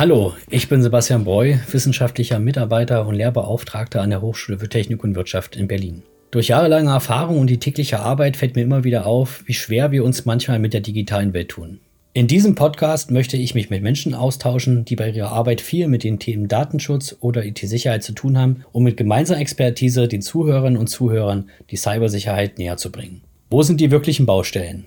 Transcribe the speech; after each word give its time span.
Hallo, 0.00 0.32
ich 0.48 0.70
bin 0.70 0.82
Sebastian 0.82 1.24
Breu, 1.24 1.56
wissenschaftlicher 1.70 2.38
Mitarbeiter 2.38 3.06
und 3.06 3.16
Lehrbeauftragter 3.16 4.00
an 4.00 4.08
der 4.08 4.22
Hochschule 4.22 4.58
für 4.58 4.70
Technik 4.70 5.04
und 5.04 5.14
Wirtschaft 5.14 5.56
in 5.56 5.68
Berlin. 5.68 6.02
Durch 6.30 6.48
jahrelange 6.48 6.88
Erfahrung 6.88 7.38
und 7.38 7.48
die 7.48 7.58
tägliche 7.58 8.00
Arbeit 8.00 8.38
fällt 8.38 8.56
mir 8.56 8.62
immer 8.62 8.82
wieder 8.82 9.04
auf, 9.04 9.42
wie 9.44 9.52
schwer 9.52 9.92
wir 9.92 10.02
uns 10.02 10.24
manchmal 10.24 10.58
mit 10.58 10.72
der 10.72 10.80
digitalen 10.80 11.34
Welt 11.34 11.50
tun. 11.50 11.80
In 12.14 12.28
diesem 12.28 12.54
Podcast 12.54 13.10
möchte 13.10 13.36
ich 13.36 13.54
mich 13.54 13.68
mit 13.68 13.82
Menschen 13.82 14.14
austauschen, 14.14 14.86
die 14.86 14.96
bei 14.96 15.10
ihrer 15.10 15.32
Arbeit 15.32 15.60
viel 15.60 15.86
mit 15.86 16.02
den 16.02 16.18
Themen 16.18 16.48
Datenschutz 16.48 17.18
oder 17.20 17.44
IT-Sicherheit 17.44 18.02
zu 18.02 18.12
tun 18.12 18.38
haben, 18.38 18.64
um 18.72 18.84
mit 18.84 18.96
gemeinsamer 18.96 19.40
Expertise 19.40 20.08
den 20.08 20.22
Zuhörerinnen 20.22 20.78
und 20.78 20.86
Zuhörern 20.86 21.50
die 21.70 21.76
Cybersicherheit 21.76 22.56
näher 22.56 22.78
zu 22.78 22.90
bringen. 22.90 23.20
Wo 23.50 23.62
sind 23.62 23.82
die 23.82 23.90
wirklichen 23.90 24.24
Baustellen? 24.24 24.86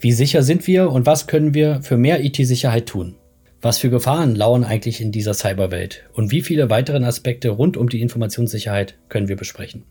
Wie 0.00 0.10
sicher 0.10 0.42
sind 0.42 0.66
wir 0.66 0.90
und 0.90 1.06
was 1.06 1.28
können 1.28 1.54
wir 1.54 1.80
für 1.82 1.96
mehr 1.96 2.24
IT-Sicherheit 2.24 2.86
tun? 2.86 3.14
Was 3.60 3.78
für 3.78 3.90
Gefahren 3.90 4.36
lauern 4.36 4.62
eigentlich 4.62 5.00
in 5.00 5.10
dieser 5.10 5.34
Cyberwelt 5.34 6.04
und 6.12 6.30
wie 6.30 6.42
viele 6.42 6.70
weitere 6.70 7.04
Aspekte 7.04 7.48
rund 7.48 7.76
um 7.76 7.88
die 7.88 8.00
Informationssicherheit 8.00 8.94
können 9.08 9.26
wir 9.26 9.34
besprechen? 9.34 9.82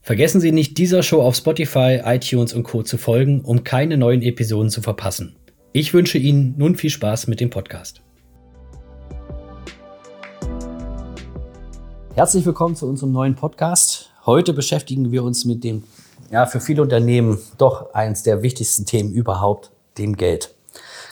Vergessen 0.00 0.40
Sie 0.40 0.50
nicht, 0.50 0.78
dieser 0.78 1.02
Show 1.02 1.20
auf 1.20 1.36
Spotify, 1.36 2.00
iTunes 2.06 2.54
und 2.54 2.62
Co. 2.62 2.82
zu 2.82 2.96
folgen, 2.96 3.42
um 3.42 3.64
keine 3.64 3.98
neuen 3.98 4.22
Episoden 4.22 4.70
zu 4.70 4.80
verpassen. 4.80 5.36
Ich 5.74 5.92
wünsche 5.92 6.16
Ihnen 6.16 6.54
nun 6.56 6.74
viel 6.74 6.88
Spaß 6.88 7.26
mit 7.26 7.40
dem 7.40 7.50
Podcast. 7.50 8.00
Herzlich 12.14 12.46
willkommen 12.46 12.76
zu 12.76 12.86
unserem 12.86 13.12
neuen 13.12 13.34
Podcast. 13.34 14.08
Heute 14.24 14.54
beschäftigen 14.54 15.12
wir 15.12 15.22
uns 15.22 15.44
mit 15.44 15.64
dem, 15.64 15.84
ja, 16.30 16.46
für 16.46 16.60
viele 16.60 16.80
Unternehmen 16.80 17.38
doch 17.58 17.92
eines 17.92 18.22
der 18.22 18.42
wichtigsten 18.42 18.86
Themen 18.86 19.12
überhaupt, 19.12 19.70
dem 19.98 20.16
Geld. 20.16 20.54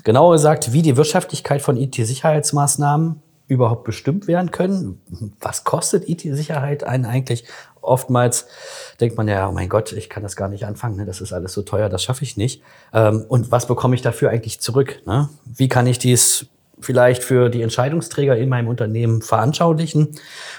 Genauer 0.04 0.32
gesagt, 0.32 0.72
wie 0.72 0.82
die 0.82 0.96
Wirtschaftlichkeit 0.96 1.62
von 1.62 1.76
IT-Sicherheitsmaßnahmen 1.76 3.22
überhaupt 3.48 3.84
bestimmt 3.84 4.28
werden 4.28 4.50
können. 4.50 5.00
Was 5.40 5.64
kostet 5.64 6.08
IT-Sicherheit 6.08 6.84
einen 6.84 7.04
eigentlich? 7.04 7.44
Oftmals 7.80 8.46
denkt 9.00 9.16
man 9.16 9.26
ja, 9.26 9.48
oh 9.48 9.52
mein 9.52 9.68
Gott, 9.68 9.92
ich 9.92 10.08
kann 10.08 10.22
das 10.22 10.36
gar 10.36 10.48
nicht 10.48 10.64
anfangen, 10.64 10.96
ne? 10.96 11.06
das 11.06 11.20
ist 11.20 11.32
alles 11.32 11.52
so 11.52 11.62
teuer, 11.62 11.88
das 11.88 12.02
schaffe 12.02 12.22
ich 12.22 12.36
nicht. 12.36 12.62
Ähm, 12.92 13.24
und 13.28 13.50
was 13.50 13.66
bekomme 13.66 13.94
ich 13.94 14.02
dafür 14.02 14.30
eigentlich 14.30 14.60
zurück? 14.60 15.02
Ne? 15.06 15.28
Wie 15.44 15.68
kann 15.68 15.86
ich 15.86 15.98
dies 15.98 16.46
vielleicht 16.78 17.24
für 17.24 17.48
die 17.48 17.62
Entscheidungsträger 17.62 18.36
in 18.36 18.48
meinem 18.48 18.68
Unternehmen 18.68 19.22
veranschaulichen? 19.22 20.08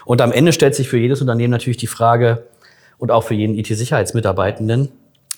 Und 0.03 0.21
am 0.21 0.31
Ende 0.31 0.51
stellt 0.51 0.75
sich 0.75 0.89
für 0.89 0.97
jedes 0.97 1.21
Unternehmen 1.21 1.51
natürlich 1.51 1.77
die 1.77 1.88
Frage, 1.88 2.44
und 3.01 3.09
auch 3.09 3.23
für 3.23 3.33
jeden 3.33 3.55
IT-Sicherheitsmitarbeitenden, 3.55 4.89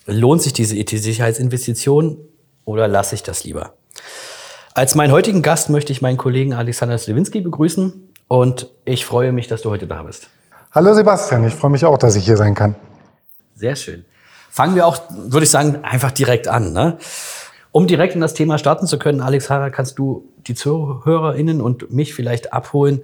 lohnt 0.04 0.42
sich 0.42 0.52
diese 0.52 0.76
IT-Sicherheitsinvestition 0.76 2.18
oder 2.66 2.88
lasse 2.88 3.14
ich 3.14 3.22
das 3.22 3.42
lieber? 3.44 3.72
Als 4.74 4.94
meinen 4.94 5.12
heutigen 5.12 5.42
Gast 5.42 5.70
möchte 5.70 5.92
ich 5.92 6.02
meinen 6.02 6.16
Kollegen 6.16 6.52
Alexander 6.52 6.98
Slewinski 6.98 7.40
begrüßen 7.40 8.12
und 8.28 8.70
ich 8.84 9.04
freue 9.06 9.32
mich, 9.32 9.46
dass 9.46 9.62
du 9.62 9.70
heute 9.70 9.86
da 9.86 10.02
bist. 10.02 10.28
Hallo 10.72 10.92
Sebastian, 10.94 11.46
ich 11.46 11.54
freue 11.54 11.70
mich 11.70 11.84
auch, 11.84 11.98
dass 11.98 12.16
ich 12.16 12.24
hier 12.24 12.36
sein 12.36 12.54
kann. 12.54 12.74
Sehr 13.54 13.76
schön. 13.76 14.04
Fangen 14.50 14.74
wir 14.74 14.86
auch, 14.86 14.98
würde 15.10 15.44
ich 15.44 15.50
sagen, 15.50 15.84
einfach 15.84 16.10
direkt 16.10 16.48
an. 16.48 16.72
Ne? 16.72 16.98
Um 17.70 17.86
direkt 17.86 18.14
in 18.14 18.20
das 18.20 18.34
Thema 18.34 18.58
starten 18.58 18.86
zu 18.86 18.98
können, 18.98 19.20
Alexander, 19.20 19.70
kannst 19.70 19.98
du 19.98 20.28
die 20.46 20.54
ZuhörerInnen 20.54 21.60
und 21.60 21.92
mich 21.92 22.14
vielleicht 22.14 22.52
abholen, 22.52 23.02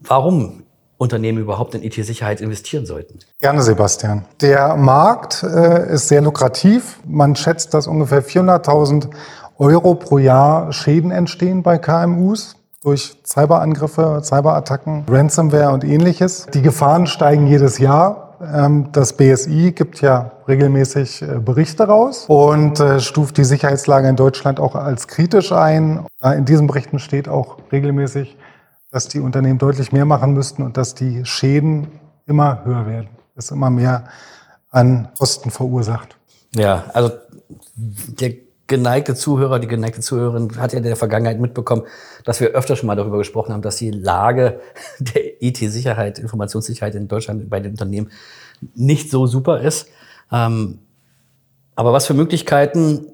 warum 0.00 0.64
Unternehmen 0.96 1.38
überhaupt 1.38 1.74
in 1.74 1.82
IT-Sicherheit 1.82 2.40
investieren 2.40 2.86
sollten? 2.86 3.20
Gerne, 3.40 3.62
Sebastian. 3.62 4.24
Der 4.40 4.76
Markt 4.76 5.44
äh, 5.44 5.92
ist 5.94 6.08
sehr 6.08 6.20
lukrativ. 6.20 6.98
Man 7.04 7.36
schätzt, 7.36 7.74
dass 7.74 7.86
ungefähr 7.86 8.24
400.000 8.24 9.10
Euro 9.58 9.96
pro 9.96 10.18
Jahr 10.18 10.72
Schäden 10.72 11.10
entstehen 11.10 11.64
bei 11.64 11.78
KMUs 11.78 12.54
durch 12.80 13.16
Cyberangriffe, 13.26 14.20
Cyberattacken, 14.22 15.04
Ransomware 15.08 15.72
und 15.72 15.82
ähnliches. 15.82 16.46
Die 16.54 16.62
Gefahren 16.62 17.08
steigen 17.08 17.48
jedes 17.48 17.78
Jahr. 17.78 18.36
Ähm, 18.40 18.90
das 18.92 19.14
BSI 19.14 19.72
gibt 19.72 20.00
ja 20.00 20.30
regelmäßig 20.46 21.22
äh, 21.22 21.40
Berichte 21.40 21.88
raus 21.88 22.26
und 22.28 22.78
äh, 22.78 23.00
stuft 23.00 23.36
die 23.36 23.42
Sicherheitslage 23.42 24.08
in 24.08 24.14
Deutschland 24.14 24.60
auch 24.60 24.76
als 24.76 25.08
kritisch 25.08 25.50
ein. 25.50 26.06
In 26.22 26.44
diesen 26.44 26.68
Berichten 26.68 27.00
steht 27.00 27.28
auch 27.28 27.56
regelmäßig, 27.72 28.36
dass 28.92 29.08
die 29.08 29.18
Unternehmen 29.18 29.58
deutlich 29.58 29.90
mehr 29.90 30.04
machen 30.04 30.34
müssten 30.34 30.62
und 30.62 30.76
dass 30.76 30.94
die 30.94 31.24
Schäden 31.24 31.88
immer 32.26 32.64
höher 32.64 32.86
werden, 32.86 33.08
es 33.34 33.50
immer 33.50 33.70
mehr 33.70 34.04
an 34.70 35.08
Kosten 35.18 35.50
verursacht. 35.50 36.16
Ja, 36.54 36.84
also 36.92 37.10
der 37.76 38.47
geneigte 38.68 39.14
Zuhörer, 39.14 39.58
die 39.58 39.66
geneigte 39.66 40.00
Zuhörerin 40.00 40.56
hat 40.58 40.72
ja 40.72 40.78
in 40.78 40.84
der 40.84 40.94
Vergangenheit 40.94 41.40
mitbekommen, 41.40 41.82
dass 42.24 42.40
wir 42.40 42.50
öfter 42.50 42.76
schon 42.76 42.86
mal 42.86 42.94
darüber 42.94 43.18
gesprochen 43.18 43.52
haben, 43.52 43.62
dass 43.62 43.76
die 43.76 43.90
Lage 43.90 44.60
der 45.00 45.42
IT-Sicherheit, 45.42 46.18
Informationssicherheit 46.18 46.94
in 46.94 47.08
Deutschland 47.08 47.50
bei 47.50 47.58
den 47.58 47.72
Unternehmen 47.72 48.10
nicht 48.74 49.10
so 49.10 49.26
super 49.26 49.60
ist. 49.60 49.88
Ähm, 50.30 50.78
aber 51.74 51.92
was 51.92 52.06
für 52.06 52.14
Möglichkeiten 52.14 53.06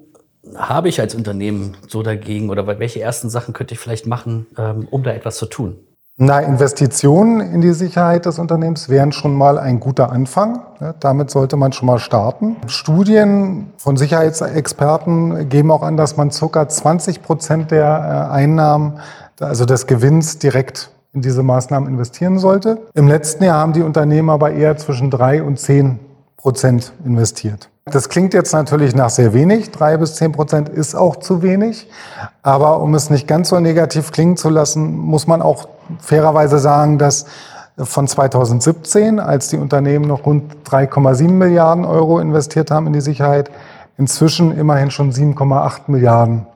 habe 0.55 0.89
ich 0.89 0.99
als 1.01 1.15
Unternehmen 1.15 1.75
so 1.87 2.03
dagegen 2.03 2.49
oder 2.49 2.67
welche 2.67 2.99
ersten 2.99 3.29
Sachen 3.29 3.53
könnte 3.53 3.73
ich 3.73 3.79
vielleicht 3.79 4.05
machen, 4.05 4.45
ähm, 4.57 4.87
um 4.91 5.03
da 5.03 5.11
etwas 5.11 5.37
zu 5.37 5.47
tun? 5.47 5.77
Na, 6.17 6.39
Investitionen 6.39 7.41
in 7.41 7.59
die 7.59 7.73
Sicherheit 7.73 8.25
des 8.25 8.39
Unternehmens 8.39 8.87
wären 8.87 9.11
schon 9.11 9.35
mal 9.35 9.59
ein 9.59 9.81
guter 9.81 10.13
Anfang. 10.13 10.61
Damit 11.01 11.29
sollte 11.29 11.57
man 11.57 11.73
schon 11.73 11.87
mal 11.87 11.99
starten. 11.99 12.55
Studien 12.67 13.73
von 13.75 13.97
Sicherheitsexperten 13.97 15.49
geben 15.49 15.71
auch 15.71 15.83
an, 15.83 15.97
dass 15.97 16.15
man 16.15 16.29
ca. 16.29 16.69
20 16.69 17.21
Prozent 17.21 17.71
der 17.71 18.29
äh, 18.29 18.33
Einnahmen, 18.33 18.99
also 19.41 19.65
des 19.65 19.87
Gewinns 19.87 20.39
direkt 20.39 20.89
in 21.11 21.21
diese 21.21 21.43
Maßnahmen 21.43 21.89
investieren 21.89 22.39
sollte. 22.39 22.77
Im 22.93 23.09
letzten 23.09 23.43
Jahr 23.43 23.59
haben 23.59 23.73
die 23.73 23.83
Unternehmen 23.83 24.29
aber 24.29 24.53
eher 24.53 24.77
zwischen 24.77 25.11
drei 25.11 25.43
und 25.43 25.59
zehn 25.59 25.99
Prozent 26.37 26.93
investiert. 27.03 27.69
Das 27.85 28.07
klingt 28.07 28.33
jetzt 28.33 28.53
natürlich 28.53 28.95
nach 28.95 29.09
sehr 29.09 29.33
wenig. 29.33 29.71
Drei 29.71 29.97
bis 29.97 30.15
zehn 30.15 30.31
Prozent 30.31 30.69
ist 30.69 30.95
auch 30.95 31.17
zu 31.17 31.41
wenig. 31.41 31.89
Aber 32.41 32.81
um 32.81 32.95
es 32.95 33.09
nicht 33.09 33.27
ganz 33.27 33.49
so 33.49 33.59
negativ 33.59 34.11
klingen 34.11 34.37
zu 34.37 34.49
lassen, 34.49 34.97
muss 34.97 35.27
man 35.27 35.41
auch 35.41 35.67
fairerweise 35.99 36.59
sagen, 36.59 36.97
dass 36.97 37.25
von 37.77 38.07
2017, 38.07 39.19
als 39.19 39.49
die 39.49 39.57
Unternehmen 39.57 40.05
noch 40.05 40.25
rund 40.25 40.55
3,7 40.65 41.29
Milliarden 41.29 41.83
Euro 41.85 42.19
investiert 42.19 42.71
haben 42.71 42.87
in 42.87 42.93
die 42.93 43.01
Sicherheit, 43.01 43.51
inzwischen 43.97 44.57
immerhin 44.57 44.91
schon 44.91 45.11
7,8 45.11 45.81
Milliarden 45.87 46.47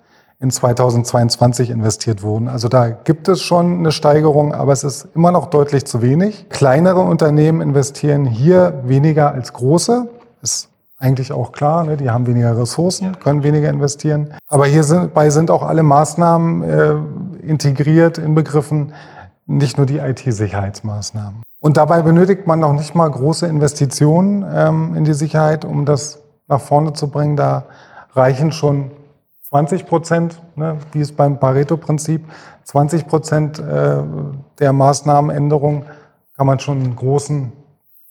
in 0.42 0.52
2022 0.52 1.70
investiert 1.70 2.24
wurden. 2.24 2.48
Also 2.48 2.70
da 2.70 2.90
gibt 2.90 3.28
es 3.28 3.42
schon 3.42 3.80
eine 3.80 3.92
Steigerung, 3.92 4.54
aber 4.54 4.72
es 4.72 4.86
ist 4.86 5.10
immer 5.14 5.32
noch 5.32 5.48
deutlich 5.48 5.86
zu 5.86 6.02
wenig. 6.02 6.48
Kleinere 6.50 7.02
Unternehmen 7.02 7.60
investieren 7.60 8.26
hier 8.26 8.82
weniger 8.86 9.34
als 9.34 9.52
große. 9.52 10.08
Ist 10.42 10.70
eigentlich 10.98 11.34
auch 11.34 11.52
klar, 11.52 11.84
ne? 11.84 11.98
die 11.98 12.10
haben 12.10 12.26
weniger 12.28 12.58
Ressourcen, 12.58 13.20
können 13.20 13.44
weniger 13.44 13.70
investieren. 13.70 14.34
Aber 14.48 14.66
hierbei 14.66 15.30
sind 15.30 15.52
auch 15.52 15.64
alle 15.64 15.84
Maßnahmen 15.84 16.64
äh, 16.64 16.96
integriert, 17.46 18.18
inbegriffen, 18.18 18.94
nicht 19.50 19.78
nur 19.78 19.86
die 19.86 19.98
IT-Sicherheitsmaßnahmen. 19.98 21.44
Und 21.60 21.78
dabei 21.78 22.02
benötigt 22.02 22.48
man 22.48 22.60
noch 22.60 22.74
nicht 22.74 22.96
mal 22.96 23.10
große 23.10 23.48
Investitionen 23.48 24.46
ähm, 24.50 24.96
in 24.96 25.04
die 25.04 25.14
Sicherheit, 25.14 25.66
um 25.66 25.86
das 25.86 26.20
nach 26.48 26.62
vorne 26.62 26.94
zu 26.94 27.10
bringen. 27.10 27.36
Da 27.36 27.66
reichen 28.14 28.52
schon 28.52 28.92
20 29.50 29.88
Prozent, 29.88 30.42
ne, 30.56 30.78
wie 30.92 31.02
es 31.02 31.12
beim 31.12 31.40
Pareto-Prinzip, 31.40 32.24
20 32.64 33.08
Prozent 33.08 33.60
äh, 33.60 33.98
der 34.60 34.74
Maßnahmenänderung 34.74 35.86
kann 36.38 36.48
man 36.48 36.60
schon 36.60 36.82
ein 36.82 36.96
großen, 36.96 37.52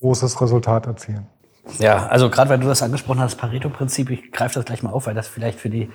großes 0.00 0.41
Resultat 0.41 0.87
erzielen. 0.87 1.26
Ja, 1.79 2.06
also 2.06 2.31
gerade 2.31 2.51
weil 2.51 2.59
du 2.59 2.67
das 2.67 2.83
angesprochen 2.83 3.21
hast, 3.21 3.37
Pareto-Prinzip, 3.37 4.11
ich 4.11 4.33
greife 4.33 4.55
das 4.55 4.65
gleich 4.65 4.83
mal 4.83 4.91
auf, 4.91 5.06
weil 5.06 5.15
das 5.15 5.29
vielleicht 5.29 5.61
für 5.61 5.71
die, 5.71 5.91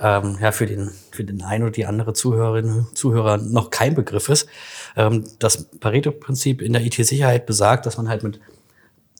ähm, 0.00 0.38
ja, 0.40 0.52
für 0.52 0.66
den, 0.66 0.90
für 1.10 1.24
den 1.24 1.42
einen 1.42 1.64
oder 1.64 1.72
die 1.72 1.86
andere 1.86 2.12
Zuhörerin, 2.12 2.86
Zuhörer 2.94 3.38
noch 3.38 3.70
kein 3.70 3.94
Begriff 3.94 4.28
ist. 4.28 4.48
Ähm, 4.96 5.24
das 5.38 5.64
Pareto-Prinzip 5.80 6.62
in 6.62 6.72
der 6.72 6.84
IT-Sicherheit 6.84 7.46
besagt, 7.46 7.86
dass 7.86 7.96
man 7.96 8.08
halt 8.08 8.22
mit 8.22 8.40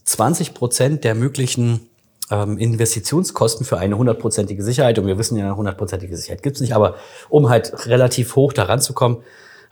20 0.04 0.54
Prozent 0.54 1.04
der 1.04 1.14
möglichen 1.14 1.88
ähm, 2.30 2.58
Investitionskosten 2.58 3.64
für 3.64 3.78
eine 3.78 3.96
hundertprozentige 3.96 4.62
Sicherheit, 4.62 4.98
und 4.98 5.06
wir 5.06 5.18
wissen 5.18 5.36
ja, 5.36 5.54
hundertprozentige 5.56 6.16
Sicherheit 6.16 6.42
gibt's 6.42 6.60
nicht, 6.60 6.74
aber 6.74 6.96
um 7.28 7.48
halt 7.48 7.86
relativ 7.86 8.36
hoch 8.36 8.52
daran 8.52 8.80
zu 8.80 8.92
kommen, 8.92 9.22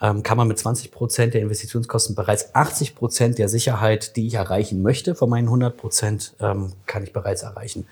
kann 0.01 0.37
man 0.37 0.49
mit 0.49 0.59
20 0.59 0.91
Prozent 0.91 1.35
der 1.35 1.41
Investitionskosten 1.41 2.15
bereits 2.15 2.55
80 2.55 2.95
Prozent 2.95 3.39
der 3.39 3.49
Sicherheit, 3.49 4.17
die 4.17 4.27
ich 4.27 4.35
erreichen 4.35 4.83
möchte, 4.83 5.15
von 5.15 5.31
meinen 5.31 5.47
100 5.47 5.77
Prozent, 5.77 6.35
ähm, 6.41 6.73
kann 6.87 7.05
ich 7.05 7.13
bereits 7.13 7.43
erreichen. 7.43 7.87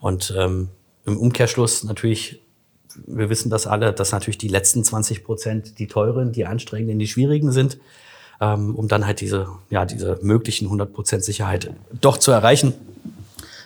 Und 0.00 0.34
ähm, 0.36 0.68
im 1.04 1.18
Umkehrschluss 1.18 1.84
natürlich, 1.84 2.40
wir 3.06 3.30
wissen 3.30 3.50
das 3.50 3.66
alle, 3.66 3.92
dass 3.92 4.12
natürlich 4.12 4.38
die 4.38 4.48
letzten 4.48 4.84
20 4.84 5.24
Prozent 5.24 5.78
die 5.78 5.86
teuren, 5.86 6.32
die 6.32 6.46
anstrengenden, 6.46 6.98
die 6.98 7.06
schwierigen 7.06 7.52
sind, 7.52 7.78
ähm, 8.40 8.74
um 8.74 8.88
dann 8.88 9.06
halt 9.06 9.20
diese, 9.20 9.48
ja, 9.70 9.84
diese 9.84 10.18
möglichen 10.22 10.66
100 10.66 10.92
Prozent 10.92 11.24
Sicherheit 11.24 11.70
doch 12.00 12.18
zu 12.18 12.32
erreichen. 12.32 12.74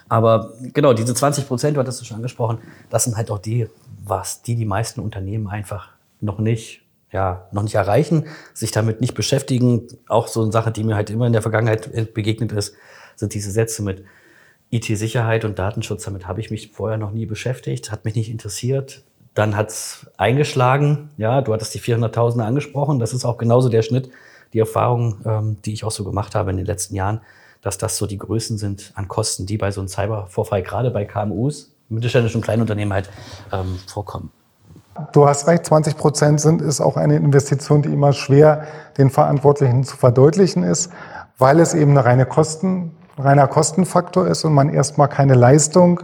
Aber 0.08 0.52
genau, 0.72 0.92
diese 0.92 1.14
20 1.14 1.48
Prozent, 1.48 1.76
du 1.76 1.80
hattest 1.80 2.00
du 2.00 2.04
schon 2.04 2.16
angesprochen, 2.16 2.58
das 2.90 3.04
sind 3.04 3.16
halt 3.16 3.30
auch 3.30 3.38
die, 3.38 3.66
was 4.04 4.42
die 4.42 4.54
die 4.54 4.64
meisten 4.64 5.00
Unternehmen 5.00 5.48
einfach 5.48 5.88
noch 6.20 6.38
nicht 6.38 6.82
ja, 7.12 7.48
noch 7.52 7.62
nicht 7.62 7.74
erreichen, 7.74 8.26
sich 8.52 8.70
damit 8.70 9.00
nicht 9.00 9.14
beschäftigen. 9.14 9.86
Auch 10.08 10.28
so 10.28 10.42
eine 10.42 10.52
Sache, 10.52 10.72
die 10.72 10.84
mir 10.84 10.96
halt 10.96 11.10
immer 11.10 11.26
in 11.26 11.32
der 11.32 11.42
Vergangenheit 11.42 12.14
begegnet 12.14 12.52
ist, 12.52 12.74
sind 13.14 13.34
diese 13.34 13.50
Sätze 13.50 13.82
mit 13.82 14.04
IT-Sicherheit 14.70 15.44
und 15.44 15.58
Datenschutz. 15.58 16.04
Damit 16.04 16.26
habe 16.26 16.40
ich 16.40 16.50
mich 16.50 16.72
vorher 16.72 16.98
noch 16.98 17.12
nie 17.12 17.26
beschäftigt, 17.26 17.92
hat 17.92 18.04
mich 18.04 18.14
nicht 18.14 18.30
interessiert. 18.30 19.04
Dann 19.34 19.56
hat's 19.56 20.06
eingeschlagen. 20.16 21.10
Ja, 21.16 21.42
du 21.42 21.52
hattest 21.52 21.74
die 21.74 21.80
400.000 21.80 22.40
angesprochen. 22.40 22.98
Das 22.98 23.12
ist 23.12 23.24
auch 23.24 23.36
genauso 23.36 23.68
der 23.68 23.82
Schnitt, 23.82 24.10
die 24.52 24.58
Erfahrung, 24.58 25.20
ähm, 25.24 25.56
die 25.64 25.72
ich 25.72 25.84
auch 25.84 25.90
so 25.90 26.04
gemacht 26.04 26.34
habe 26.34 26.50
in 26.50 26.56
den 26.56 26.66
letzten 26.66 26.94
Jahren, 26.94 27.20
dass 27.60 27.78
das 27.78 27.98
so 27.98 28.06
die 28.06 28.18
Größen 28.18 28.58
sind 28.58 28.92
an 28.94 29.08
Kosten, 29.08 29.46
die 29.46 29.58
bei 29.58 29.70
so 29.70 29.80
einem 29.80 29.88
Cybervorfall, 29.88 30.62
gerade 30.62 30.90
bei 30.90 31.04
KMUs, 31.04 31.72
mittelständischen 31.88 32.38
und 32.38 32.44
kleinen 32.44 32.62
Unternehmen 32.62 32.92
halt 32.92 33.10
ähm, 33.52 33.78
vorkommen. 33.86 34.32
Du 35.12 35.26
hast 35.26 35.46
recht, 35.46 35.66
20 35.66 35.96
Prozent 35.96 36.40
sind, 36.40 36.62
ist 36.62 36.80
auch 36.80 36.96
eine 36.96 37.16
Investition, 37.16 37.82
die 37.82 37.92
immer 37.92 38.12
schwer 38.12 38.62
den 38.98 39.10
Verantwortlichen 39.10 39.84
zu 39.84 39.96
verdeutlichen 39.96 40.62
ist, 40.62 40.92
weil 41.38 41.60
es 41.60 41.74
eben 41.74 41.92
eine 41.92 42.04
reine 42.04 42.26
Kosten, 42.26 42.92
reiner 43.18 43.46
Kostenfaktor 43.46 44.26
ist 44.26 44.44
und 44.44 44.52
man 44.52 44.68
erstmal 44.68 45.08
keine 45.08 45.34
Leistung 45.34 46.00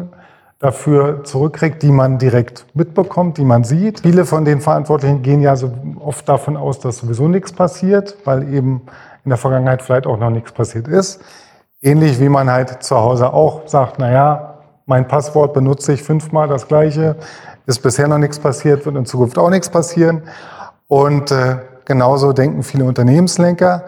dafür 0.59 1.25
zurückkriegt, 1.25 1.83
die 1.83 1.91
man 1.91 2.19
direkt 2.19 2.67
mitbekommt, 2.75 3.37
die 3.37 3.44
man 3.44 3.65
sieht. 3.65 4.00
Viele 4.00 4.25
von 4.25 4.44
den 4.44 4.61
Verantwortlichen 4.61 5.23
gehen 5.23 5.41
ja 5.41 5.56
so 5.56 5.73
oft 5.99 6.29
davon 6.29 6.56
aus, 6.56 6.79
dass 6.79 6.99
sowieso 6.99 7.29
nichts 7.29 7.53
passiert, 7.53 8.17
weil 8.25 8.53
eben 8.55 8.83
in 9.25 9.31
der 9.31 9.38
Vergangenheit 9.38 9.83
vielleicht 9.83 10.06
auch 10.06 10.19
noch 10.19 10.31
nichts 10.31 10.53
passiert 10.53 10.87
ist. 10.87 11.21
Ähnlich 11.81 12.21
wie 12.21 12.29
man 12.29 12.49
halt 12.50 12.83
zu 12.83 12.97
Hause 12.97 13.33
auch 13.33 13.67
sagt, 13.67 13.97
na 13.99 14.12
ja, 14.12 14.59
mein 14.87 15.09
Passwort 15.09 15.53
benutze 15.53 15.93
ich 15.93 16.03
fünfmal 16.03 16.49
das 16.49 16.69
gleiche, 16.69 17.17
ist 17.67 17.82
bisher 17.82 18.09
noch 18.09 18.19
nichts 18.19 18.38
passiert, 18.38 18.85
wird 18.87 18.97
in 18.97 19.06
Zukunft 19.06 19.38
auch 19.38 19.50
nichts 19.50 19.69
passieren. 19.69 20.23
Und 20.88 21.31
äh, 21.31 21.59
genauso 21.85 22.32
denken 22.32 22.62
viele 22.62 22.85
Unternehmenslenker. 22.85 23.85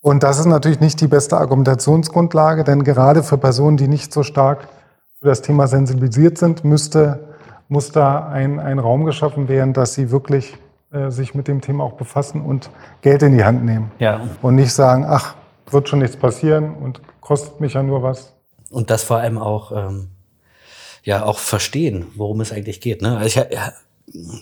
Und 0.00 0.22
das 0.22 0.38
ist 0.38 0.46
natürlich 0.46 0.80
nicht 0.80 1.00
die 1.00 1.06
beste 1.06 1.36
Argumentationsgrundlage, 1.36 2.64
denn 2.64 2.84
gerade 2.84 3.22
für 3.22 3.38
Personen, 3.38 3.76
die 3.76 3.88
nicht 3.88 4.12
so 4.12 4.22
stark 4.22 4.68
für 5.20 5.26
das 5.26 5.42
Thema 5.42 5.66
sensibilisiert 5.66 6.38
sind, 6.38 6.64
müsste, 6.64 7.34
muss 7.68 7.90
da 7.90 8.28
ein, 8.28 8.60
ein 8.60 8.78
Raum 8.78 9.04
geschaffen 9.04 9.48
werden, 9.48 9.72
dass 9.72 9.94
sie 9.94 10.10
wirklich 10.10 10.56
äh, 10.92 11.10
sich 11.10 11.34
mit 11.34 11.48
dem 11.48 11.60
Thema 11.60 11.84
auch 11.84 11.94
befassen 11.94 12.42
und 12.42 12.70
Geld 13.02 13.22
in 13.22 13.36
die 13.36 13.44
Hand 13.44 13.64
nehmen. 13.64 13.90
Ja. 13.98 14.20
Und 14.40 14.54
nicht 14.54 14.72
sagen, 14.72 15.04
ach, 15.06 15.34
wird 15.70 15.88
schon 15.88 15.98
nichts 15.98 16.16
passieren 16.16 16.74
und 16.74 17.00
kostet 17.20 17.60
mich 17.60 17.74
ja 17.74 17.82
nur 17.82 18.02
was. 18.02 18.34
Und 18.70 18.90
das 18.90 19.02
vor 19.02 19.18
allem 19.18 19.38
auch 19.38 19.72
ähm, 19.72 20.08
ja 21.08 21.24
auch 21.24 21.38
verstehen, 21.38 22.06
worum 22.16 22.42
es 22.42 22.52
eigentlich 22.52 22.82
geht. 22.82 23.00
Ne? 23.00 23.16
Also 23.16 23.40
ich 23.40 23.58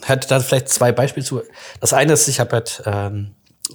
hatte 0.05 0.27
da 0.27 0.41
vielleicht 0.41 0.67
zwei 0.67 0.91
Beispiele 0.91 1.25
zu. 1.25 1.41
Das 1.79 1.93
eine 1.93 2.11
ist, 2.11 2.27
ich 2.27 2.41
habe 2.41 2.51
halt 2.51 2.83
ähm, 2.85 3.31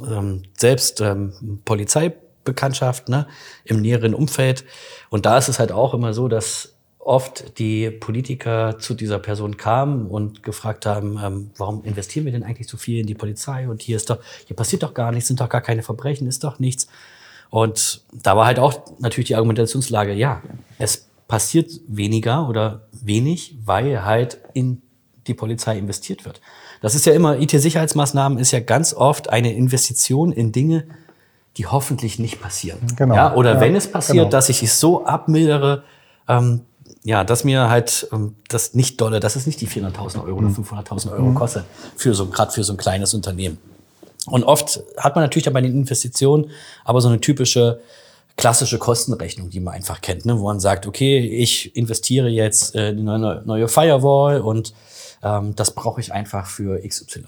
ähm, 0.07 0.43
selbst 0.59 1.01
ähm, 1.01 1.63
Polizeibekanntschaft 1.65 3.09
ne, 3.09 3.27
im 3.65 3.81
näheren 3.81 4.13
Umfeld. 4.13 4.67
Und 5.09 5.25
da 5.25 5.39
ist 5.39 5.49
es 5.49 5.59
halt 5.59 5.73
auch 5.73 5.95
immer 5.95 6.13
so, 6.13 6.29
dass 6.29 6.75
oft 6.99 7.59
die 7.59 7.91
Politiker 7.91 8.79
zu 8.79 8.93
dieser 8.93 9.19
Person 9.19 9.57
kamen 9.57 10.07
und 10.07 10.43
gefragt 10.43 10.85
haben, 10.85 11.19
ähm, 11.19 11.51
warum 11.57 11.85
investieren 11.85 12.27
wir 12.27 12.33
denn 12.33 12.43
eigentlich 12.43 12.69
so 12.69 12.77
viel 12.77 13.01
in 13.01 13.07
die 13.07 13.15
Polizei? 13.15 13.71
Und 13.71 13.81
hier 13.81 13.97
ist 13.97 14.11
doch, 14.11 14.19
hier 14.47 14.55
passiert 14.55 14.83
doch 14.83 14.93
gar 14.93 15.13
nichts, 15.13 15.29
sind 15.29 15.41
doch 15.41 15.49
gar 15.49 15.63
keine 15.63 15.83
Verbrechen, 15.83 16.27
ist 16.27 16.45
doch 16.45 16.59
nichts. 16.59 16.89
Und 17.49 18.03
da 18.13 18.37
war 18.37 18.45
halt 18.45 18.59
auch 18.59 18.83
natürlich 18.99 19.29
die 19.29 19.37
Argumentationslage, 19.37 20.13
ja, 20.13 20.43
es 20.79 21.07
passiert 21.33 21.81
weniger 21.89 22.47
oder 22.47 22.83
wenig, 22.93 23.57
weil 23.65 24.05
halt 24.05 24.37
in 24.53 24.83
die 25.27 25.33
Polizei 25.33 25.79
investiert 25.79 26.27
wird. 26.27 26.43
Das 26.83 26.95
ist 26.95 27.07
ja 27.07 27.15
immer, 27.15 27.39
IT-Sicherheitsmaßnahmen 27.39 28.39
ist 28.39 28.51
ja 28.51 28.61
ganz 28.61 28.93
oft 28.93 29.31
eine 29.31 29.55
Investition 29.55 30.31
in 30.31 30.53
Dinge, 30.53 30.85
die 31.57 31.67
hoffentlich 31.67 32.19
nicht 32.19 32.43
passieren. 32.43 32.81
Genau. 32.97 33.15
Ja, 33.15 33.35
oder 33.35 33.55
ja, 33.55 33.61
wenn 33.63 33.75
es 33.75 33.91
passiert, 33.91 34.25
genau. 34.25 34.29
dass 34.29 34.51
ich 34.51 34.63
es 34.63 34.79
so 34.79 35.07
abmildere, 35.07 35.85
ähm, 36.29 36.67
ja, 37.03 37.25
dass 37.25 37.45
mir 37.45 37.71
halt 37.71 38.09
ähm, 38.13 38.35
das 38.49 38.75
nicht 38.75 39.01
dolle, 39.01 39.19
dass 39.19 39.35
es 39.35 39.47
nicht 39.47 39.59
die 39.63 39.69
400.000 39.69 40.23
Euro 40.27 40.39
mhm. 40.39 40.49
oder 40.49 40.83
500.000 40.83 41.13
Euro 41.13 41.23
mhm. 41.23 41.35
kostet, 41.35 41.65
für 41.97 42.13
so, 42.13 42.27
gerade 42.27 42.53
für 42.53 42.63
so 42.63 42.75
ein 42.75 42.77
kleines 42.77 43.15
Unternehmen. 43.15 43.57
Und 44.27 44.45
oft 44.45 44.83
hat 44.99 45.15
man 45.15 45.25
natürlich 45.25 45.45
dann 45.45 45.55
bei 45.55 45.63
den 45.63 45.73
Investitionen 45.73 46.51
aber 46.85 47.01
so 47.01 47.09
eine 47.09 47.23
typische 47.23 47.81
klassische 48.37 48.79
Kostenrechnung, 48.79 49.51
die 49.51 49.61
man 49.61 49.75
einfach 49.75 50.01
kennt, 50.01 50.25
ne? 50.25 50.39
wo 50.39 50.45
man 50.45 50.61
sagt, 50.61 50.87
okay, 50.87 51.19
ich 51.19 51.77
investiere 51.77 52.29
jetzt 52.29 52.75
äh, 52.75 52.91
in 52.91 53.09
eine 53.09 53.43
neue 53.45 53.69
Firewall 53.69 54.41
und 54.41 54.75
ähm, 55.23 55.55
das 55.55 55.75
brauche 55.75 56.01
ich 56.01 56.13
einfach 56.13 56.47
für 56.47 56.81
XY. 56.87 57.25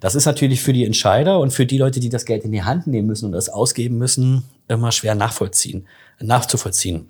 Das 0.00 0.14
ist 0.14 0.26
natürlich 0.26 0.60
für 0.60 0.72
die 0.72 0.84
Entscheider 0.84 1.38
und 1.38 1.52
für 1.52 1.66
die 1.66 1.78
Leute, 1.78 2.00
die 2.00 2.08
das 2.08 2.24
Geld 2.24 2.44
in 2.44 2.52
die 2.52 2.62
Hand 2.62 2.86
nehmen 2.86 3.08
müssen 3.08 3.26
und 3.26 3.32
das 3.32 3.48
ausgeben 3.48 3.98
müssen, 3.98 4.44
immer 4.68 4.92
schwer 4.92 5.14
nachvollziehen, 5.14 5.86
nachzuvollziehen. 6.20 7.08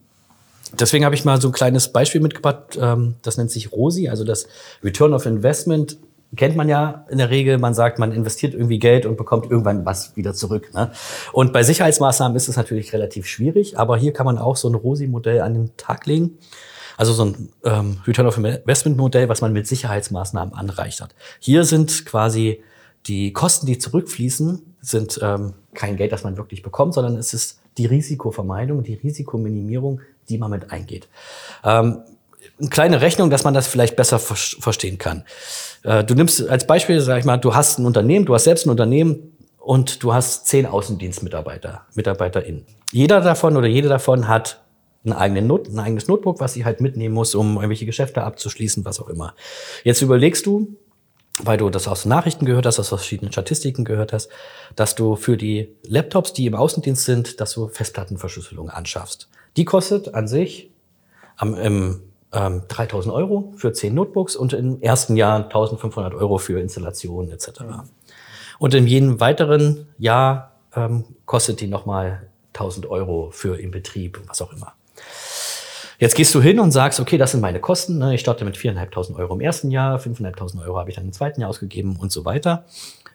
Deswegen 0.79 1.05
habe 1.05 1.14
ich 1.14 1.25
mal 1.25 1.40
so 1.40 1.49
ein 1.49 1.52
kleines 1.52 1.88
Beispiel 1.93 2.20
mitgebracht, 2.20 2.79
ähm, 2.81 3.17
das 3.23 3.37
nennt 3.37 3.50
sich 3.50 3.73
ROSI, 3.73 4.08
also 4.08 4.25
das 4.25 4.46
Return 4.82 5.12
of 5.12 5.26
Investment 5.26 5.99
kennt 6.37 6.56
man 6.56 6.69
ja 6.69 7.05
in 7.11 7.19
der 7.19 7.31
Regel. 7.31 7.58
Man 7.58 7.75
sagt, 7.75 7.99
man 7.99 8.12
investiert 8.12 8.55
irgendwie 8.55 8.79
Geld 8.79 9.06
und 9.06 9.17
bekommt 9.17 9.50
irgendwann 9.50 9.84
was 9.84 10.17
wieder 10.17 10.34
zurück. 10.34 10.73
Ne? 10.75 10.90
Und 11.32 11.52
bei 11.52 11.62
Sicherheitsmaßnahmen 11.62 12.37
ist 12.37 12.49
es 12.49 12.56
natürlich 12.56 12.93
relativ 12.93 13.26
schwierig, 13.26 13.79
aber 13.79 13.96
hier 13.96 14.12
kann 14.12 14.26
man 14.26 14.38
auch 14.38 14.56
so 14.56 14.69
ein 14.69 14.75
ROSI-Modell 14.75 15.40
an 15.40 15.55
den 15.55 15.76
Tag 15.76 16.06
legen. 16.06 16.38
Also 16.96 17.12
so 17.12 17.25
ein 17.25 17.49
ähm, 17.64 17.99
Return 18.06 18.26
of 18.26 18.37
Investment 18.37 18.96
Modell, 18.96 19.29
was 19.29 19.40
man 19.40 19.52
mit 19.52 19.67
Sicherheitsmaßnahmen 19.67 20.55
anreichert. 20.55 21.14
Hier 21.40 21.64
sind 21.64 22.06
quasi 22.06 22.62
die 23.06 23.32
Kosten, 23.32 23.67
die 23.67 23.79
zurückfließen, 23.79 24.76
sind 24.81 25.19
ähm, 25.23 25.55
kein 25.75 25.96
Geld, 25.96 26.12
das 26.12 26.25
man 26.25 26.37
wirklich 26.37 26.62
bekommt, 26.62 26.94
sondern 26.94 27.17
es 27.17 27.34
ist 27.34 27.61
die 27.79 27.87
Risikovermeidung, 27.87 28.82
die 28.82 28.94
Risikominimierung, 28.94 30.00
die 30.29 30.38
man 30.38 30.50
mit 30.50 30.70
eingeht. 30.70 31.08
Ähm, 31.64 32.02
eine 32.61 32.69
kleine 32.69 33.00
Rechnung, 33.00 33.31
dass 33.31 33.44
man 33.44 33.55
das 33.55 33.67
vielleicht 33.67 33.96
besser 33.96 34.19
verstehen 34.19 34.99
kann. 34.99 35.25
Äh, 35.82 36.05
du 36.05 36.14
nimmst 36.14 36.49
als 36.49 36.67
Beispiel, 36.67 37.00
sag 37.00 37.19
ich 37.19 37.25
mal, 37.25 37.37
du 37.37 37.55
hast 37.55 37.79
ein 37.79 37.87
Unternehmen, 37.87 38.25
du 38.25 38.34
hast 38.34 38.44
selbst 38.44 38.67
ein 38.67 38.70
Unternehmen 38.70 39.37
und 39.58 40.02
du 40.02 40.12
hast 40.12 40.46
zehn 40.46 40.67
Außendienstmitarbeiter, 40.67 41.87
MitarbeiterInnen. 41.94 42.67
Jeder 42.90 43.20
davon 43.20 43.56
oder 43.56 43.69
jede 43.69 43.88
davon 43.88 44.29
hat 44.29 44.62
einen 45.05 45.14
eigenen 45.14 45.46
Not, 45.46 45.69
ein 45.69 45.79
eigenes 45.79 46.08
Notebook, 46.08 46.40
was 46.40 46.55
sie 46.55 46.64
halt 46.64 46.81
mitnehmen 46.81 47.14
muss, 47.14 47.34
um 47.34 47.56
irgendwelche 47.56 47.87
Geschäfte 47.87 48.23
abzuschließen, 48.23 48.84
was 48.84 49.00
auch 49.00 49.08
immer. 49.08 49.34
Jetzt 49.82 50.02
überlegst 50.02 50.46
du, 50.46 50.76
weil 51.43 51.58
du 51.58 51.70
das 51.70 51.89
aus 51.89 52.05
Nachrichten 52.05 52.44
gehört 52.44 52.67
hast, 52.67 52.79
aus 52.79 52.89
verschiedenen 52.89 53.32
Statistiken 53.32 53.84
gehört 53.84 54.12
hast, 54.12 54.29
dass 54.77 54.94
du 54.94 55.17
für 55.17 55.36
die 55.36 55.74
Laptops, 55.82 56.32
die 56.32 56.46
im 56.46 56.55
Außendienst 56.55 57.05
sind, 57.05 57.41
dass 57.41 57.55
du 57.55 57.69
Festplattenverschlüsselung 57.69 58.70
anschaffst. 58.70 59.29
Die 59.56 59.65
kostet 59.65 60.15
an 60.15 60.29
sich 60.29 60.70
am, 61.36 61.55
im 61.55 62.03
ähm, 62.32 62.62
3000 62.69 63.15
Euro 63.15 63.53
für 63.56 63.72
10 63.72 63.94
Notebooks 63.94 64.36
und 64.36 64.53
im 64.53 64.81
ersten 64.81 65.17
Jahr 65.17 65.44
1500 65.44 66.15
Euro 66.15 66.39
für 66.39 66.60
Installationen 66.60 67.31
etc. 67.31 67.62
Und 68.58 68.74
in 68.74 68.86
jedem 68.86 69.20
weiteren 69.20 69.89
Jahr 69.98 70.53
ähm, 70.74 71.05
kostet 71.27 71.60
die 71.60 71.67
nochmal 71.67 72.29
1000 72.55 72.86
Euro 72.86 73.31
für 73.32 73.58
im 73.58 73.70
Betrieb, 73.70 74.20
was 74.27 74.41
auch 74.43 74.53
immer. 74.53 74.74
Jetzt 75.98 76.17
gehst 76.17 76.34
du 76.34 76.43
hin 76.43 76.58
und 76.58 76.72
sagst, 76.72 76.98
okay, 76.98 77.17
das 77.17 77.31
sind 77.31 77.41
meine 77.41 77.60
Kosten. 77.60 77.98
Ne? 77.98 78.15
Ich 78.15 78.20
starte 78.20 78.44
mit 78.44 78.56
4.500 78.56 79.15
Euro 79.17 79.34
im 79.34 79.41
ersten 79.41 79.70
Jahr, 79.70 79.98
5.500 79.98 80.65
Euro 80.67 80.79
habe 80.79 80.91
ich 80.91 80.96
dann 80.96 81.05
im 81.05 81.12
zweiten 81.12 81.41
Jahr 81.41 81.51
ausgegeben 81.51 81.96
und 81.96 82.10
so 82.10 82.24
weiter. 82.24 82.65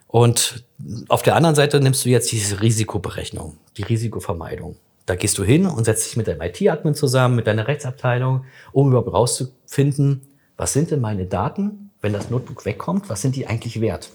Und 0.08 0.64
auf 1.10 1.22
der 1.22 1.36
anderen 1.36 1.56
Seite 1.56 1.82
nimmst 1.82 2.06
du 2.06 2.10
jetzt 2.10 2.32
diese 2.32 2.62
Risikoberechnung, 2.62 3.58
die 3.76 3.84
Risikovermeidung. 3.84 4.78
Da 5.08 5.16
gehst 5.16 5.38
du 5.38 5.44
hin 5.44 5.66
und 5.66 5.86
setzt 5.86 6.06
dich 6.06 6.18
mit 6.18 6.28
deinem 6.28 6.42
IT-Admin 6.42 6.94
zusammen, 6.94 7.38
mit 7.38 7.48
deiner 7.48 7.68
Rechtsabteilung, 7.68 8.44
um 8.74 8.90
überhaupt 8.90 9.12
rauszufinden, 9.12 10.22
was 10.58 10.74
sind 10.74 10.92
denn 10.92 11.00
meine 11.00 11.26
Daten, 11.26 11.92
wenn 12.02 12.12
das 12.12 12.30
Notebook 12.30 12.66
wegkommt, 12.66 13.10
was 13.10 13.22
sind 13.22 13.36
die 13.38 13.48
eigentlich 13.48 13.80
wert? 13.80 14.10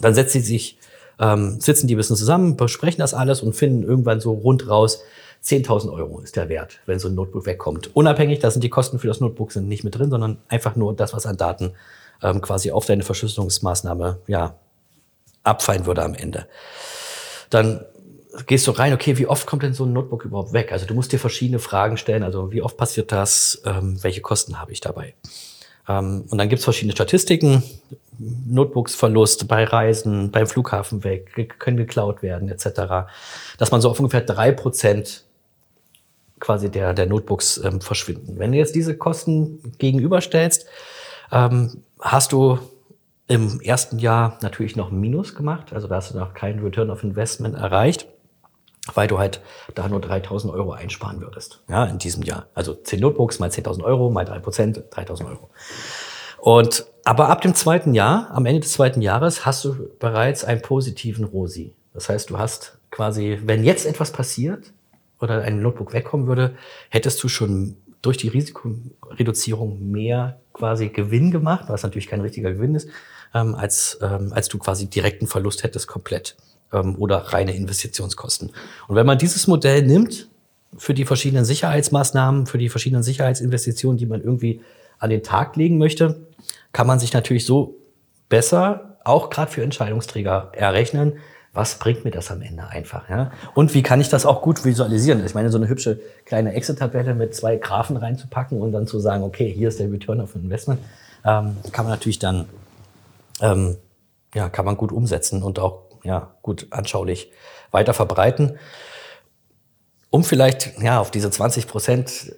Dann 0.00 0.14
setzt 0.14 0.32
sie 0.32 0.40
sich, 0.40 0.78
ähm, 1.18 1.60
sitzen 1.60 1.88
die 1.88 1.96
ein 1.96 1.96
bisschen 1.96 2.16
zusammen, 2.16 2.56
besprechen 2.56 3.00
das 3.00 3.14
alles 3.14 3.42
und 3.42 3.54
finden 3.54 3.82
irgendwann 3.82 4.20
so 4.20 4.32
rund 4.32 4.68
raus, 4.68 5.02
10.000 5.44 5.92
Euro 5.92 6.20
ist 6.20 6.36
der 6.36 6.48
Wert, 6.48 6.78
wenn 6.86 7.00
so 7.00 7.08
ein 7.08 7.16
Notebook 7.16 7.44
wegkommt. 7.46 7.90
Unabhängig, 7.96 8.38
da 8.38 8.50
sind 8.52 8.62
die 8.62 8.70
Kosten 8.70 9.00
für 9.00 9.08
das 9.08 9.18
Notebook 9.18 9.50
sind 9.50 9.66
nicht 9.66 9.82
mit 9.82 9.98
drin, 9.98 10.08
sondern 10.08 10.38
einfach 10.48 10.76
nur 10.76 10.94
das, 10.94 11.12
was 11.14 11.26
an 11.26 11.36
Daten 11.36 11.72
ähm, 12.22 12.40
quasi 12.40 12.70
auf 12.70 12.86
deine 12.86 13.02
Verschlüsselungsmaßnahme 13.02 14.20
ja, 14.28 14.54
abfallen 15.42 15.84
würde 15.86 16.04
am 16.04 16.14
Ende. 16.14 16.46
Dann 17.50 17.84
gehst 18.46 18.66
du 18.66 18.70
rein, 18.72 18.92
okay, 18.92 19.18
wie 19.18 19.26
oft 19.26 19.46
kommt 19.46 19.62
denn 19.62 19.74
so 19.74 19.84
ein 19.84 19.92
Notebook 19.92 20.24
überhaupt 20.24 20.52
weg? 20.52 20.72
Also 20.72 20.86
du 20.86 20.94
musst 20.94 21.12
dir 21.12 21.18
verschiedene 21.18 21.58
Fragen 21.58 21.96
stellen, 21.96 22.22
also 22.22 22.52
wie 22.52 22.62
oft 22.62 22.76
passiert 22.76 23.12
das, 23.12 23.62
ähm, 23.64 24.02
welche 24.02 24.20
Kosten 24.20 24.60
habe 24.60 24.72
ich 24.72 24.80
dabei? 24.80 25.14
Ähm, 25.88 26.24
und 26.28 26.38
dann 26.38 26.48
gibt's 26.48 26.64
verschiedene 26.64 26.92
Statistiken, 26.92 27.62
Notebooksverlust 28.18 29.48
bei 29.48 29.64
Reisen, 29.64 30.30
beim 30.30 30.46
Flughafen 30.46 31.02
weg, 31.04 31.58
können 31.58 31.76
geklaut 31.76 32.22
werden, 32.22 32.48
etc. 32.48 33.08
Dass 33.58 33.70
man 33.70 33.80
so 33.80 33.90
auf 33.90 33.98
ungefähr 33.98 34.20
drei 34.20 34.52
Prozent 34.52 35.24
quasi 36.38 36.70
der, 36.70 36.92
der 36.92 37.06
Notebooks 37.06 37.58
ähm, 37.64 37.80
verschwinden. 37.80 38.38
Wenn 38.38 38.52
du 38.52 38.58
jetzt 38.58 38.74
diese 38.74 38.96
Kosten 38.96 39.72
gegenüberstellst, 39.78 40.66
ähm, 41.30 41.82
hast 42.00 42.32
du 42.32 42.58
im 43.28 43.60
ersten 43.60 43.98
Jahr 43.98 44.38
natürlich 44.42 44.76
noch 44.76 44.90
ein 44.90 45.00
Minus 45.00 45.34
gemacht. 45.34 45.72
Also 45.72 45.88
da 45.88 45.96
hast 45.96 46.12
du 46.12 46.18
noch 46.18 46.34
keinen 46.34 46.62
Return 46.62 46.90
of 46.90 47.04
Investment 47.04 47.54
erreicht, 47.54 48.06
weil 48.94 49.08
du 49.08 49.18
halt 49.18 49.40
da 49.74 49.88
nur 49.88 50.00
3000 50.00 50.52
Euro 50.52 50.72
einsparen 50.72 51.20
würdest. 51.20 51.62
Ja, 51.68 51.84
in 51.84 51.98
diesem 51.98 52.22
Jahr. 52.22 52.46
Also 52.54 52.74
10 52.74 53.00
Notebooks 53.00 53.38
mal 53.38 53.50
10.000 53.50 53.82
Euro 53.82 54.10
mal 54.10 54.24
3 54.24 54.38
Prozent, 54.40 54.82
3000 54.90 55.28
Euro. 55.28 55.50
Und, 56.38 56.86
aber 57.04 57.28
ab 57.28 57.40
dem 57.42 57.54
zweiten 57.54 57.94
Jahr, 57.94 58.30
am 58.32 58.46
Ende 58.46 58.60
des 58.60 58.72
zweiten 58.72 59.00
Jahres, 59.00 59.46
hast 59.46 59.64
du 59.64 59.88
bereits 60.00 60.44
einen 60.44 60.62
positiven 60.62 61.24
ROSI. 61.24 61.72
Das 61.94 62.08
heißt, 62.08 62.30
du 62.30 62.38
hast 62.38 62.78
quasi, 62.90 63.38
wenn 63.44 63.62
jetzt 63.62 63.86
etwas 63.86 64.10
passiert 64.10 64.72
oder 65.20 65.42
ein 65.42 65.62
Notebook 65.62 65.92
wegkommen 65.92 66.26
würde, 66.26 66.56
hättest 66.88 67.22
du 67.22 67.28
schon 67.28 67.76
durch 68.02 68.16
die 68.16 68.28
Risikoreduzierung 68.28 69.90
mehr 69.90 70.40
quasi 70.52 70.88
Gewinn 70.88 71.30
gemacht, 71.30 71.66
was 71.68 71.84
natürlich 71.84 72.08
kein 72.08 72.20
richtiger 72.20 72.52
Gewinn 72.52 72.74
ist, 72.74 72.88
ähm, 73.32 73.54
als, 73.54 73.98
ähm, 74.02 74.32
als 74.32 74.48
du 74.48 74.58
quasi 74.58 74.86
direkten 74.86 75.28
Verlust 75.28 75.62
hättest 75.62 75.86
komplett 75.86 76.36
ähm, 76.72 76.96
oder 76.96 77.18
reine 77.18 77.54
Investitionskosten. 77.54 78.50
Und 78.88 78.96
wenn 78.96 79.06
man 79.06 79.18
dieses 79.18 79.46
Modell 79.46 79.82
nimmt 79.82 80.28
für 80.76 80.94
die 80.94 81.04
verschiedenen 81.04 81.44
Sicherheitsmaßnahmen, 81.44 82.46
für 82.46 82.58
die 82.58 82.68
verschiedenen 82.68 83.02
Sicherheitsinvestitionen, 83.02 83.98
die 83.98 84.06
man 84.06 84.22
irgendwie 84.22 84.60
an 84.98 85.10
den 85.10 85.22
Tag 85.22 85.56
legen 85.56 85.78
möchte, 85.78 86.26
kann 86.72 86.86
man 86.86 86.98
sich 86.98 87.12
natürlich 87.12 87.44
so 87.44 87.76
besser, 88.28 88.96
auch 89.04 89.30
gerade 89.30 89.50
für 89.50 89.62
Entscheidungsträger, 89.62 90.52
errechnen, 90.54 91.14
was 91.54 91.78
bringt 91.78 92.04
mir 92.04 92.10
das 92.10 92.30
am 92.30 92.40
Ende 92.40 92.66
einfach? 92.68 93.10
Ja? 93.10 93.30
Und 93.54 93.74
wie 93.74 93.82
kann 93.82 94.00
ich 94.00 94.08
das 94.08 94.24
auch 94.24 94.40
gut 94.40 94.64
visualisieren? 94.64 95.24
Ich 95.26 95.34
meine, 95.34 95.50
so 95.50 95.58
eine 95.58 95.68
hübsche 95.68 96.00
kleine 96.24 96.54
Excel-Tabelle 96.54 97.14
mit 97.14 97.34
zwei 97.34 97.56
Graphen 97.56 97.98
reinzupacken 97.98 98.62
und 98.62 98.72
dann 98.72 98.86
zu 98.86 99.00
sagen, 99.00 99.22
okay, 99.22 99.52
hier 99.52 99.68
ist 99.68 99.78
der 99.78 99.92
Return 99.92 100.22
of 100.22 100.34
Investment, 100.34 100.80
ähm, 101.26 101.56
kann 101.72 101.84
man 101.84 101.92
natürlich 101.92 102.18
dann 102.18 102.46
ähm, 103.42 103.76
ja, 104.34 104.48
kann 104.48 104.64
man 104.64 104.76
gut 104.76 104.92
umsetzen 104.92 105.42
und 105.42 105.58
auch 105.58 105.82
ja, 106.02 106.34
gut 106.42 106.66
anschaulich 106.70 107.30
weiter 107.70 107.94
verbreiten. 107.94 108.58
Um 110.10 110.24
vielleicht 110.24 110.78
ja, 110.80 111.00
auf 111.00 111.10
diese 111.10 111.30
20 111.30 111.66
Prozent 111.66 112.34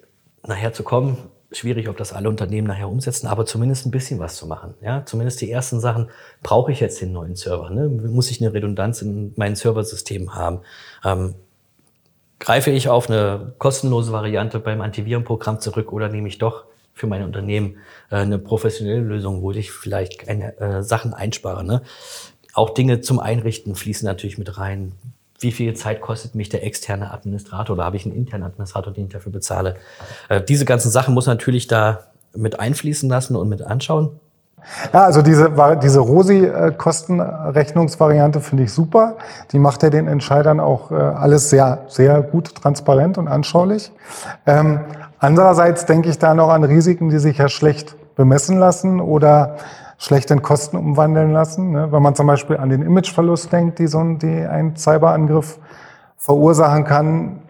nachher 0.47 0.73
zu 0.73 0.85
kommen, 0.85 1.19
schwierig, 1.57 1.89
ob 1.89 1.97
das 1.97 2.13
alle 2.13 2.29
Unternehmen 2.29 2.67
nachher 2.67 2.89
umsetzen, 2.89 3.27
aber 3.27 3.47
zumindest 3.47 3.87
ein 3.87 3.91
bisschen 3.91 4.19
was 4.19 4.37
zu 4.37 4.47
machen. 4.47 4.75
Ja, 4.81 5.05
zumindest 5.05 5.41
die 5.41 5.51
ersten 5.51 5.81
Sachen. 5.81 6.11
Brauche 6.43 6.73
ich 6.73 6.81
jetzt 6.81 7.01
den 7.01 7.13
neuen 7.13 7.37
Server? 7.37 7.71
Ne? 7.71 7.89
Muss 7.89 8.31
ich 8.31 8.41
eine 8.41 8.53
Redundanz 8.53 9.03
in 9.03 9.33
meinem 9.37 9.57
Serversystem 9.57 10.35
haben? 10.35 10.61
Ähm, 11.05 11.35
greife 12.39 12.71
ich 12.71 12.89
auf 12.89 13.09
eine 13.09 13.55
kostenlose 13.59 14.13
Variante 14.13 14.61
beim 14.61 14.81
Antivirenprogramm 14.81 15.61
zurück 15.61 15.93
oder 15.93 16.09
nehme 16.09 16.29
ich 16.29 16.39
doch 16.39 16.65
für 16.93 17.07
mein 17.07 17.23
Unternehmen 17.23 17.79
äh, 18.11 18.17
eine 18.17 18.39
professionelle 18.39 19.01
Lösung, 19.01 19.43
wo 19.43 19.51
ich 19.53 19.73
vielleicht 19.73 20.21
keine 20.21 20.57
äh, 20.59 20.83
Sachen 20.83 21.15
einspare? 21.15 21.65
Ne? 21.65 21.83
Auch 22.55 22.71
Dinge 22.71 23.01
zum 23.01 23.21
Einrichten 23.21 23.75
fließen 23.75 24.07
natürlich 24.07 24.39
mit 24.39 24.59
rein 24.59 24.93
wie 25.41 25.53
viel 25.53 25.75
Zeit 25.75 26.01
kostet 26.01 26.35
mich 26.35 26.49
der 26.49 26.65
externe 26.65 27.13
Administrator 27.13 27.77
oder 27.77 27.85
habe 27.85 27.97
ich 27.97 28.07
einen 28.07 28.15
internen 28.15 28.45
Administrator, 28.45 28.93
den 28.93 29.07
ich 29.07 29.13
dafür 29.13 29.31
bezahle. 29.31 29.75
Äh, 30.29 30.41
diese 30.41 30.65
ganzen 30.65 30.91
Sachen 30.91 31.13
muss 31.13 31.27
natürlich 31.27 31.67
da 31.67 32.05
mit 32.35 32.59
einfließen 32.59 33.07
lassen 33.09 33.37
und 33.37 33.49
mit 33.49 33.63
anschauen. 33.63 34.19
Ja, 34.93 35.05
also 35.05 35.21
diese, 35.21 35.53
diese 35.83 36.01
ROSI-Kostenrechnungsvariante 36.01 38.41
finde 38.41 38.65
ich 38.65 38.73
super. 38.73 39.19
Die 39.53 39.59
macht 39.59 39.83
ja 39.83 39.91
den 39.91 40.09
Entscheidern 40.09 40.59
auch 40.59 40.91
äh, 40.91 40.95
alles 40.95 41.51
sehr, 41.51 41.85
sehr 41.89 42.23
gut 42.23 42.55
transparent 42.55 43.19
und 43.19 43.29
anschaulich. 43.29 43.93
Ähm, 44.47 44.81
andererseits 45.19 45.85
denke 45.85 46.09
ich 46.09 46.19
da 46.19 46.33
noch 46.33 46.49
an 46.49 46.65
Risiken, 46.65 47.11
die 47.11 47.19
sich 47.19 47.37
ja 47.37 47.51
schlecht 47.51 47.95
bemessen 48.17 48.59
lassen 48.59 49.03
oder 49.03 49.57
schlecht 49.99 50.31
in 50.31 50.43
Kosten 50.43 50.77
umwandeln 50.77 51.33
lassen. 51.33 51.73
Ne? 51.73 51.93
Wenn 51.93 52.03
man 52.03 52.15
zum 52.15 52.27
Beispiel 52.27 52.57
an 52.57 52.69
den 52.69 52.83
Imageverlust 52.83 53.53
denkt, 53.53 53.79
die 53.79 53.87
so 53.87 53.99
ein, 53.99 54.19
die 54.19 54.27
ein 54.27 54.77
Cyberangriff 54.77 55.59
verursachen 56.17 56.85
kann, 56.85 57.43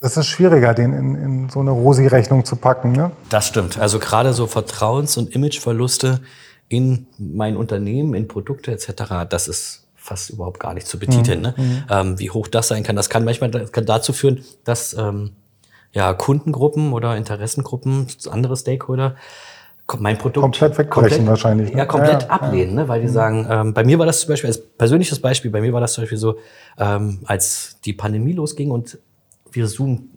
das 0.00 0.16
ist 0.16 0.26
schwieriger, 0.26 0.72
den 0.72 0.92
in, 0.92 1.14
in 1.14 1.48
so 1.50 1.60
eine 1.60 1.70
Rosi-Rechnung 1.70 2.44
zu 2.44 2.56
packen. 2.56 2.92
Ne? 2.92 3.10
Das 3.28 3.46
stimmt. 3.46 3.78
Also 3.78 3.98
gerade 3.98 4.32
so 4.32 4.46
Vertrauens- 4.46 5.18
und 5.18 5.34
Imageverluste 5.34 6.20
in 6.68 7.06
mein 7.18 7.56
Unternehmen, 7.56 8.14
in 8.14 8.26
Produkte 8.26 8.72
etc., 8.72 9.26
das 9.28 9.48
ist 9.48 9.86
fast 9.96 10.30
überhaupt 10.30 10.58
gar 10.58 10.72
nicht 10.72 10.86
zu 10.86 10.98
betiteln. 10.98 11.40
Mhm. 11.40 11.44
Ne? 11.44 11.54
Mhm. 11.56 11.84
Ähm, 11.90 12.18
wie 12.18 12.30
hoch 12.30 12.48
das 12.48 12.68
sein 12.68 12.82
kann, 12.82 12.96
das 12.96 13.10
kann 13.10 13.24
manchmal 13.24 13.50
das 13.50 13.72
kann 13.72 13.84
dazu 13.84 14.12
führen, 14.12 14.42
dass 14.64 14.94
ähm, 14.94 15.32
ja, 15.92 16.14
Kundengruppen 16.14 16.92
oder 16.92 17.16
Interessengruppen, 17.16 18.06
andere 18.30 18.56
Stakeholder 18.56 19.16
mein 19.98 20.18
Produkt 20.18 20.42
komplett 20.42 20.78
wegbrechen 20.78 21.10
komplett, 21.10 21.26
wahrscheinlich. 21.26 21.72
Ne? 21.72 21.78
Ja, 21.78 21.86
komplett 21.86 22.22
ja, 22.22 22.30
ablehnen, 22.30 22.76
ja. 22.76 22.82
Ne? 22.82 22.88
weil 22.88 23.00
die 23.00 23.08
mhm. 23.08 23.12
sagen, 23.12 23.46
ähm, 23.50 23.74
bei 23.74 23.84
mir 23.84 23.98
war 23.98 24.06
das 24.06 24.20
zum 24.20 24.28
Beispiel, 24.28 24.48
als 24.48 24.60
persönliches 24.60 25.20
Beispiel, 25.20 25.50
bei 25.50 25.60
mir 25.60 25.72
war 25.72 25.80
das 25.80 25.94
zum 25.94 26.02
Beispiel 26.02 26.18
so, 26.18 26.36
ähm, 26.78 27.20
als 27.24 27.78
die 27.84 27.92
Pandemie 27.92 28.32
losging 28.32 28.70
und 28.70 28.98
wir 29.52 29.66
Zoom, 29.66 30.10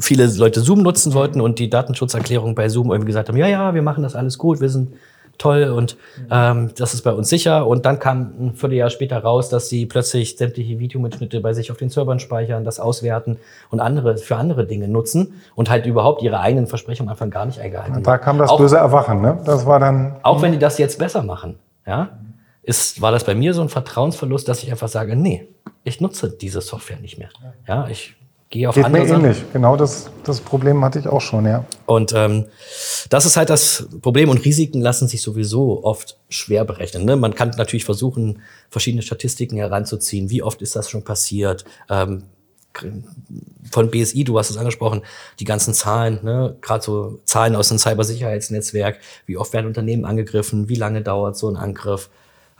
viele 0.00 0.26
Leute 0.26 0.60
Zoom 0.60 0.82
nutzen 0.82 1.12
wollten 1.12 1.40
und 1.40 1.58
die 1.58 1.68
Datenschutzerklärung 1.68 2.54
bei 2.54 2.68
Zoom 2.68 2.90
irgendwie 2.90 3.08
gesagt 3.08 3.28
haben, 3.28 3.36
ja, 3.36 3.46
ja, 3.46 3.74
wir 3.74 3.82
machen 3.82 4.02
das 4.02 4.14
alles 4.14 4.38
gut, 4.38 4.60
wir 4.60 4.70
sind 4.70 4.92
toll 5.40 5.64
und 5.64 5.96
ähm, 6.30 6.70
das 6.76 6.94
ist 6.94 7.02
bei 7.02 7.12
uns 7.12 7.28
sicher. 7.28 7.66
Und 7.66 7.86
dann 7.86 7.98
kam 7.98 8.32
ein 8.38 8.54
Vierteljahr 8.54 8.90
später 8.90 9.18
raus, 9.18 9.48
dass 9.48 9.68
sie 9.68 9.86
plötzlich 9.86 10.36
sämtliche 10.36 10.78
Videomitschnitte 10.78 11.40
bei 11.40 11.52
sich 11.52 11.70
auf 11.70 11.76
den 11.76 11.90
Servern 11.90 12.20
speichern, 12.20 12.64
das 12.64 12.78
auswerten 12.78 13.38
und 13.70 13.80
andere 13.80 14.16
für 14.18 14.36
andere 14.36 14.66
Dinge 14.66 14.88
nutzen 14.88 15.40
und 15.54 15.70
halt 15.70 15.86
überhaupt 15.86 16.22
ihre 16.22 16.40
eigenen 16.40 16.66
Versprechungen 16.66 17.10
einfach 17.10 17.28
gar 17.30 17.46
nicht 17.46 17.60
eingehalten 17.60 17.96
haben. 17.96 18.02
Da 18.02 18.18
kam 18.18 18.38
das 18.38 18.50
auch, 18.50 18.58
böse 18.58 18.76
Erwachen, 18.76 19.20
ne? 19.20 19.38
Das 19.44 19.66
war 19.66 19.80
dann. 19.80 20.16
Auch 20.22 20.42
wenn 20.42 20.52
die 20.52 20.58
das 20.58 20.78
jetzt 20.78 20.98
besser 20.98 21.22
machen, 21.22 21.58
ja, 21.86 22.10
ist, 22.62 23.00
war 23.00 23.10
das 23.10 23.24
bei 23.24 23.34
mir 23.34 23.54
so 23.54 23.62
ein 23.62 23.68
Vertrauensverlust, 23.68 24.46
dass 24.46 24.62
ich 24.62 24.70
einfach 24.70 24.88
sage, 24.88 25.16
nee, 25.16 25.48
ich 25.82 26.00
nutze 26.00 26.30
diese 26.30 26.60
Software 26.60 26.98
nicht 27.00 27.18
mehr. 27.18 27.30
Ja, 27.66 27.88
ich 27.88 28.14
gehe 28.50 28.68
auf 28.68 28.74
Geht 28.74 28.84
andere 28.84 29.02
mir 29.02 29.08
Sachen. 29.08 29.24
ähnlich. 29.24 29.44
Genau 29.52 29.76
das, 29.76 30.10
das 30.24 30.40
Problem 30.40 30.84
hatte 30.84 30.98
ich 30.98 31.06
auch 31.06 31.20
schon, 31.20 31.46
ja. 31.46 31.64
Und 31.86 32.12
ähm, 32.14 32.46
das 33.08 33.24
ist 33.24 33.36
halt 33.36 33.48
das 33.48 33.88
Problem. 34.02 34.28
Und 34.28 34.44
Risiken 34.44 34.80
lassen 34.80 35.08
sich 35.08 35.22
sowieso 35.22 35.84
oft 35.84 36.18
schwer 36.28 36.64
berechnen. 36.64 37.04
Ne? 37.04 37.16
Man 37.16 37.34
kann 37.34 37.50
natürlich 37.56 37.84
versuchen, 37.84 38.42
verschiedene 38.68 39.02
Statistiken 39.02 39.56
heranzuziehen. 39.56 40.30
Wie 40.30 40.42
oft 40.42 40.60
ist 40.62 40.76
das 40.76 40.90
schon 40.90 41.04
passiert? 41.04 41.64
Ähm, 41.88 42.24
von 43.70 43.90
BSI, 43.90 44.24
du 44.24 44.38
hast 44.38 44.50
es 44.50 44.56
angesprochen, 44.56 45.02
die 45.40 45.44
ganzen 45.44 45.74
Zahlen, 45.74 46.20
ne? 46.22 46.56
gerade 46.60 46.84
so 46.84 47.20
Zahlen 47.24 47.56
aus 47.56 47.68
dem 47.68 47.78
Cybersicherheitsnetzwerk, 47.78 49.00
wie 49.26 49.36
oft 49.36 49.52
werden 49.52 49.66
Unternehmen 49.66 50.04
angegriffen, 50.04 50.68
wie 50.68 50.76
lange 50.76 51.02
dauert 51.02 51.36
so 51.36 51.48
ein 51.48 51.56
Angriff, 51.56 52.10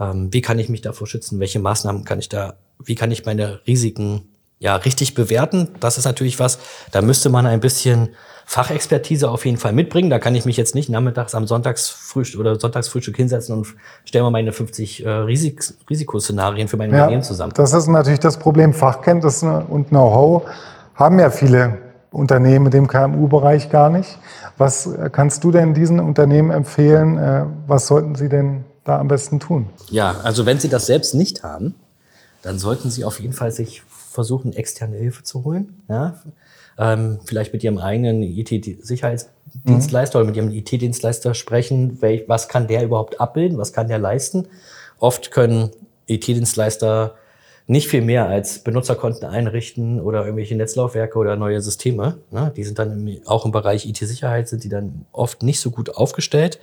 ähm, 0.01 0.33
wie 0.33 0.41
kann 0.41 0.59
ich 0.59 0.69
mich 0.69 0.81
davor 0.81 1.07
schützen, 1.07 1.39
welche 1.39 1.61
Maßnahmen 1.61 2.05
kann 2.05 2.19
ich 2.19 2.29
da, 2.29 2.55
wie 2.85 2.97
kann 2.97 3.13
ich 3.13 3.25
meine 3.25 3.61
Risiken 3.69 4.30
ja, 4.61 4.77
richtig 4.77 5.15
bewerten. 5.15 5.69
Das 5.81 5.99
ist 5.99 6.05
natürlich 6.05 6.39
was, 6.39 6.59
da 6.93 7.01
müsste 7.01 7.31
man 7.31 7.47
ein 7.47 7.61
bisschen 7.61 8.11
Fachexpertise 8.45 9.31
auf 9.31 9.47
jeden 9.47 9.57
Fall 9.57 9.73
mitbringen. 9.73 10.11
Da 10.11 10.19
kann 10.19 10.35
ich 10.35 10.45
mich 10.45 10.57
jetzt 10.57 10.75
nicht 10.75 10.91
nachmittags 10.91 11.35
am 11.35 11.47
Sonntagsfrühstück 11.47 12.39
oder 12.39 12.61
Sonntagsfrühstück 12.61 13.17
hinsetzen 13.17 13.57
und 13.57 13.69
stellen 14.05 14.25
wir 14.25 14.31
meine 14.31 14.53
50 14.53 15.05
äh, 15.05 15.09
Risik 15.09 15.65
Risikoszenarien 15.89 16.69
für 16.69 16.77
mein 16.77 16.91
ja, 16.91 16.99
Unternehmen 16.99 17.23
zusammen. 17.23 17.55
Das 17.55 17.73
ist 17.73 17.87
natürlich 17.87 18.21
das 18.21 18.39
Problem. 18.39 18.75
Fachkenntnisse 18.75 19.65
und 19.69 19.89
Know-how 19.89 20.43
haben 20.95 21.19
ja 21.19 21.31
viele 21.31 21.79
Unternehmen 22.11 22.71
im 22.71 22.87
KMU-Bereich 22.87 23.71
gar 23.71 23.89
nicht. 23.89 24.19
Was 24.59 24.91
kannst 25.13 25.43
du 25.43 25.53
denn 25.53 25.73
diesen 25.73 26.01
Unternehmen 26.01 26.51
empfehlen? 26.51 27.17
Äh, 27.17 27.47
was 27.67 27.87
sollten 27.87 28.15
sie 28.15 28.29
denn 28.29 28.65
da 28.85 28.99
am 28.99 29.09
besten 29.09 29.41
tun? 29.41 29.71
Ja, 29.89 30.17
also 30.23 30.45
wenn 30.45 30.59
sie 30.59 30.69
das 30.69 30.85
selbst 30.85 31.15
nicht 31.15 31.45
haben, 31.45 31.77
dann 32.43 32.59
sollten 32.59 32.91
sie 32.91 33.05
auf 33.05 33.21
jeden 33.21 33.33
Fall 33.33 33.53
sich 33.53 33.83
versuchen, 34.11 34.53
externe 34.53 34.97
Hilfe 34.97 35.23
zu 35.23 35.45
holen. 35.45 35.83
Ja? 35.89 36.21
Ähm, 36.79 37.21
vielleicht 37.25 37.53
mit 37.53 37.63
ihrem 37.63 37.79
eigenen 37.79 38.23
IT-Sicherheitsdienstleister 38.23 40.19
mhm. 40.19 40.23
oder 40.23 40.27
mit 40.27 40.37
ihrem 40.37 40.51
IT-Dienstleister 40.51 41.35
sprechen, 41.35 42.03
welch, 42.03 42.25
was 42.27 42.49
kann 42.49 42.67
der 42.67 42.83
überhaupt 42.83 43.21
abbilden, 43.21 43.59
was 43.59 43.73
kann 43.73 43.89
der 43.89 43.99
leisten. 43.99 44.49
Oft 44.99 45.31
können 45.31 45.71
IT-Dienstleister 46.07 47.15
nicht 47.67 47.89
viel 47.89 48.03
mehr 48.03 48.27
als 48.27 48.59
Benutzerkonten 48.59 49.29
einrichten 49.29 50.01
oder 50.01 50.25
irgendwelche 50.25 50.57
Netzlaufwerke 50.57 51.17
oder 51.17 51.37
neue 51.37 51.61
Systeme. 51.61 52.19
Ne? 52.33 52.53
Die 52.57 52.65
sind 52.65 52.81
dann 52.81 53.07
im, 53.07 53.23
auch 53.27 53.45
im 53.45 53.53
Bereich 53.53 53.87
IT-Sicherheit 53.87 54.49
sind 54.49 54.65
die 54.65 54.69
dann 54.69 55.07
oft 55.13 55.45
nicht 55.45 55.61
so 55.61 55.71
gut 55.71 55.95
aufgestellt. 55.95 56.59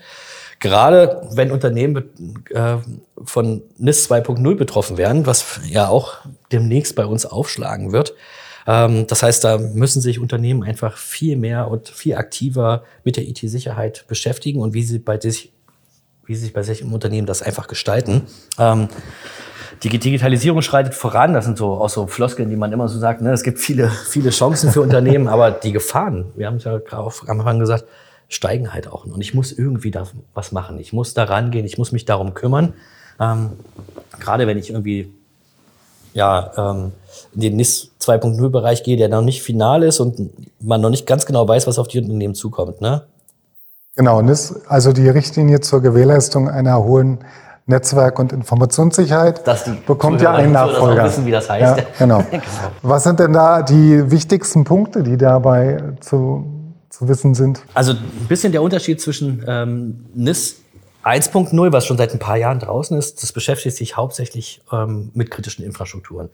Gerade 0.59 1.27
wenn 1.31 1.51
Unternehmen 1.51 2.09
äh, 2.49 2.77
von 3.23 3.61
NIS 3.77 4.09
2.0 4.09 4.55
betroffen 4.55 4.97
werden, 4.97 5.25
was 5.25 5.59
ja 5.67 5.87
auch 5.87 6.15
demnächst 6.51 6.95
bei 6.95 7.05
uns 7.05 7.25
aufschlagen 7.25 7.91
wird. 7.91 8.15
Ähm, 8.65 9.07
das 9.07 9.23
heißt, 9.23 9.43
da 9.43 9.57
müssen 9.57 10.01
sich 10.01 10.19
Unternehmen 10.19 10.63
einfach 10.63 10.97
viel 10.97 11.37
mehr 11.37 11.69
und 11.69 11.89
viel 11.89 12.15
aktiver 12.15 12.83
mit 13.03 13.17
der 13.17 13.27
IT-Sicherheit 13.27 14.05
beschäftigen 14.07 14.61
und 14.61 14.73
wie 14.73 14.83
sie 14.83 14.99
bei 14.99 15.19
sich, 15.19 15.53
wie 16.25 16.35
sie 16.35 16.45
sich 16.45 16.53
bei 16.53 16.63
sich 16.63 16.81
im 16.81 16.93
Unternehmen 16.93 17.27
das 17.27 17.41
einfach 17.41 17.67
gestalten. 17.67 18.23
Ähm, 18.57 18.89
die 19.83 19.89
Digitalisierung 19.89 20.61
schreitet 20.61 20.95
voran. 20.95 21.33
Das 21.33 21.45
sind 21.45 21.57
so 21.57 21.73
auch 21.73 21.89
so 21.89 22.07
Floskeln, 22.07 22.49
die 22.49 22.55
man 22.55 22.71
immer 22.71 22.87
so 22.87 22.97
sagt. 22.97 23.21
Ne? 23.21 23.31
Es 23.31 23.43
gibt 23.43 23.59
viele, 23.59 23.89
viele 23.89 24.31
Chancen 24.31 24.71
für 24.71 24.81
Unternehmen, 24.81 25.27
aber 25.27 25.51
die 25.51 25.71
Gefahren, 25.71 26.25
wir 26.35 26.47
haben 26.47 26.57
es 26.57 26.63
ja 26.63 26.79
gerade 26.79 27.11
am 27.27 27.39
Anfang 27.39 27.59
gesagt, 27.59 27.85
steigen 28.29 28.73
halt 28.73 28.87
auch. 28.87 29.05
Und 29.05 29.21
ich 29.21 29.33
muss 29.33 29.51
irgendwie 29.51 29.91
da 29.91 30.07
was 30.33 30.51
machen. 30.51 30.79
Ich 30.79 30.93
muss 30.93 31.13
da 31.13 31.23
rangehen, 31.23 31.65
ich 31.65 31.77
muss 31.77 31.91
mich 31.91 32.05
darum 32.05 32.33
kümmern. 32.33 32.73
Ähm, 33.19 33.51
gerade 34.19 34.47
wenn 34.47 34.57
ich 34.57 34.69
irgendwie 34.69 35.11
ja, 36.17 36.51
ähm, 36.57 36.93
in 37.35 37.41
den 37.41 37.55
NIS 37.57 37.91
2.0 38.01 38.49
Bereich 38.49 38.83
gehe, 38.83 38.97
der 38.97 39.07
noch 39.07 39.21
nicht 39.21 39.43
final 39.43 39.83
ist 39.83 39.99
und 39.99 40.31
man 40.59 40.81
noch 40.81 40.89
nicht 40.89 41.05
ganz 41.05 41.27
genau 41.27 41.47
weiß, 41.47 41.67
was 41.67 41.77
auf 41.77 41.87
die 41.87 41.99
Unternehmen 41.99 42.33
zukommt. 42.33 42.81
Ne? 42.81 43.03
Genau, 43.95 44.21
NIS, 44.21 44.61
also 44.67 44.93
die 44.93 45.07
Richtlinie 45.07 45.59
zur 45.59 45.81
Gewährleistung 45.81 46.49
einer 46.49 46.83
hohen 46.83 47.19
Netzwerk- 47.67 48.17
und 48.17 48.33
Informationssicherheit 48.33 49.43
bekommt 49.85 50.21
ja 50.21 50.33
einen 50.33 50.53
Nachfolger. 50.53 51.03
wissen, 51.03 51.25
wie 51.25 51.31
das 51.31 51.49
heißt. 51.49 51.77
Ja, 51.77 51.83
genau. 51.99 52.23
genau. 52.31 52.43
Was 52.81 53.03
sind 53.03 53.19
denn 53.19 53.33
da 53.33 53.61
die 53.61 54.09
wichtigsten 54.09 54.63
Punkte, 54.63 55.03
die 55.03 55.17
dabei 55.17 55.83
zu, 55.99 56.45
zu 56.97 57.07
wissen 57.07 57.35
sind? 57.35 57.61
Also 57.73 57.91
ein 57.93 58.27
bisschen 58.27 58.51
der 58.51 58.61
Unterschied 58.61 58.99
zwischen 58.99 59.43
ähm, 59.47 60.05
NIS 60.15 60.61
1.0, 61.03 61.71
was 61.71 61.85
schon 61.85 61.97
seit 61.97 62.11
ein 62.13 62.19
paar 62.19 62.37
Jahren 62.37 62.59
draußen 62.59 62.97
ist, 62.97 63.21
das 63.21 63.31
beschäftigt 63.31 63.77
sich 63.77 63.95
hauptsächlich 63.95 64.61
ähm, 64.71 65.11
mit 65.13 65.29
kritischen 65.29 65.63
Infrastrukturen, 65.63 66.29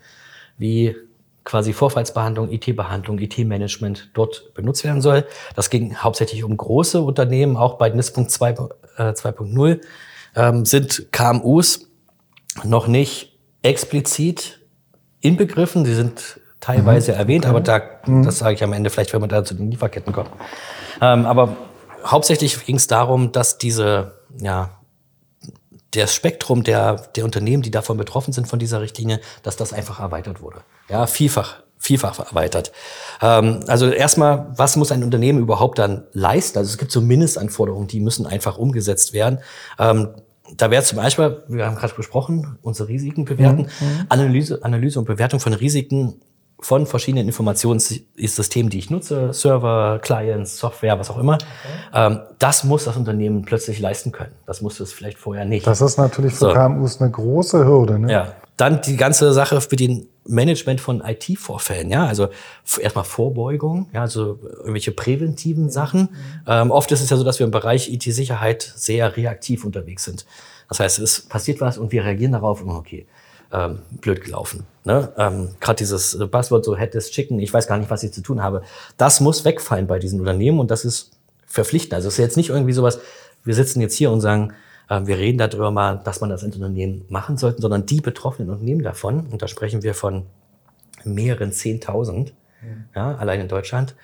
wie 0.57 0.95
quasi 1.43 1.73
Vorfallsbehandlung, 1.73 2.49
IT-Behandlung, 2.49 3.19
IT-Management 3.19 4.11
dort 4.13 4.53
benutzt 4.53 4.85
werden 4.85 5.01
soll. 5.01 5.25
Das 5.55 5.69
ging 5.69 5.97
hauptsächlich 5.97 6.43
um 6.45 6.55
große 6.55 7.01
Unternehmen, 7.01 7.57
auch 7.57 7.77
bei 7.77 7.89
NIS 7.89 8.15
2.0 8.15 9.69
äh, 9.69 9.79
ähm, 10.35 10.65
sind 10.65 11.11
KMUs 11.11 11.87
noch 12.63 12.87
nicht 12.87 13.37
explizit 13.61 14.61
inbegriffen. 15.19 15.83
Sie 15.83 15.93
sind 15.93 16.39
teilweise 16.63 17.11
mhm. 17.11 17.17
erwähnt, 17.19 17.45
aber 17.45 17.59
da, 17.59 17.81
mhm. 18.05 18.23
das 18.23 18.39
sage 18.39 18.55
ich 18.55 18.63
am 18.63 18.71
Ende 18.71 18.89
vielleicht, 18.89 19.13
wenn 19.13 19.21
wir 19.21 19.27
da 19.27 19.43
zu 19.43 19.53
den 19.53 19.69
Lieferketten 19.69 20.13
kommen. 20.13 20.29
Ähm, 21.01 21.25
aber 21.25 21.57
hauptsächlich 22.05 22.65
ging 22.65 22.77
es 22.77 22.87
darum, 22.87 23.33
dass 23.33 23.57
diese, 23.57 24.13
ja, 24.39 24.69
das 25.91 26.15
Spektrum 26.15 26.63
der, 26.63 26.95
der 27.15 27.25
Unternehmen, 27.25 27.63
die 27.63 27.69
davon 27.69 27.97
betroffen 27.97 28.33
sind 28.33 28.47
von 28.47 28.59
dieser 28.59 28.81
Richtlinie, 28.81 29.19
dass 29.43 29.57
das 29.57 29.73
einfach 29.73 29.99
erweitert 29.99 30.41
wurde. 30.41 30.61
Ja, 30.89 31.05
vielfach 31.05 31.57
vielfach 31.77 32.17
erweitert. 32.17 32.71
Ähm, 33.21 33.59
also 33.67 33.89
erstmal, 33.89 34.47
was 34.55 34.77
muss 34.77 34.93
ein 34.93 35.03
Unternehmen 35.03 35.39
überhaupt 35.39 35.79
dann 35.79 36.05
leisten? 36.13 36.57
Also 36.57 36.69
es 36.69 36.77
gibt 36.77 36.93
so 36.93 37.01
Mindestanforderungen, 37.01 37.87
die 37.87 37.99
müssen 37.99 38.25
einfach 38.25 38.57
umgesetzt 38.57 39.11
werden. 39.11 39.39
Ähm, 39.77 40.07
da 40.55 40.71
wäre 40.71 40.81
zum 40.83 40.95
Beispiel, 40.97 41.43
wir 41.49 41.65
haben 41.65 41.75
gerade 41.75 41.93
besprochen, 41.93 42.57
unsere 42.61 42.87
Risiken 42.87 43.25
bewerten, 43.25 43.67
mhm. 43.81 43.87
mhm. 43.87 44.05
Analyse, 44.07 44.63
Analyse 44.63 44.97
und 44.97 45.05
Bewertung 45.05 45.41
von 45.41 45.53
Risiken 45.53 46.21
von 46.63 46.85
verschiedenen 46.85 47.27
Informationssystemen, 47.27 48.69
die 48.69 48.79
ich 48.79 48.89
nutze, 48.89 49.33
Server, 49.33 49.99
Clients, 50.01 50.57
Software, 50.57 50.97
was 50.97 51.09
auch 51.09 51.19
immer. 51.19 51.33
Okay. 51.33 51.43
Ähm, 51.93 52.19
das 52.39 52.63
muss 52.63 52.85
das 52.85 52.95
Unternehmen 52.95 53.43
plötzlich 53.43 53.79
leisten 53.79 54.13
können. 54.13 54.31
Das 54.45 54.61
musste 54.61 54.83
es 54.83 54.93
vielleicht 54.93 55.17
vorher 55.17 55.43
nicht. 55.43 55.67
Das 55.67 55.81
ist 55.81 55.97
natürlich 55.97 56.33
für 56.33 56.45
so. 56.45 56.53
KMUs 56.53 57.01
eine 57.01 57.11
große 57.11 57.65
Hürde. 57.65 57.99
Ne? 57.99 58.11
Ja, 58.11 58.33
dann 58.55 58.81
die 58.81 58.95
ganze 58.95 59.33
Sache 59.33 59.59
für 59.59 59.75
den 59.75 60.07
Management 60.25 60.79
von 60.79 61.01
IT-Vorfällen, 61.01 61.89
ja, 61.89 62.05
also 62.05 62.29
erstmal 62.79 63.03
Vorbeugung, 63.03 63.89
ja, 63.91 64.01
also 64.01 64.39
irgendwelche 64.59 64.93
präventiven 64.93 65.69
Sachen. 65.69 66.01
Mhm. 66.01 66.07
Ähm, 66.47 66.71
oft 66.71 66.89
ist 66.93 67.01
es 67.01 67.09
ja 67.09 67.17
so, 67.17 67.25
dass 67.25 67.39
wir 67.39 67.45
im 67.45 67.51
Bereich 67.51 67.91
IT-Sicherheit 67.91 68.71
sehr 68.75 69.17
reaktiv 69.17 69.65
unterwegs 69.65 70.05
sind. 70.05 70.25
Das 70.69 70.79
heißt, 70.79 70.99
es 70.99 71.21
passiert 71.23 71.59
was 71.59 71.77
und 71.77 71.91
wir 71.91 72.05
reagieren 72.05 72.31
darauf 72.31 72.61
und 72.61 72.69
okay, 72.69 73.05
ähm, 73.53 73.79
blöd 74.01 74.23
gelaufen. 74.23 74.65
Ne? 74.83 75.13
Ähm, 75.17 75.49
Gerade 75.59 75.77
dieses 75.77 76.17
Buzzword 76.17 76.65
so 76.65 76.75
Head 76.75 76.95
is 76.95 77.11
Chicken, 77.11 77.39
ich 77.39 77.53
weiß 77.53 77.67
gar 77.67 77.77
nicht, 77.77 77.89
was 77.89 78.03
ich 78.03 78.11
zu 78.11 78.21
tun 78.21 78.41
habe. 78.41 78.63
Das 78.97 79.21
muss 79.21 79.45
wegfallen 79.45 79.87
bei 79.87 79.99
diesen 79.99 80.19
Unternehmen 80.19 80.59
und 80.59 80.71
das 80.71 80.83
ist 80.83 81.11
verpflichtend. 81.45 81.93
Also 81.93 82.07
es 82.07 82.15
ist 82.15 82.19
jetzt 82.19 82.37
nicht 82.37 82.49
irgendwie 82.49 82.73
sowas, 82.73 82.99
wir 83.43 83.53
sitzen 83.53 83.79
jetzt 83.79 83.95
hier 83.95 84.11
und 84.11 84.21
sagen, 84.21 84.53
ähm, 84.89 85.07
wir 85.07 85.17
reden 85.17 85.37
darüber 85.37 85.71
mal, 85.71 86.01
dass 86.03 86.19
man 86.19 86.29
das 86.29 86.43
in 86.43 86.51
Unternehmen 86.51 87.05
machen 87.09 87.37
sollte, 87.37 87.61
sondern 87.61 87.85
die 87.85 88.01
betroffenen 88.01 88.49
Unternehmen 88.49 88.83
davon, 88.83 89.27
und 89.27 89.41
da 89.41 89.47
sprechen 89.47 89.83
wir 89.83 89.93
von 89.93 90.25
mehreren 91.03 91.51
Zehntausend, 91.51 92.33
mhm. 92.61 92.85
ja, 92.95 93.15
allein 93.15 93.41
in 93.41 93.47
Deutschland, 93.47 93.95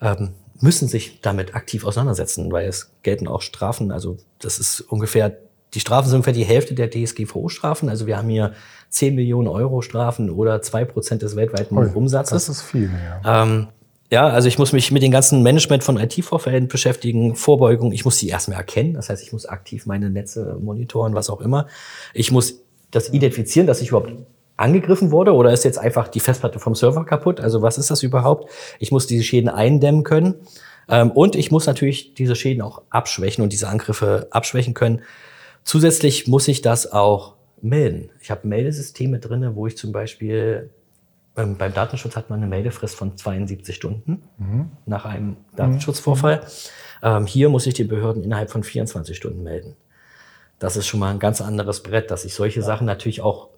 ähm, 0.00 0.30
müssen 0.60 0.88
sich 0.88 1.20
damit 1.20 1.54
aktiv 1.54 1.84
auseinandersetzen, 1.84 2.50
weil 2.50 2.66
es 2.66 2.92
gelten 3.02 3.28
auch 3.28 3.42
Strafen. 3.42 3.92
Also 3.92 4.16
das 4.38 4.58
ist 4.58 4.80
ungefähr, 4.80 5.36
die 5.76 5.80
Strafen 5.80 6.08
sind 6.08 6.16
ungefähr 6.16 6.32
die 6.32 6.44
Hälfte 6.44 6.74
der 6.74 6.90
DSGVO-Strafen. 6.90 7.90
Also 7.90 8.06
wir 8.06 8.16
haben 8.16 8.30
hier 8.30 8.54
10 8.88 9.14
Millionen 9.14 9.46
Euro 9.46 9.82
Strafen 9.82 10.30
oder 10.30 10.62
zwei 10.62 10.86
Prozent 10.86 11.20
des 11.20 11.36
weltweiten 11.36 11.76
Ui, 11.76 11.90
Umsatzes. 11.94 12.46
Das 12.46 12.56
ist 12.56 12.62
viel, 12.62 12.90
ja. 13.24 13.42
Ähm, 13.42 13.68
ja, 14.10 14.26
also 14.26 14.48
ich 14.48 14.58
muss 14.58 14.72
mich 14.72 14.90
mit 14.90 15.02
dem 15.02 15.10
ganzen 15.10 15.42
Management 15.42 15.84
von 15.84 15.98
IT-Vorfällen 15.98 16.68
beschäftigen, 16.68 17.34
Vorbeugung. 17.34 17.92
Ich 17.92 18.06
muss 18.06 18.18
sie 18.18 18.28
erstmal 18.28 18.56
erkennen. 18.56 18.94
Das 18.94 19.10
heißt, 19.10 19.22
ich 19.22 19.32
muss 19.32 19.44
aktiv 19.44 19.84
meine 19.84 20.08
Netze 20.08 20.56
monitoren, 20.60 21.14
was 21.14 21.28
auch 21.28 21.42
immer. 21.42 21.66
Ich 22.14 22.32
muss 22.32 22.62
das 22.90 23.12
identifizieren, 23.12 23.66
dass 23.66 23.82
ich 23.82 23.88
überhaupt 23.88 24.12
angegriffen 24.56 25.10
wurde 25.10 25.34
oder 25.34 25.52
ist 25.52 25.64
jetzt 25.64 25.78
einfach 25.78 26.08
die 26.08 26.20
Festplatte 26.20 26.58
vom 26.58 26.74
Server 26.74 27.04
kaputt? 27.04 27.40
Also 27.40 27.60
was 27.60 27.76
ist 27.76 27.90
das 27.90 28.02
überhaupt? 28.02 28.50
Ich 28.78 28.92
muss 28.92 29.06
diese 29.06 29.24
Schäden 29.24 29.50
eindämmen 29.50 30.04
können. 30.04 30.36
Ähm, 30.88 31.10
und 31.10 31.36
ich 31.36 31.50
muss 31.50 31.66
natürlich 31.66 32.14
diese 32.14 32.34
Schäden 32.34 32.62
auch 32.62 32.80
abschwächen 32.88 33.44
und 33.44 33.52
diese 33.52 33.68
Angriffe 33.68 34.28
abschwächen 34.30 34.72
können. 34.72 35.02
Zusätzlich 35.66 36.28
muss 36.28 36.46
ich 36.46 36.62
das 36.62 36.92
auch 36.92 37.34
melden. 37.60 38.10
Ich 38.20 38.30
habe 38.30 38.46
Meldesysteme 38.46 39.18
drinne, 39.18 39.56
wo 39.56 39.66
ich 39.66 39.76
zum 39.76 39.90
Beispiel 39.90 40.70
ähm, 41.36 41.56
beim 41.56 41.74
Datenschutz 41.74 42.14
hat 42.14 42.30
man 42.30 42.38
eine 42.38 42.46
Meldefrist 42.46 42.94
von 42.94 43.16
72 43.16 43.74
Stunden 43.74 44.22
mhm. 44.38 44.70
nach 44.86 45.04
einem 45.04 45.36
Datenschutzvorfall. 45.56 46.46
Mhm. 47.02 47.26
hier 47.26 47.48
muss 47.48 47.66
ich 47.66 47.74
die 47.74 47.82
Behörden 47.82 48.22
innerhalb 48.22 48.50
von 48.50 48.62
24 48.62 49.16
Stunden 49.16 49.42
melden. 49.42 49.74
Das 50.60 50.76
ist 50.76 50.86
schon 50.86 51.00
mal 51.00 51.10
ein 51.10 51.18
ganz 51.18 51.40
anderes 51.40 51.82
Brett, 51.82 52.12
dass 52.12 52.24
ich 52.24 52.34
solche 52.34 52.60
ja. 52.60 52.66
Sachen 52.66 52.86
natürlich 52.86 53.20
auch 53.20 53.48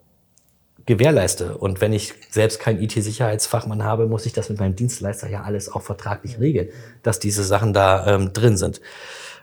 gewährleiste. 0.87 1.59
Und 1.59 1.79
wenn 1.79 1.93
ich 1.93 2.15
selbst 2.31 2.59
kein 2.59 2.81
IT-Sicherheitsfachmann 2.81 3.83
habe, 3.83 4.07
muss 4.07 4.25
ich 4.25 4.33
das 4.33 4.49
mit 4.49 4.59
meinem 4.59 4.75
Dienstleister 4.75 5.29
ja 5.29 5.43
alles 5.43 5.71
auch 5.71 5.83
vertraglich 5.83 6.39
regeln, 6.39 6.69
dass 7.03 7.19
diese 7.19 7.43
Sachen 7.43 7.71
da 7.71 8.07
ähm, 8.07 8.33
drin 8.33 8.57
sind. 8.57 8.81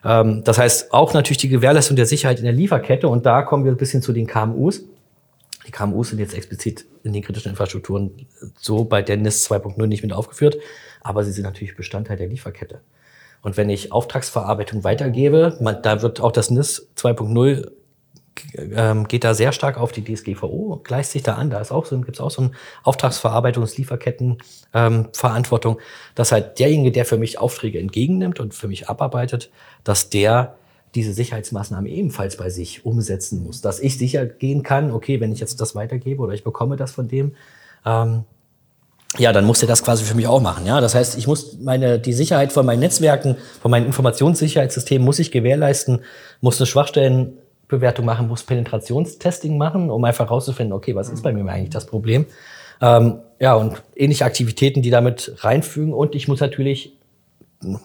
Ähm, 0.05 0.43
das 0.45 0.59
heißt 0.59 0.93
auch 0.93 1.15
natürlich 1.15 1.39
die 1.39 1.49
Gewährleistung 1.49 1.97
der 1.97 2.07
Sicherheit 2.07 2.39
in 2.39 2.45
der 2.45 2.53
Lieferkette. 2.53 3.09
Und 3.09 3.27
da 3.27 3.43
kommen 3.43 3.65
wir 3.65 3.73
ein 3.73 3.77
bisschen 3.77 4.03
zu 4.03 4.13
den 4.13 4.27
KMUs. 4.27 4.85
Die 5.67 5.73
KMUs 5.73 6.11
sind 6.11 6.19
jetzt 6.19 6.35
explizit 6.35 6.87
in 7.03 7.13
den 7.13 7.23
kritischen 7.23 7.51
Infrastrukturen 7.51 8.27
so 8.57 8.85
bei 8.85 9.03
der 9.03 9.17
NIS 9.17 9.51
2.0 9.51 9.87
nicht 9.87 10.03
mit 10.03 10.13
aufgeführt, 10.13 10.57
aber 11.01 11.25
sie 11.25 11.33
sind 11.33 11.45
natürlich 11.45 11.77
Bestandteil 11.77 12.17
der 12.17 12.29
Lieferkette. 12.29 12.81
Und 13.43 13.57
wenn 13.57 13.69
ich 13.69 13.93
Auftragsverarbeitung 13.93 14.85
weitergebe, 14.85 15.57
man, 15.61 15.83
da 15.83 16.03
wird 16.03 16.21
auch 16.21 16.33
das 16.33 16.51
NIS 16.51 16.89
2.0 16.97 17.71
ähm, 18.55 19.07
geht 19.09 19.25
da 19.25 19.35
sehr 19.35 19.53
stark 19.53 19.79
auf 19.79 19.93
die 19.93 20.03
DSGVO, 20.05 20.81
gleicht 20.85 21.11
sich 21.11 21.23
da 21.23 21.35
an. 21.35 21.51
Da 21.51 21.63
so, 21.65 21.81
gibt 21.81 22.17
es 22.17 22.21
auch 22.21 22.31
so 22.31 22.43
eine 22.43 22.53
Auftragsverarbeitungs-Lieferketten-Verantwortung, 22.85 25.77
ähm, 25.77 25.83
dass 26.15 26.33
halt 26.33 26.59
derjenige, 26.59 26.93
der 26.93 27.05
für 27.05 27.19
mich 27.19 27.39
Aufträge 27.39 27.79
entgegennimmt 27.79 28.41
und 28.41 28.55
für 28.55 28.69
mich 28.69 28.89
abarbeitet, 28.89 29.51
dass 29.85 30.09
der 30.11 30.57
diese 30.95 31.13
Sicherheitsmaßnahmen 31.13 31.91
ebenfalls 31.91 32.37
bei 32.37 32.51
sich 32.51 32.87
umsetzen 32.87 33.43
muss. 33.43 33.61
Dass 33.61 33.81
ich 33.81 33.99
sicher 33.99 34.25
gehen 34.27 34.63
kann, 34.63 34.91
okay, 34.91 35.21
wenn 35.21 35.33
ich 35.33 35.41
jetzt 35.41 35.61
das 35.61 35.75
weitergebe 35.75 36.23
oder 36.23 36.33
ich 36.33 36.45
bekomme 36.45 36.77
das 36.77 36.93
von 36.93 37.09
dem, 37.09 37.35
ähm, 37.85 38.25
ja, 39.19 39.33
dann 39.33 39.45
muss 39.45 39.63
er 39.63 39.69
das 39.69 39.83
quasi 39.83 40.05
für 40.05 40.15
mich 40.15 40.27
auch 40.27 40.41
machen. 40.41 40.67
Ja, 40.67 40.81
das 40.81 40.95
heißt, 40.95 41.17
ich 41.17 41.27
muss 41.27 41.59
meine 41.61 41.99
die 41.99 42.13
Sicherheit 42.13 42.53
von 42.53 42.67
meinen 42.67 42.81
Netzwerken, 42.81 43.37
von 43.63 43.71
meinen 43.71 43.87
Informationssicherheitssystemen 43.87 45.05
muss 45.05 45.19
ich 45.19 45.31
gewährleisten, 45.31 46.03
muss 46.41 46.59
eine 46.59 46.67
Schwachstellenbewertung 47.67 48.05
machen, 48.05 48.29
muss 48.29 48.43
Penetrationstesting 48.43 49.59
machen, 49.59 49.91
um 49.91 50.05
einfach 50.05 50.27
herauszufinden, 50.27 50.73
okay, 50.73 50.95
was 50.95 51.09
ist 51.09 51.23
bei 51.23 51.33
mir 51.33 51.51
eigentlich 51.51 51.71
das 51.71 51.87
Problem? 51.87 52.27
Ähm, 52.81 53.21
ja, 53.41 53.55
und 53.55 53.83
ähnliche 53.95 54.25
Aktivitäten, 54.25 54.83
die 54.83 54.91
damit 54.91 55.35
reinfügen. 55.39 55.93
Und 55.93 56.15
ich 56.15 56.29
muss 56.29 56.41
natürlich 56.41 56.97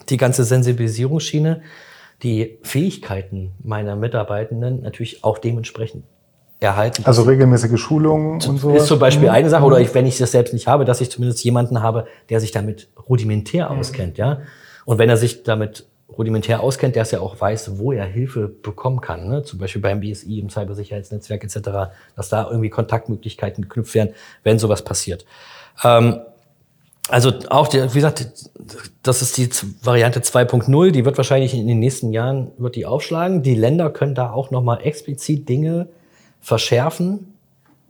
die 0.09 0.17
ganze 0.17 0.43
Sensibilisierungsschiene 0.43 1.61
die 2.23 2.59
Fähigkeiten 2.61 3.53
meiner 3.63 3.95
Mitarbeitenden 3.95 4.81
natürlich 4.81 5.23
auch 5.23 5.39
dementsprechend 5.39 6.03
erhalten. 6.59 7.03
Also 7.05 7.23
regelmäßige 7.23 7.79
Schulungen 7.79 8.33
und 8.33 8.57
so. 8.59 8.75
Ist 8.75 8.85
zum 8.85 8.99
Beispiel 8.99 9.29
eine 9.29 9.49
Sache, 9.49 9.63
oder 9.63 9.79
ich, 9.79 9.95
wenn 9.95 10.05
ich 10.05 10.19
das 10.19 10.31
selbst 10.31 10.53
nicht 10.53 10.67
habe, 10.67 10.85
dass 10.85 11.01
ich 11.01 11.09
zumindest 11.09 11.43
jemanden 11.43 11.81
habe, 11.81 12.05
der 12.29 12.39
sich 12.39 12.51
damit 12.51 12.89
rudimentär 13.09 13.71
auskennt, 13.71 14.19
ja. 14.19 14.41
Und 14.85 14.99
wenn 14.99 15.09
er 15.09 15.17
sich 15.17 15.41
damit 15.41 15.87
rudimentär 16.17 16.61
auskennt, 16.61 16.95
der 16.95 17.03
es 17.03 17.11
ja 17.11 17.19
auch 17.19 17.39
weiß, 17.39 17.77
wo 17.77 17.91
er 17.91 18.05
Hilfe 18.05 18.47
bekommen 18.47 19.01
kann, 19.01 19.27
ne? 19.27 19.43
zum 19.43 19.59
Beispiel 19.59 19.81
beim 19.81 20.01
BSI, 20.01 20.39
im 20.39 20.49
Cybersicherheitsnetzwerk 20.49 21.43
etc., 21.43 21.93
dass 22.15 22.29
da 22.29 22.47
irgendwie 22.49 22.69
Kontaktmöglichkeiten 22.69 23.63
geknüpft 23.63 23.95
werden, 23.95 24.13
wenn 24.43 24.59
sowas 24.59 24.83
passiert. 24.83 25.25
Ähm, 25.83 26.19
also 27.09 27.33
auch, 27.49 27.67
die, 27.67 27.79
wie 27.79 27.95
gesagt, 27.95 28.27
das 29.03 29.21
ist 29.21 29.37
die 29.37 29.49
Variante 29.83 30.19
2.0, 30.19 30.91
die 30.91 31.03
wird 31.03 31.17
wahrscheinlich 31.17 31.53
in 31.53 31.67
den 31.67 31.79
nächsten 31.79 32.13
Jahren 32.13 32.51
wird 32.57 32.75
die 32.75 32.85
aufschlagen. 32.85 33.43
Die 33.43 33.55
Länder 33.55 33.89
können 33.89 34.15
da 34.15 34.31
auch 34.31 34.51
nochmal 34.51 34.79
explizit 34.83 35.49
Dinge 35.49 35.87
verschärfen, 36.41 37.33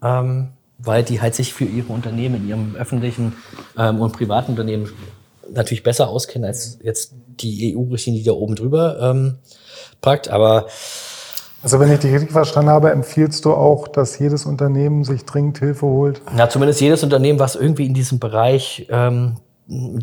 ähm, 0.02 0.50
weil 0.80 1.04
die 1.04 1.22
halt 1.22 1.36
sich 1.36 1.54
für 1.54 1.66
ihre 1.66 1.94
Unternehmen, 1.94 2.36
in 2.38 2.50
ihrem 2.50 2.76
öffentlichen 2.76 3.34
ähm, 3.78 4.02
und 4.02 4.14
privaten 4.14 4.52
Unternehmen 4.52 4.92
natürlich 5.54 5.84
besser 5.84 6.10
auskennen 6.10 6.48
als 6.48 6.80
jetzt 6.82 7.14
die 7.42 7.76
EU-Richtlinie, 7.76 8.22
die 8.22 8.28
da 8.28 8.34
oben 8.34 8.56
drüber 8.56 9.00
ähm, 9.02 9.38
packt. 10.02 10.30
Aber 10.30 10.68
also 11.64 11.80
wenn 11.80 11.92
ich 11.92 12.00
dich 12.00 12.14
richtig 12.14 12.32
verstanden 12.32 12.72
habe, 12.72 12.92
empfiehlst 12.92 13.46
du 13.46 13.54
auch, 13.54 13.88
dass 13.88 14.18
jedes 14.18 14.46
Unternehmen 14.46 15.04
sich 15.04 15.26
dringend 15.26 15.60
Hilfe 15.60 15.86
holt? 15.86 16.22
Ja, 16.36 16.50
zumindest 16.50 16.82
jedes 16.82 17.04
Unternehmen, 17.04 17.40
was 17.40 17.56
irgendwie 17.56 17.86
in 17.86 17.94
diesem 17.94 18.20
Bereich 18.20 18.88
ähm, 18.90 19.36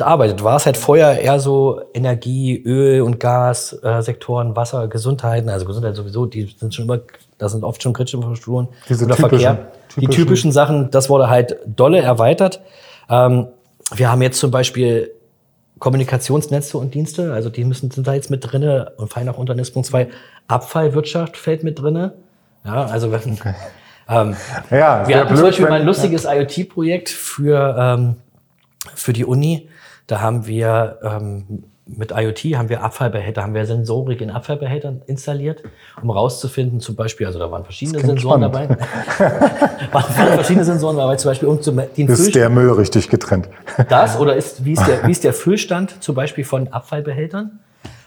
arbeitet. 0.01 0.43
War 0.45 0.57
es 0.57 0.67
halt 0.67 0.77
vorher 0.77 1.21
eher 1.21 1.41
so 1.41 1.81
Energie, 1.93 2.63
Öl 2.65 3.03
und 3.03 3.19
Gassektoren, 3.19 4.53
äh, 4.53 4.57
Wasser, 4.57 4.89
Gesundheit, 4.89 5.47
also 5.49 5.67
Gesundheit 5.67 5.97
sowieso, 5.97 6.27
die 6.27 6.49
sind 6.57 6.75
schon 6.75 6.85
immer, 6.85 7.01
das 7.39 7.53
sind 7.53 7.65
oft 7.65 7.83
schon 7.83 7.93
kritische 7.93 8.17
Infrastrukturen. 8.17 8.69
Diese 8.89 9.05
oder 9.05 9.17
typischen, 9.17 9.41
Verkehr. 9.41 9.73
Typischen. 9.89 10.11
Die 10.11 10.17
typischen 10.17 10.53
Sachen, 10.53 10.91
das 10.91 11.11
wurde 11.11 11.29
halt 11.29 11.59
dolle 11.67 12.01
erweitert. 12.01 12.61
Ähm, 13.11 13.49
wir 13.95 14.11
haben 14.11 14.23
jetzt 14.23 14.39
zum 14.39 14.51
Beispiel 14.51 15.11
Kommunikationsnetze 15.79 16.79
und 16.79 16.95
Dienste, 16.95 17.33
also 17.33 17.51
die 17.51 17.65
müssen 17.65 17.91
sind 17.91 18.07
da 18.07 18.15
jetzt 18.15 18.31
mit 18.31 18.51
drinne 18.51 18.93
und 18.97 19.13
fallen 19.13 19.29
auch 19.29 19.39
unter 19.39 19.55
NIS 19.55 19.73
2. 19.73 20.09
Abfallwirtschaft 20.49 21.37
fällt 21.37 21.63
mit 21.63 21.81
drinne. 21.81 22.15
Ja, 22.65 22.87
also 22.87 23.13
wenn, 23.13 23.33
okay. 23.33 23.55
ähm, 24.09 24.37
ja, 24.71 25.07
wir 25.07 25.19
hatten 25.19 25.29
blöd, 25.29 25.39
zum 25.39 25.47
Beispiel 25.47 25.69
mal 25.69 25.81
ein 25.81 25.87
lustiges 25.87 26.25
ja. 26.25 26.35
IoT-Projekt 26.35 27.09
für, 27.09 27.77
ähm, 27.79 28.17
für 28.95 29.13
die 29.13 29.25
Uni. 29.25 29.69
Da 30.07 30.21
haben 30.21 30.47
wir 30.47 30.99
ähm, 31.03 31.65
mit 31.97 32.13
IoT 32.13 32.57
haben 32.57 32.69
wir 32.69 32.83
Abfallbehälter, 32.83 33.43
haben 33.43 33.55
wir 33.55 33.65
Sensorik 33.65 34.21
in 34.21 34.31
Abfallbehältern 34.31 35.03
installiert, 35.07 35.63
um 36.03 36.11
rauszufinden, 36.11 36.81
zum 36.81 36.97
Beispiel, 36.97 37.27
also 37.27 37.39
da 37.39 37.51
waren 37.51 37.65
verschiedene 37.65 38.01
Sensoren 38.01 38.43
spannend. 38.53 38.79
dabei. 38.81 39.93
waren 39.93 40.05
verschiedene 40.35 40.65
Sensoren 40.65 40.97
dabei, 40.97 41.17
zum 41.17 41.31
Beispiel, 41.31 41.49
um 41.49 41.63
zum, 41.63 41.77
den 41.77 41.85
Ist 41.87 41.97
Füllstand, 41.97 42.35
der 42.35 42.51
Müll 42.51 42.71
richtig 42.73 43.09
getrennt? 43.09 43.49
Das 43.89 44.19
oder 44.19 44.37
ist, 44.37 44.65
wie 44.65 44.73
ist 44.73 44.87
der, 44.87 45.07
wie 45.07 45.13
ist 45.13 45.25
der 45.25 45.33
Füllstand 45.33 46.03
zum 46.03 46.15
Beispiel 46.15 46.45
von 46.45 46.69
Abfallbehältern, 46.69 47.61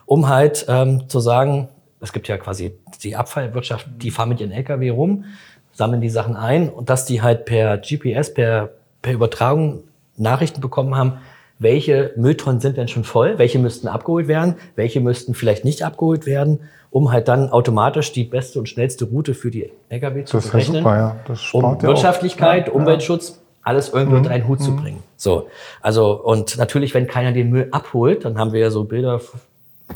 um 0.05 0.29
halt 0.29 0.65
ähm, 0.67 1.09
zu 1.09 1.19
sagen, 1.19 1.69
es 2.01 2.13
gibt 2.13 2.27
ja 2.27 2.37
quasi 2.37 2.73
die 3.03 3.15
Abfallwirtschaft, 3.15 3.87
die 3.97 4.11
fahren 4.11 4.29
mit 4.29 4.41
ihren 4.41 4.51
LKW 4.51 4.89
rum, 4.89 5.25
sammeln 5.73 6.01
die 6.01 6.09
Sachen 6.09 6.35
ein 6.35 6.69
und 6.69 6.89
dass 6.89 7.05
die 7.05 7.21
halt 7.21 7.45
per 7.45 7.77
GPS, 7.77 8.33
per, 8.33 8.69
per 9.01 9.13
Übertragung 9.13 9.83
Nachrichten 10.17 10.61
bekommen 10.61 10.95
haben, 10.95 11.13
welche 11.61 12.11
Mülltonnen 12.15 12.59
sind 12.59 12.77
denn 12.77 12.87
schon 12.87 13.03
voll, 13.03 13.37
welche 13.37 13.59
müssten 13.59 13.87
abgeholt 13.87 14.27
werden, 14.27 14.55
welche 14.75 14.99
müssten 14.99 15.35
vielleicht 15.35 15.63
nicht 15.63 15.83
abgeholt 15.83 16.25
werden, 16.25 16.61
um 16.89 17.11
halt 17.11 17.27
dann 17.27 17.51
automatisch 17.51 18.11
die 18.11 18.23
beste 18.23 18.57
und 18.57 18.67
schnellste 18.67 19.05
Route 19.05 19.35
für 19.35 19.51
die 19.51 19.69
Lkw 19.89 20.25
zu 20.25 20.37
das 20.37 20.49
berechnen. 20.49 20.77
Super, 20.77 20.97
ja. 20.97 21.15
Das 21.27 21.53
um 21.53 21.63
ja 21.63 21.81
Wirtschaftlichkeit, 21.83 22.67
ja, 22.67 22.73
Umweltschutz, 22.73 23.39
alles 23.61 23.89
irgendwie 23.89 24.13
mhm. 24.13 24.17
unter 24.17 24.31
einen 24.31 24.47
Hut 24.47 24.59
mhm. 24.59 24.63
zu 24.63 24.75
bringen. 24.75 25.03
So, 25.17 25.49
also 25.81 26.19
und 26.23 26.57
natürlich, 26.57 26.95
wenn 26.95 27.05
keiner 27.05 27.31
den 27.31 27.51
Müll 27.51 27.67
abholt, 27.69 28.25
dann 28.25 28.39
haben 28.39 28.53
wir 28.53 28.59
ja 28.59 28.71
so 28.71 28.83
Bilder 28.83 29.21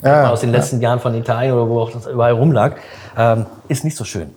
ja, 0.04 0.30
aus 0.30 0.42
den 0.42 0.52
letzten 0.52 0.80
Jahren 0.80 1.00
von 1.00 1.14
Italien 1.16 1.52
oder 1.52 1.68
wo 1.68 1.80
auch 1.80 1.90
das 1.90 2.06
überall 2.06 2.32
rumlag, 2.32 2.76
ähm, 3.18 3.46
ist 3.66 3.82
nicht 3.82 3.96
so 3.96 4.04
schön. 4.04 4.30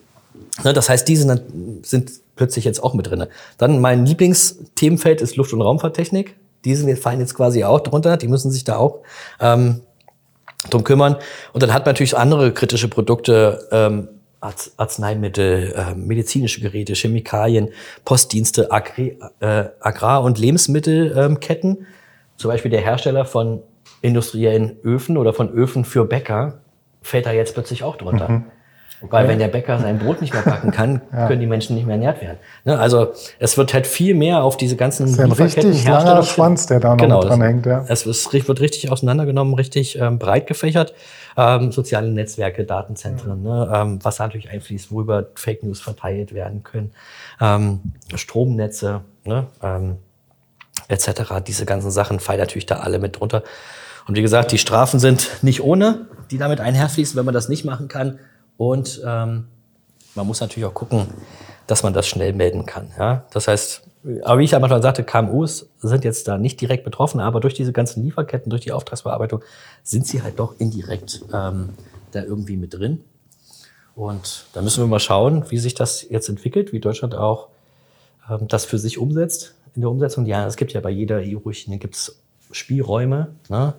Ne, 0.63 0.73
das 0.73 0.89
heißt, 0.89 1.07
diese 1.07 1.43
sind 1.83 2.11
plötzlich 2.35 2.65
jetzt 2.65 2.81
auch 2.81 2.95
mit 2.95 3.07
drinne. 3.07 3.29
Dann 3.59 3.79
mein 3.79 4.07
Lieblingsthemenfeld 4.07 5.21
ist 5.21 5.35
Luft- 5.35 5.53
und 5.53 5.61
Raumfahrttechnik 5.61 6.35
die 6.65 6.75
sind 6.75 6.97
fallen 6.99 7.19
jetzt 7.19 7.35
quasi 7.35 7.63
auch 7.63 7.79
drunter, 7.79 8.17
die 8.17 8.27
müssen 8.27 8.51
sich 8.51 8.63
da 8.63 8.77
auch 8.77 8.99
ähm, 9.39 9.81
drum 10.69 10.83
kümmern. 10.83 11.15
Und 11.53 11.63
dann 11.63 11.73
hat 11.73 11.85
man 11.85 11.93
natürlich 11.93 12.17
andere 12.17 12.53
kritische 12.53 12.87
Produkte, 12.87 13.67
ähm, 13.71 14.09
Arzneimittel, 14.41 15.73
äh, 15.73 15.95
medizinische 15.95 16.61
Geräte, 16.61 16.93
Chemikalien, 16.93 17.69
Postdienste, 18.05 18.71
Agri 18.71 19.17
äh, 19.41 19.65
Agrar- 19.81 20.23
und 20.23 20.39
Lebensmittelketten. 20.39 21.77
Ähm, 21.77 21.85
Zum 22.37 22.49
Beispiel 22.49 22.71
der 22.71 22.81
Hersteller 22.81 23.25
von 23.25 23.61
industriellen 24.01 24.77
Öfen 24.83 25.17
oder 25.17 25.33
von 25.33 25.49
Öfen 25.49 25.83
für 25.83 26.05
Bäcker 26.05 26.59
fällt 27.01 27.25
da 27.25 27.31
jetzt 27.33 27.53
plötzlich 27.53 27.83
auch 27.83 27.97
drunter. 27.97 28.29
Mhm. 28.29 28.45
Okay. 29.01 29.13
Weil 29.13 29.27
wenn 29.29 29.39
der 29.39 29.47
Bäcker 29.47 29.79
sein 29.79 29.97
Brot 29.97 30.19
nicht 30.19 30.33
mehr 30.33 30.41
backen 30.41 30.71
kann, 30.71 31.01
ja. 31.13 31.27
können 31.27 31.39
die 31.39 31.47
Menschen 31.47 31.75
nicht 31.75 31.85
mehr 31.85 31.95
ernährt 31.95 32.21
werden. 32.21 32.37
Ne? 32.65 32.77
Also 32.77 33.13
es 33.39 33.57
wird 33.57 33.73
halt 33.73 33.87
viel 33.87 34.13
mehr 34.13 34.43
auf 34.43 34.57
diese 34.57 34.75
ganzen 34.75 35.03
das 35.03 35.13
ist 35.13 35.19
ein 35.19 35.31
richtig 35.31 35.85
langer 35.85 36.21
Schwanz, 36.23 36.65
der 36.65 36.81
da 36.81 36.95
noch 36.95 36.97
genau, 36.97 37.21
dran 37.21 37.41
hängt. 37.41 37.65
Ja. 37.65 37.85
Es 37.87 38.05
wird 38.05 38.59
richtig 38.59 38.91
auseinandergenommen, 38.91 39.53
richtig 39.53 39.97
ähm, 39.97 40.19
breit 40.19 40.47
gefächert. 40.47 40.93
Ähm, 41.37 41.71
soziale 41.71 42.11
Netzwerke, 42.11 42.65
Datenzentren, 42.65 43.45
ja. 43.45 43.65
ne? 43.65 43.71
ähm, 43.73 43.99
was 44.03 44.19
natürlich 44.19 44.49
einfließt, 44.49 44.91
worüber 44.91 45.27
Fake 45.35 45.63
News 45.63 45.79
verteilt 45.79 46.33
werden 46.33 46.63
können, 46.63 46.91
ähm, 47.39 47.79
Stromnetze, 48.15 49.01
ne? 49.23 49.47
ähm, 49.63 49.95
etc. 50.89 51.35
Diese 51.47 51.65
ganzen 51.65 51.91
Sachen 51.91 52.19
fallen 52.19 52.39
natürlich 52.39 52.65
da 52.65 52.79
alle 52.79 52.99
mit 52.99 53.17
drunter. 53.17 53.43
Und 54.07 54.17
wie 54.17 54.21
gesagt, 54.21 54.51
die 54.51 54.57
Strafen 54.57 54.99
sind 54.99 55.29
nicht 55.41 55.63
ohne, 55.63 56.07
die 56.31 56.37
damit 56.37 56.59
einherfließen, 56.59 57.15
wenn 57.15 57.25
man 57.25 57.33
das 57.33 57.47
nicht 57.47 57.63
machen 57.63 57.87
kann 57.87 58.19
und 58.59 59.01
ähm, 59.05 59.47
man 60.15 60.27
muss 60.27 60.41
natürlich 60.41 60.65
auch 60.65 60.73
gucken, 60.73 61.07
dass 61.65 61.81
man 61.81 61.93
das 61.93 62.07
schnell 62.07 62.33
melden 62.33 62.65
kann. 62.65 62.91
Ja? 62.99 63.23
Das 63.31 63.47
heißt, 63.47 63.83
aber 64.23 64.39
wie 64.39 64.43
ich 64.43 64.51
ja 64.51 64.59
manchmal 64.59 64.81
sagte, 64.81 65.05
KMUs 65.05 65.69
sind 65.79 66.03
jetzt 66.03 66.27
da 66.27 66.37
nicht 66.37 66.59
direkt 66.59 66.83
betroffen, 66.83 67.21
aber 67.21 67.39
durch 67.39 67.53
diese 67.53 67.71
ganzen 67.71 68.03
Lieferketten, 68.03 68.49
durch 68.49 68.63
die 68.63 68.73
Auftragsbearbeitung 68.73 69.43
sind 69.83 70.05
sie 70.05 70.21
halt 70.21 70.39
doch 70.39 70.59
indirekt 70.59 71.21
ähm, 71.33 71.69
da 72.11 72.21
irgendwie 72.21 72.57
mit 72.57 72.73
drin. 72.73 73.01
Und 73.95 74.45
da 74.51 74.61
müssen 74.61 74.83
wir 74.83 74.87
mal 74.87 74.99
schauen, 74.99 75.49
wie 75.49 75.57
sich 75.57 75.73
das 75.73 76.05
jetzt 76.09 76.27
entwickelt, 76.27 76.73
wie 76.73 76.81
Deutschland 76.81 77.15
auch 77.15 77.47
ähm, 78.29 78.49
das 78.49 78.65
für 78.65 78.77
sich 78.77 78.97
umsetzt 78.97 79.55
in 79.73 79.81
der 79.81 79.89
Umsetzung. 79.89 80.25
Ja, 80.25 80.45
es 80.45 80.57
gibt 80.57 80.73
ja 80.73 80.81
bei 80.81 80.89
jeder 80.89 81.21
EU-Richtlinie 81.23 81.79
gibt's 81.79 82.21
Spielräume. 82.51 83.35
Ne? 83.49 83.75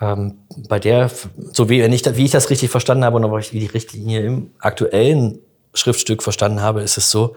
Ähm, 0.00 0.38
bei 0.68 0.78
der, 0.78 1.10
so 1.52 1.68
wie, 1.68 1.82
ich, 1.82 2.16
wie 2.16 2.24
ich 2.24 2.30
das 2.30 2.50
richtig 2.50 2.70
verstanden 2.70 3.04
habe 3.04 3.16
und 3.16 3.52
wie 3.52 3.60
die 3.60 3.66
Richtlinie 3.66 4.20
im 4.20 4.50
aktuellen 4.58 5.40
Schriftstück 5.74 6.22
verstanden 6.22 6.60
habe, 6.60 6.82
ist 6.82 6.98
es 6.98 7.10
so, 7.10 7.36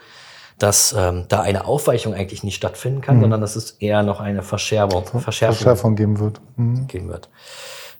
dass 0.57 0.93
ähm, 0.97 1.25
da 1.27 1.41
eine 1.41 1.65
Aufweichung 1.65 2.13
eigentlich 2.13 2.43
nicht 2.43 2.55
stattfinden 2.55 3.01
kann, 3.01 3.17
mhm. 3.17 3.21
sondern 3.21 3.41
dass 3.41 3.55
es 3.55 3.71
eher 3.71 4.03
noch 4.03 4.19
eine 4.19 4.43
Verschärfung, 4.43 5.03
Verschärfung, 5.03 5.55
Verschärfung 5.55 5.95
geben 5.95 6.19
wird. 6.19 6.39
Mhm. 6.55 6.87
Geben 6.87 7.09
wird. 7.09 7.29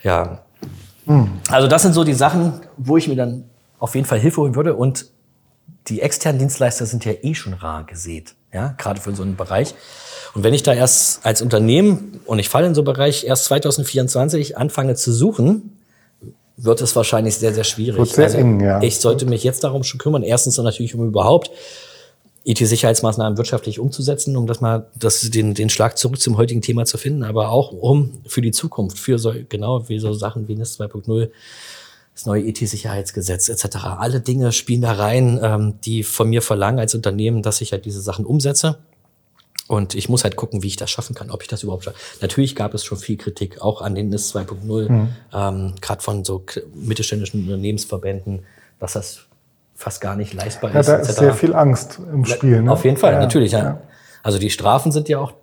Ja. 0.04 0.44
Mhm. 1.06 1.40
Also 1.50 1.68
das 1.68 1.82
sind 1.82 1.94
so 1.94 2.04
die 2.04 2.14
Sachen, 2.14 2.62
wo 2.78 2.98
ich 2.98 3.08
mir 3.08 3.16
dann 3.16 3.46
auf 3.80 3.96
jeden 3.96 4.06
Fall 4.06 4.20
Hilfe 4.20 4.42
holen 4.42 4.56
würde. 4.56 4.76
Und 4.76 5.08
die 5.88 6.02
externen 6.02 6.40
Dienstleister 6.40 6.86
sind 6.86 7.04
ja 7.04 7.14
eh 7.22 7.34
schon 7.34 7.54
rar 7.54 7.84
gesät, 7.86 8.36
ja, 8.54 8.76
gerade 8.78 9.02
für 9.02 9.16
so 9.16 9.24
einen 9.24 9.36
Bereich. 9.36 9.74
Und 10.34 10.44
wenn 10.44 10.54
ich 10.54 10.64
da 10.64 10.74
erst 10.74 11.26
als 11.26 11.42
Unternehmen, 11.42 12.22
und 12.26 12.40
ich 12.40 12.50
falle 12.50 12.68
in 12.68 12.76
so 12.76 12.82
einen 12.82 12.86
Bereich, 12.86 13.26
erst 13.26 13.46
2024 13.46 14.58
anfange 14.58 14.96
zu 14.96 15.12
suchen, 15.12 15.78
wird 16.58 16.82
es 16.82 16.96
wahrscheinlich 16.96 17.36
sehr, 17.36 17.54
sehr 17.54 17.64
schwierig. 17.64 18.12
Sehr 18.12 18.26
also, 18.26 18.38
eng, 18.38 18.60
ja. 18.60 18.82
Ich 18.82 19.00
sollte 19.00 19.26
mich 19.26 19.44
jetzt 19.44 19.64
darum 19.64 19.84
schon 19.84 20.00
kümmern. 20.00 20.24
Erstens 20.24 20.58
natürlich, 20.58 20.96
um 20.96 21.08
überhaupt 21.08 21.52
IT-Sicherheitsmaßnahmen 22.44 23.38
wirtschaftlich 23.38 23.80
umzusetzen, 23.80 24.36
um 24.36 24.48
das 24.48 24.62
mal, 24.62 24.88
das, 24.96 25.22
den, 25.30 25.54
den 25.54 25.70
Schlag 25.70 25.98
zurück 25.98 26.20
zum 26.20 26.38
heutigen 26.38 26.62
Thema 26.62 26.86
zu 26.86 26.98
finden, 26.98 27.24
aber 27.24 27.50
auch 27.50 27.72
um 27.72 28.22
für 28.26 28.42
die 28.42 28.52
Zukunft, 28.52 28.98
für 28.98 29.20
so, 29.20 29.34
genau 29.50 29.88
wie 29.90 30.00
so 30.00 30.14
Sachen 30.14 30.48
wie 30.48 30.56
NIS 30.56 30.80
2.0, 30.80 31.30
das 32.22 32.28
neue 32.28 32.44
IT-Sicherheitsgesetz 32.44 33.50
etc. 33.50 33.78
Alle 33.98 34.22
Dinge 34.22 34.52
spielen 34.52 34.82
da 34.82 34.94
rein, 34.94 35.40
ähm, 35.42 35.74
die 35.84 36.04
von 36.04 36.30
mir 36.30 36.44
verlangen 36.44 36.80
als 36.80 36.94
Unternehmen, 36.94 37.42
dass 37.42 37.62
ich 37.62 37.72
halt 37.72 37.86
diese 37.86 38.02
Sachen 38.02 38.26
umsetze. 38.26 38.78
Und 39.68 39.96
ich 39.96 40.10
muss 40.10 40.24
halt 40.24 40.36
gucken, 40.36 40.64
wie 40.64 40.68
ich 40.68 40.76
das 40.76 40.92
schaffen 40.92 41.16
kann, 41.16 41.32
ob 41.32 41.42
ich 41.42 41.48
das 41.48 41.64
überhaupt 41.64 41.86
schaffe. 41.86 41.98
Natürlich 42.22 42.56
gab 42.56 42.74
es 42.74 42.84
schon 42.84 42.98
viel 42.98 43.18
Kritik, 43.18 43.62
auch 43.62 43.82
an 43.82 43.96
den 43.96 44.10
NIS 44.10 44.36
2.0, 44.36 44.92
mhm. 44.92 45.08
ähm, 45.34 45.74
gerade 45.82 46.02
von 46.02 46.24
so 46.24 46.44
mittelständischen 46.76 47.44
Unternehmensverbänden, 47.44 48.46
dass 48.80 48.94
das 48.94 49.22
fast 49.74 50.02
gar 50.02 50.16
nicht 50.16 50.34
leistbar 50.34 50.76
ist. 50.76 50.88
Ja, 50.88 50.98
da 50.98 51.02
ist 51.02 51.16
sehr 51.16 51.34
viel 51.34 51.56
Angst 51.56 52.00
im 52.12 52.26
Spiel. 52.26 52.62
Ne? 52.62 52.72
Auf 52.72 52.84
jeden 52.84 52.98
Fall, 52.98 53.14
ja, 53.14 53.20
natürlich. 53.20 53.54
Ja. 53.54 53.82
Also 54.22 54.38
die 54.38 54.50
Strafen 54.50 54.92
sind 54.92 55.10
ja 55.10 55.20
auch, 55.20 55.34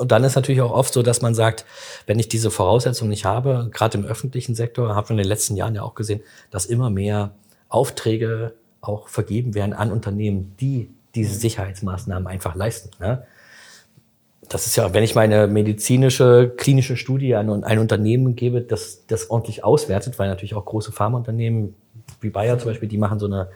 und 0.00 0.12
dann 0.12 0.24
ist 0.24 0.34
natürlich 0.34 0.62
auch 0.62 0.72
oft 0.72 0.92
so, 0.92 1.02
dass 1.02 1.22
man 1.22 1.34
sagt, 1.34 1.64
wenn 2.06 2.18
ich 2.18 2.28
diese 2.28 2.50
Voraussetzungen 2.50 3.10
nicht 3.10 3.24
habe, 3.24 3.68
gerade 3.72 3.98
im 3.98 4.04
öffentlichen 4.04 4.54
Sektor, 4.54 4.94
haben 4.94 5.08
wir 5.08 5.12
in 5.12 5.18
den 5.18 5.28
letzten 5.28 5.56
Jahren 5.56 5.74
ja 5.74 5.82
auch 5.82 5.94
gesehen, 5.94 6.22
dass 6.50 6.66
immer 6.66 6.90
mehr 6.90 7.32
Aufträge 7.68 8.54
auch 8.80 9.08
vergeben 9.08 9.54
werden 9.54 9.74
an 9.74 9.92
Unternehmen, 9.92 10.56
die 10.58 10.90
diese 11.14 11.34
Sicherheitsmaßnahmen 11.34 12.26
einfach 12.26 12.54
leisten. 12.54 12.90
Ne? 12.98 13.24
das 14.50 14.66
ist 14.66 14.76
ja, 14.76 14.92
wenn 14.92 15.04
ich 15.04 15.14
meine 15.14 15.46
medizinische, 15.46 16.52
klinische 16.56 16.96
Studie 16.96 17.36
an 17.36 17.62
ein 17.62 17.78
Unternehmen 17.78 18.34
gebe, 18.34 18.60
das 18.60 19.06
das 19.06 19.30
ordentlich 19.30 19.64
auswertet, 19.64 20.18
weil 20.18 20.28
natürlich 20.28 20.54
auch 20.54 20.64
große 20.64 20.90
Pharmaunternehmen 20.90 21.74
wie 22.20 22.30
Bayer 22.30 22.58
zum 22.58 22.70
Beispiel, 22.70 22.88
die 22.88 22.98
machen 22.98 23.20
so 23.20 23.26
eine, 23.26 23.48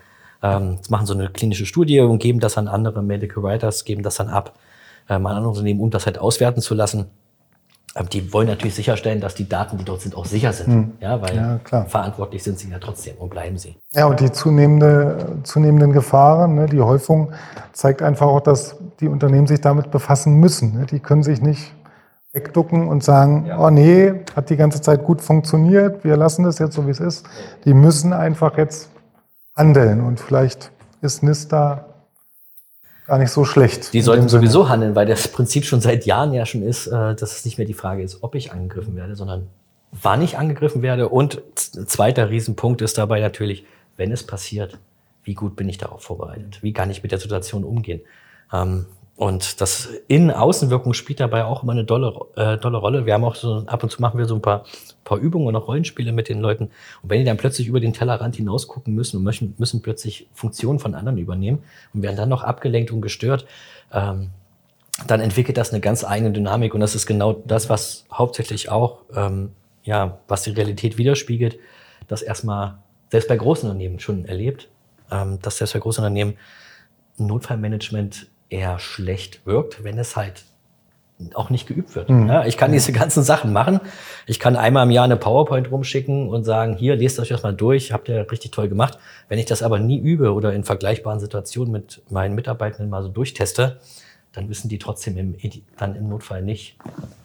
ähm, 0.43 0.79
machen 0.89 1.07
so 1.07 1.15
eine 1.15 1.31
klinische 1.31 1.67
Studie 1.67 2.01
und 2.01 2.19
geben 2.19 2.39
das 2.39 2.57
an 2.57 2.69
andere 2.69 3.03
Medical 3.03 3.43
Writers, 3.43 3.85
geben 3.85 4.05
das 4.05 4.17
dann 4.17 4.29
ab 4.29 4.57
ähm, 5.09 5.27
an 5.27 5.37
andere 5.37 5.51
Unternehmen, 5.51 5.81
um 5.81 5.91
das 5.91 6.07
halt 6.07 6.19
auswerten 6.19 6.61
zu 6.61 6.75
lassen. 6.75 7.07
Aber 7.97 8.09
die 8.09 8.33
wollen 8.33 8.49
natürlich 8.49 8.75
sicherstellen, 8.75 9.21
dass 9.21 9.37
die 9.37 9.49
Daten, 9.49 9.79
die 9.79 9.85
dort 9.85 10.01
sind, 10.01 10.17
auch 10.17 10.25
sicher 10.25 10.53
sind. 10.53 10.67
Hm. 10.67 10.93
Ja, 11.01 11.23
weil 11.23 11.37
ja, 11.37 11.85
verantwortlich 11.87 12.43
sind 12.43 12.59
sie 12.59 12.69
ja 12.69 12.79
trotzdem 12.81 13.17
und 13.19 13.31
bleiben 13.31 13.57
sie. 13.57 13.77
Ja, 13.93 14.07
und 14.07 14.19
die 14.19 14.33
zunehmende, 14.33 15.39
zunehmenden 15.45 15.93
Gefahren, 15.93 16.57
ne, 16.57 16.67
die 16.67 16.81
Häufung 16.81 17.33
zeigt 17.73 18.03
einfach 18.03 18.27
auch, 18.27 18.41
dass 18.41 18.77
die 18.99 19.07
Unternehmen 19.07 19.47
sich 19.47 19.61
damit 19.61 19.93
befassen 19.93 20.41
müssen. 20.41 20.77
Ne? 20.77 20.87
Die 20.87 20.99
können 20.99 21.23
sich 21.23 21.41
nicht 21.41 21.73
wegducken 22.33 22.89
und 22.89 23.05
sagen, 23.05 23.47
ja. 23.47 23.61
oh 23.61 23.71
nee, 23.71 24.13
hat 24.35 24.51
die 24.51 24.57
ganze 24.57 24.81
Zeit 24.81 25.05
gut 25.05 25.23
funktioniert, 25.23 26.03
wir 26.03 26.17
lassen 26.17 26.43
das 26.43 26.59
jetzt 26.59 26.75
so, 26.75 26.87
wie 26.87 26.91
es 26.91 26.99
ist. 26.99 27.25
Die 27.65 27.75
müssen 27.75 28.13
einfach 28.13 28.59
jetzt 28.59 28.91
handeln 29.57 30.01
und 30.01 30.19
vielleicht 30.19 30.73
ist 31.01 31.23
Nista 31.23 31.94
gar 33.07 33.19
nicht 33.19 33.31
so 33.31 33.45
schlecht. 33.45 33.93
Die 33.93 34.01
sollten 34.01 34.29
sowieso 34.29 34.69
handeln, 34.69 34.95
weil 34.95 35.07
das 35.07 35.29
Prinzip 35.29 35.65
schon 35.65 35.81
seit 35.81 36.07
Jahren 36.07 36.33
ja 36.33 36.47
schon 36.47 36.63
ist, 36.63 36.87
äh, 36.87 37.15
dass 37.15 37.37
es 37.37 37.45
nicht 37.45 37.59
mehr 37.59 37.67
die 37.67 37.75
Frage 37.75 38.03
ist, 38.03 38.23
ob 38.23 38.35
ich 38.35 38.53
angegriffen 38.53 38.97
werde, 38.97 39.15
sondern 39.15 39.49
wann 39.93 40.23
ich 40.23 40.39
angegriffen 40.39 40.83
werde. 40.83 41.09
Und 41.09 41.43
zweiter 41.87 42.31
Riesenpunkt 42.31 42.83
ist 42.83 42.99
dabei 42.99 43.21
natürlich, 43.21 43.65
wenn 43.97 44.11
es 44.13 44.25
passiert, 44.25 44.79
wie 45.23 45.35
gut 45.35 45.57
bin 45.57 45.69
ich 45.69 45.79
darauf 45.79 46.03
vorbereitet? 46.03 46.63
Wie 46.63 46.73
kann 46.73 46.91
ich 46.91 47.03
mit 47.03 47.13
der 47.13 47.19
Situation 47.19 47.65
umgehen? 47.65 48.01
Ähm, 48.53 48.87
und 49.17 49.61
das 49.61 49.89
Innen-Außenwirkung 50.09 50.93
spielt 50.93 51.21
dabei 51.21 51.45
auch 51.45 51.63
immer 51.63 51.73
eine 51.73 51.85
dolle, 51.85 52.13
äh, 52.37 52.59
dolle 52.59 52.79
Rolle. 52.79 53.07
Wir 53.07 53.15
haben 53.15 53.25
auch 53.25 53.37
so, 53.37 53.63
ab 53.67 53.83
und 53.83 53.91
zu 53.91 54.03
machen 54.03 54.19
wir 54.19 54.27
so 54.27 54.35
ein 54.35 54.43
paar, 54.43 54.65
paar 55.05 55.19
Übungen 55.19 55.47
und 55.47 55.57
auch 55.57 55.69
Rollenspiele 55.69 56.13
mit 56.13 56.29
den 56.29 56.41
Leuten. 56.41 56.65
Und 57.03 57.11
wenn 57.11 57.19
die 57.19 57.25
dann 57.25 57.37
plötzlich 57.37 57.69
über 57.69 57.81
den 57.81 57.93
Tellerrand 57.93 58.37
hinaus 58.37 58.67
gucken 58.67 58.95
müssen 58.95 59.19
und 59.19 59.23
möchten, 59.23 59.55
müssen 59.59 59.83
plötzlich 59.83 60.29
Funktionen 60.33 60.79
von 60.79 60.95
anderen 60.95 61.19
übernehmen 61.19 61.63
und 61.93 62.03
werden 62.03 62.17
dann 62.17 62.29
noch 62.29 62.43
abgelenkt 62.43 62.91
und 62.91 63.03
gestört, 63.03 63.47
ähm, 63.93 64.31
dann 65.07 65.21
entwickelt 65.21 65.57
das 65.57 65.71
eine 65.71 65.81
ganz 65.81 66.05
eigene 66.05 66.33
Dynamik. 66.33 66.75
Und 66.75 66.81
das 66.81 66.95
ist 66.95 67.07
genau 67.07 67.33
das, 67.33 67.69
was 67.69 68.07
hauptsächlich 68.13 68.71
auch, 68.71 69.01
ähm, 69.15 69.51
ja, 69.83 70.19
was 70.29 70.43
die 70.43 70.51
Realität 70.51 70.99
widerspiegelt, 70.99 71.59
dass 72.09 72.23
erstmal 72.23 72.79
selbst 73.11 73.29
bei 73.29 73.37
großen 73.37 73.69
Unternehmen 73.69 74.01
schon 74.01 74.25
erlebt, 74.25 74.69
ähm, 75.11 75.39
dass 75.43 75.59
selbst 75.59 75.75
bei 75.75 75.81
großen 75.81 76.03
Unternehmen 76.03 76.37
Notfallmanagement 77.17 78.29
eher 78.49 78.79
schlecht 78.79 79.47
wirkt, 79.47 79.85
wenn 79.85 79.99
es 79.99 80.17
halt 80.17 80.45
auch 81.35 81.51
nicht 81.51 81.67
geübt 81.67 81.95
wird. 81.95 82.09
Mhm. 82.09 82.29
Ja, 82.29 82.45
ich 82.45 82.57
kann 82.57 82.73
diese 82.73 82.93
ganzen 82.93 83.23
Sachen 83.23 83.53
machen. 83.53 83.81
Ich 84.27 84.41
kann 84.41 84.57
einmal 84.57 84.85
im 84.85 84.91
Jahr 84.91 85.05
eine 85.05 85.17
PowerPoint 85.17 85.71
rumschicken 85.71 86.29
und 86.29 86.45
sagen, 86.45 86.77
hier, 86.77 86.97
lest 86.97 87.19
euch 87.21 87.29
das 87.29 87.43
mal 87.43 87.55
durch, 87.55 87.93
habt 87.93 88.09
ihr 88.09 88.31
richtig 88.31 88.51
toll 88.51 88.69
gemacht. 88.69 88.99
Wenn 89.29 89.39
ich 89.39 89.47
das 89.47 89.63
aber 89.63 89.79
nie 89.79 89.99
übe 89.99 90.33
oder 90.33 90.53
in 90.53 90.65
vergleichbaren 90.65 91.21
Situationen 91.21 91.73
mit 91.73 92.03
meinen 92.11 92.35
Mitarbeitenden 92.35 92.91
mal 92.91 93.03
so 93.03 93.09
durchteste, 93.09 93.81
dann 94.33 94.49
wissen 94.49 94.69
die 94.69 94.79
trotzdem 94.79 95.17
im, 95.17 95.37
dann 95.79 95.95
im 95.95 96.09
Notfall 96.09 96.43
nicht, 96.43 96.77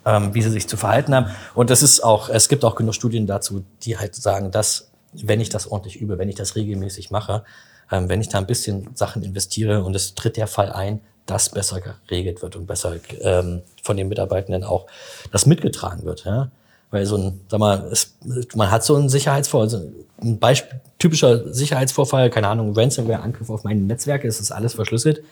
ähm, 0.05 0.33
wie 0.33 0.41
sie 0.41 0.51
sich 0.51 0.67
zu 0.67 0.77
verhalten 0.77 1.15
haben. 1.15 1.27
Und 1.55 1.69
das 1.69 1.81
ist 1.81 2.03
auch, 2.03 2.29
es 2.29 2.49
gibt 2.49 2.63
auch 2.63 2.75
genug 2.75 2.93
Studien 2.93 3.25
dazu, 3.25 3.65
die 3.83 3.97
halt 3.97 4.15
sagen, 4.15 4.51
dass, 4.51 4.91
wenn 5.13 5.41
ich 5.41 5.49
das 5.49 5.71
ordentlich 5.71 5.99
übe, 5.99 6.19
wenn 6.19 6.29
ich 6.29 6.35
das 6.35 6.55
regelmäßig 6.55 7.09
mache, 7.09 7.43
ähm, 7.91 8.09
wenn 8.09 8.21
ich 8.21 8.29
da 8.29 8.37
ein 8.37 8.45
bisschen 8.45 8.89
Sachen 8.93 9.23
investiere 9.23 9.83
und 9.83 9.95
es 9.95 10.13
tritt 10.13 10.37
der 10.37 10.47
Fall 10.47 10.71
ein, 10.71 11.01
dass 11.29 11.49
besser 11.49 11.81
geregelt 12.07 12.41
wird 12.41 12.55
und 12.55 12.65
besser 12.65 12.95
ähm, 13.21 13.61
von 13.83 13.97
den 13.97 14.07
Mitarbeitenden 14.07 14.63
auch 14.63 14.87
das 15.31 15.45
mitgetragen 15.45 16.03
wird. 16.03 16.25
Ja? 16.25 16.49
Weil 16.91 17.05
so 17.05 17.17
ein, 17.17 17.41
sag 17.47 17.59
mal, 17.59 17.87
es, 17.91 18.17
man 18.55 18.71
hat 18.71 18.83
so 18.83 18.95
einen 18.95 19.09
Sicherheitsvorfall, 19.09 19.79
also 19.79 19.91
ein 20.21 20.39
Beispiel, 20.39 20.79
typischer 20.97 21.53
Sicherheitsvorfall, 21.53 22.29
keine 22.29 22.47
Ahnung, 22.47 22.75
Ransomware-Angriff 22.75 23.49
auf 23.49 23.63
meine 23.63 23.81
Netzwerke, 23.81 24.27
es 24.27 24.39
ist 24.39 24.51
alles 24.51 24.73
verschlüsselt. 24.73 25.23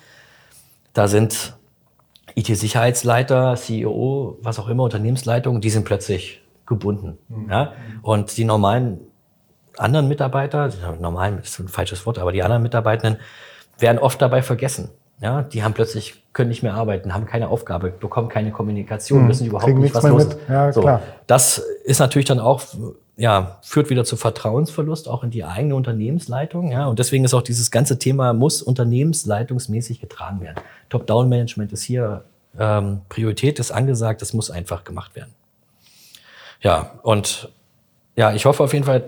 Da 0.93 1.07
sind 1.07 1.55
IT-Sicherheitsleiter, 2.35 3.55
CEO, 3.55 4.37
was 4.41 4.59
auch 4.59 4.69
immer, 4.69 4.83
Unternehmensleitung, 4.83 5.61
die 5.61 5.69
sind 5.69 5.85
plötzlich 5.85 6.41
gebunden. 6.65 7.17
Mhm. 7.29 7.49
Ja? 7.49 7.73
Und 8.03 8.37
die 8.37 8.45
normalen 8.45 8.99
anderen 9.77 10.07
Mitarbeiter, 10.07 10.71
normal 10.99 11.39
ist 11.43 11.59
ein 11.59 11.67
falsches 11.67 12.05
Wort, 12.05 12.19
aber 12.19 12.31
die 12.31 12.43
anderen 12.43 12.63
Mitarbeitenden 12.63 13.19
werden 13.79 13.99
oft 13.99 14.21
dabei 14.21 14.41
vergessen. 14.41 14.89
Ja, 15.19 15.41
die 15.41 15.63
haben 15.63 15.73
plötzlich, 15.73 16.23
können 16.33 16.49
nicht 16.49 16.61
mehr 16.61 16.75
arbeiten, 16.75 17.13
haben 17.13 17.25
keine 17.25 17.49
Aufgabe, 17.49 17.89
bekommen 17.89 18.29
keine 18.29 18.51
Kommunikation, 18.51 19.21
hm, 19.21 19.29
wissen 19.29 19.47
überhaupt 19.47 19.73
nicht, 19.73 19.95
was 19.95 20.03
los 20.03 20.25
ist. 20.25 20.37
Ja, 20.47 20.71
so, 20.71 20.81
klar. 20.81 21.01
Das 21.25 21.57
ist 21.85 21.99
natürlich 21.99 22.27
dann 22.27 22.39
auch, 22.39 22.61
ja, 23.15 23.57
führt 23.63 23.89
wieder 23.89 24.05
zu 24.05 24.15
Vertrauensverlust, 24.15 25.09
auch 25.09 25.23
in 25.23 25.31
die 25.31 25.43
eigene 25.43 25.73
Unternehmensleitung. 25.75 26.71
Ja, 26.71 26.85
und 26.85 26.99
deswegen 26.99 27.25
ist 27.25 27.33
auch 27.33 27.41
dieses 27.41 27.71
ganze 27.71 27.97
Thema, 27.97 28.33
muss 28.33 28.61
unternehmensleitungsmäßig 28.61 29.99
getragen 29.99 30.41
werden. 30.41 30.61
Top-Down-Management 30.89 31.73
ist 31.73 31.81
hier 31.81 32.23
ähm, 32.59 33.01
Priorität, 33.09 33.57
ist 33.57 33.71
angesagt, 33.71 34.21
das 34.21 34.33
muss 34.33 34.51
einfach 34.51 34.83
gemacht 34.83 35.15
werden. 35.15 35.33
Ja, 36.61 36.91
und 37.01 37.49
ja, 38.15 38.33
ich 38.33 38.45
hoffe 38.45 38.63
auf 38.63 38.73
jeden 38.73 38.85
Fall, 38.85 39.03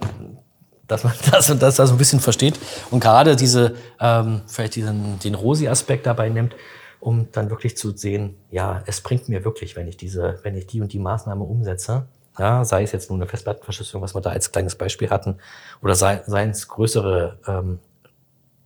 dass 0.90 1.04
man 1.06 1.14
das 1.32 1.50
und 1.50 1.62
das 1.62 1.78
so 1.78 1.84
ein 1.84 1.98
bisschen 1.98 2.20
versteht 2.20 2.60
und 2.92 3.00
gerade 3.00 3.36
diese, 3.36 3.76
ähm, 4.00 4.42
vielleicht 4.48 4.76
diesen, 4.76 5.20
den 5.20 5.36
Rosi-Aspekt 5.36 6.06
dabei 6.06 6.30
nimmt, 6.30 6.56
um 7.00 7.32
dann 7.32 7.50
wirklich 7.50 7.78
zu 7.78 7.96
sehen, 7.96 8.36
ja, 8.52 8.84
es 8.86 9.00
bringt 9.00 9.30
mir 9.30 9.46
wirklich, 9.46 9.76
wenn 9.78 9.88
ich 9.88 9.96
diese, 9.96 10.40
wenn 10.44 10.56
ich 10.58 10.68
die 10.68 10.82
und 10.82 10.92
die 10.92 11.00
Maßnahme 11.00 11.44
umsetze, 11.44 12.08
ja, 12.38 12.66
sei 12.66 12.84
es 12.84 12.92
jetzt 12.92 13.10
nur 13.10 13.18
eine 13.18 13.28
Festplattenverschlüsselung, 13.28 14.02
was 14.02 14.16
wir 14.16 14.22
da 14.22 14.32
als 14.32 14.52
kleines 14.52 14.76
Beispiel 14.76 15.10
hatten, 15.10 15.38
oder 15.82 15.96
sei, 15.96 16.22
seien 16.26 16.50
es 16.50 16.68
größere 16.68 17.38
ähm, 17.48 17.80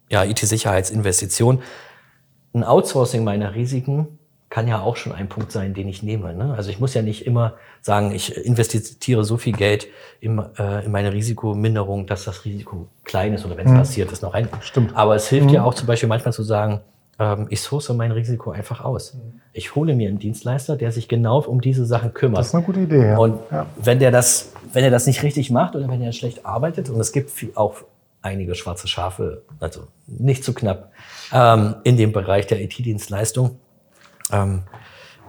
ja, 0.10 0.24
IT-Sicherheitsinvestitionen, 0.24 1.62
ein 2.54 2.64
Outsourcing 2.64 3.24
meiner 3.24 3.56
Risiken 3.56 4.20
kann 4.54 4.68
ja 4.68 4.82
auch 4.82 4.98
schon 4.98 5.14
ein 5.14 5.30
Punkt 5.30 5.52
sein, 5.52 5.74
den 5.74 5.88
ich 5.88 6.04
nehme. 6.04 6.32
Ne? 6.36 6.54
Also 6.56 6.70
ich 6.70 6.80
muss 6.80 6.94
ja 6.94 7.02
nicht 7.02 7.26
immer 7.26 7.56
sagen, 7.82 8.12
ich 8.12 8.38
investiere 8.38 9.24
so 9.24 9.38
viel 9.38 9.54
Geld 9.54 9.88
in, 10.22 10.38
äh, 10.60 10.86
in 10.86 10.92
meine 10.92 11.12
Risikominderung, 11.12 12.06
dass 12.06 12.26
das 12.26 12.46
Risiko 12.46 12.86
klein 13.04 13.34
ist 13.34 13.48
oder 13.48 13.58
wenn 13.58 13.66
es 13.66 13.72
mhm. 13.72 13.78
passiert, 13.78 14.12
ist 14.12 14.22
noch 14.22 14.36
ein. 14.36 14.48
Stimmt. 14.62 14.96
Aber 14.96 15.16
es 15.16 15.28
hilft 15.28 15.48
mhm. 15.48 15.54
ja 15.54 15.64
auch 15.64 15.74
zum 15.74 15.88
Beispiel 15.88 16.08
manchmal 16.08 16.34
zu 16.34 16.44
sagen, 16.44 16.82
ähm, 17.18 17.48
ich 17.50 17.62
source 17.62 17.90
mein 17.94 18.12
Risiko 18.12 18.52
einfach 18.52 18.82
aus. 18.82 19.16
Mhm. 19.16 19.42
Ich 19.54 19.74
hole 19.74 19.96
mir 19.96 20.08
einen 20.08 20.20
Dienstleister, 20.20 20.76
der 20.76 20.92
sich 20.92 21.08
genau 21.08 21.40
um 21.42 21.60
diese 21.60 21.88
Sachen 21.88 22.14
kümmert. 22.14 22.38
Das 22.38 22.50
ist 22.50 22.54
eine 22.54 22.64
gute 22.64 22.82
Idee. 22.82 23.08
Ja. 23.08 23.18
Und 23.18 23.40
ja. 23.50 23.66
wenn 23.82 23.98
der 23.98 24.12
das, 24.12 24.52
wenn 24.72 24.84
er 24.84 24.92
das 24.92 25.08
nicht 25.08 25.24
richtig 25.24 25.50
macht 25.50 25.76
oder 25.76 25.90
wenn 25.90 26.04
er 26.04 26.12
schlecht 26.12 26.46
arbeitet, 26.46 26.92
und 26.92 27.00
es 27.00 27.12
gibt 27.12 27.32
viel, 27.32 27.50
auch 27.56 27.78
einige 28.22 28.54
schwarze 28.54 28.88
Schafe, 28.88 29.42
also 29.60 29.88
nicht 30.06 30.44
zu 30.44 30.54
knapp, 30.54 30.92
ähm, 31.34 31.74
in 31.84 31.98
dem 31.98 32.12
Bereich 32.12 32.46
der 32.46 32.62
IT-Dienstleistung, 32.62 33.58
ähm, 34.32 34.64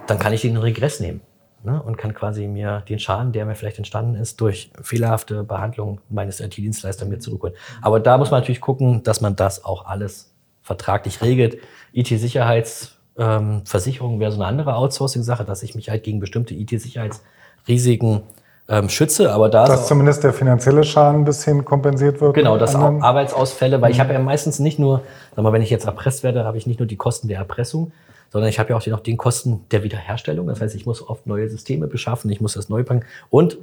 dann 0.07 0.19
kann 0.19 0.33
ich 0.33 0.43
den 0.43 0.57
Regress 0.57 1.01
nehmen 1.01 1.21
ne, 1.65 1.83
und 1.83 1.97
kann 1.97 2.15
quasi 2.15 2.47
mir 2.47 2.83
den 2.89 2.99
Schaden, 2.99 3.33
der 3.33 3.47
mir 3.47 3.55
vielleicht 3.55 3.79
entstanden 3.79 4.15
ist, 4.15 4.41
durch 4.41 4.71
fehlerhafte 4.81 5.45
Behandlung 5.45 6.01
meines 6.09 6.41
IT-Dienstleisters 6.41 7.07
mir 7.09 7.19
zurückholen. 7.19 7.55
Aber 7.83 8.01
da 8.01 8.17
muss 8.19 8.31
man 8.31 8.41
natürlich 8.41 8.61
gucken, 8.61 9.03
dass 9.03 9.21
man 9.21 9.37
das 9.37 9.65
auch 9.65 9.87
alles 9.87 10.33
vertraglich 10.63 11.23
regelt. 11.23 11.59
IT-Sicherheitsversicherung 11.93 14.15
ähm, 14.15 14.21
wäre 14.21 14.33
so 14.33 14.41
eine 14.41 14.47
andere 14.47 14.75
Outsourcing-Sache, 14.77 15.45
dass 15.45 15.63
ich 15.63 15.75
mich 15.75 15.91
halt 15.91 16.05
gegen 16.05 16.21
bestimmte 16.21 16.55
IT-Sicherheitsrisiken 16.55 18.23
ähm, 18.67 18.89
schütze, 18.89 19.31
aber 19.31 19.51
da 19.51 19.67
dass 19.67 19.87
zumindest 19.87 20.25
der 20.25 20.33
finanzielle 20.33 20.85
Schaden 20.85 21.21
ein 21.21 21.27
bisschen 21.27 21.67
kompensiert 21.67 22.23
wird. 22.23 22.33
Genau, 22.35 22.57
das 22.57 22.75
auch 22.75 23.03
Arbeitsausfälle, 23.03 23.83
weil 23.83 23.91
mhm. 23.91 23.95
ich 23.95 24.01
habe 24.01 24.15
ja 24.15 24.19
meistens 24.19 24.59
nicht 24.59 24.79
nur, 24.79 25.03
sag 25.37 25.43
mal, 25.43 25.53
wenn 25.53 25.61
ich 25.61 25.69
jetzt 25.69 25.85
erpresst 25.85 26.23
werde, 26.23 26.45
habe 26.45 26.57
ich 26.57 26.67
nicht 26.67 26.81
nur 26.81 26.87
die 26.87 26.97
Kosten 26.97 27.29
der 27.29 27.37
Erpressung, 27.39 27.93
sondern 28.35 28.51
ich 28.51 28.59
habe 28.59 28.71
ja 28.71 28.77
auch 28.77 28.85
noch 28.89 28.99
den 28.99 29.17
Kosten 29.17 29.61
der 29.71 29.85
Wiederherstellung. 29.85 30.49
Das 30.49 30.61
heißt, 30.61 30.75
ich 30.75 30.87
muss 30.87 31.09
oft 31.09 31.25
neue 31.25 31.49
Systeme 31.49 31.87
beschaffen, 31.87 32.29
ich 32.33 32.41
muss 32.41 32.55
das 32.55 32.69
neu 32.69 32.83
packen 32.83 33.05
und 33.31 33.59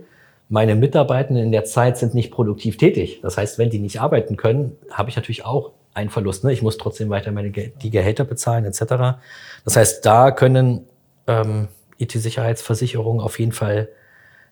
meine 0.47 0.75
Mitarbeitenden 0.75 1.43
in 1.43 1.51
der 1.51 1.65
Zeit 1.65 1.97
sind 1.97 2.13
nicht 2.13 2.31
produktiv 2.31 2.77
tätig. 2.77 3.19
Das 3.21 3.37
heißt, 3.37 3.57
wenn 3.57 3.69
die 3.69 3.79
nicht 3.79 3.99
arbeiten 3.99 4.37
können, 4.37 4.77
habe 4.89 5.09
ich 5.09 5.17
natürlich 5.17 5.43
auch 5.43 5.71
einen 5.93 6.09
Verlust. 6.09 6.45
Ne? 6.45 6.53
Ich 6.53 6.61
muss 6.61 6.77
trotzdem 6.77 7.09
weiter 7.09 7.33
meine 7.33 7.51
die 7.51 7.89
Gehälter 7.89 8.23
bezahlen 8.23 8.63
etc. 8.63 9.19
Das 9.65 9.75
heißt, 9.75 10.05
da 10.05 10.31
können 10.31 10.87
ähm, 11.27 11.67
IT-Sicherheitsversicherungen 11.97 13.21
auf 13.21 13.39
jeden 13.39 13.51
Fall 13.51 13.89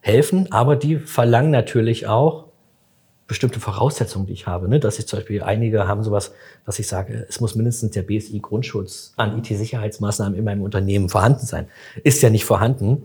helfen, 0.02 0.52
aber 0.52 0.76
die 0.76 0.98
verlangen 0.98 1.52
natürlich 1.52 2.08
auch 2.08 2.49
bestimmte 3.30 3.60
Voraussetzungen, 3.60 4.26
die 4.26 4.34
ich 4.34 4.48
habe. 4.48 4.68
Ne? 4.68 4.80
Dass 4.80 4.98
ich 4.98 5.08
zum 5.08 5.20
Beispiel, 5.20 5.44
einige 5.44 5.88
haben 5.88 6.04
sowas, 6.04 6.34
dass 6.66 6.80
ich 6.80 6.88
sage, 6.88 7.28
es 7.30 7.40
muss 7.40 7.56
mindestens 7.56 7.92
der 7.92 8.02
BSI-Grundschutz 8.02 9.14
an 9.18 9.38
IT-Sicherheitsmaßnahmen 9.38 10.38
in 10.38 10.44
meinem 10.44 10.64
Unternehmen 10.64 11.10
vorhanden 11.10 11.46
sein. 11.46 11.68
Ist 12.04 12.24
ja 12.24 12.32
nicht 12.32 12.44
vorhanden, 12.44 13.04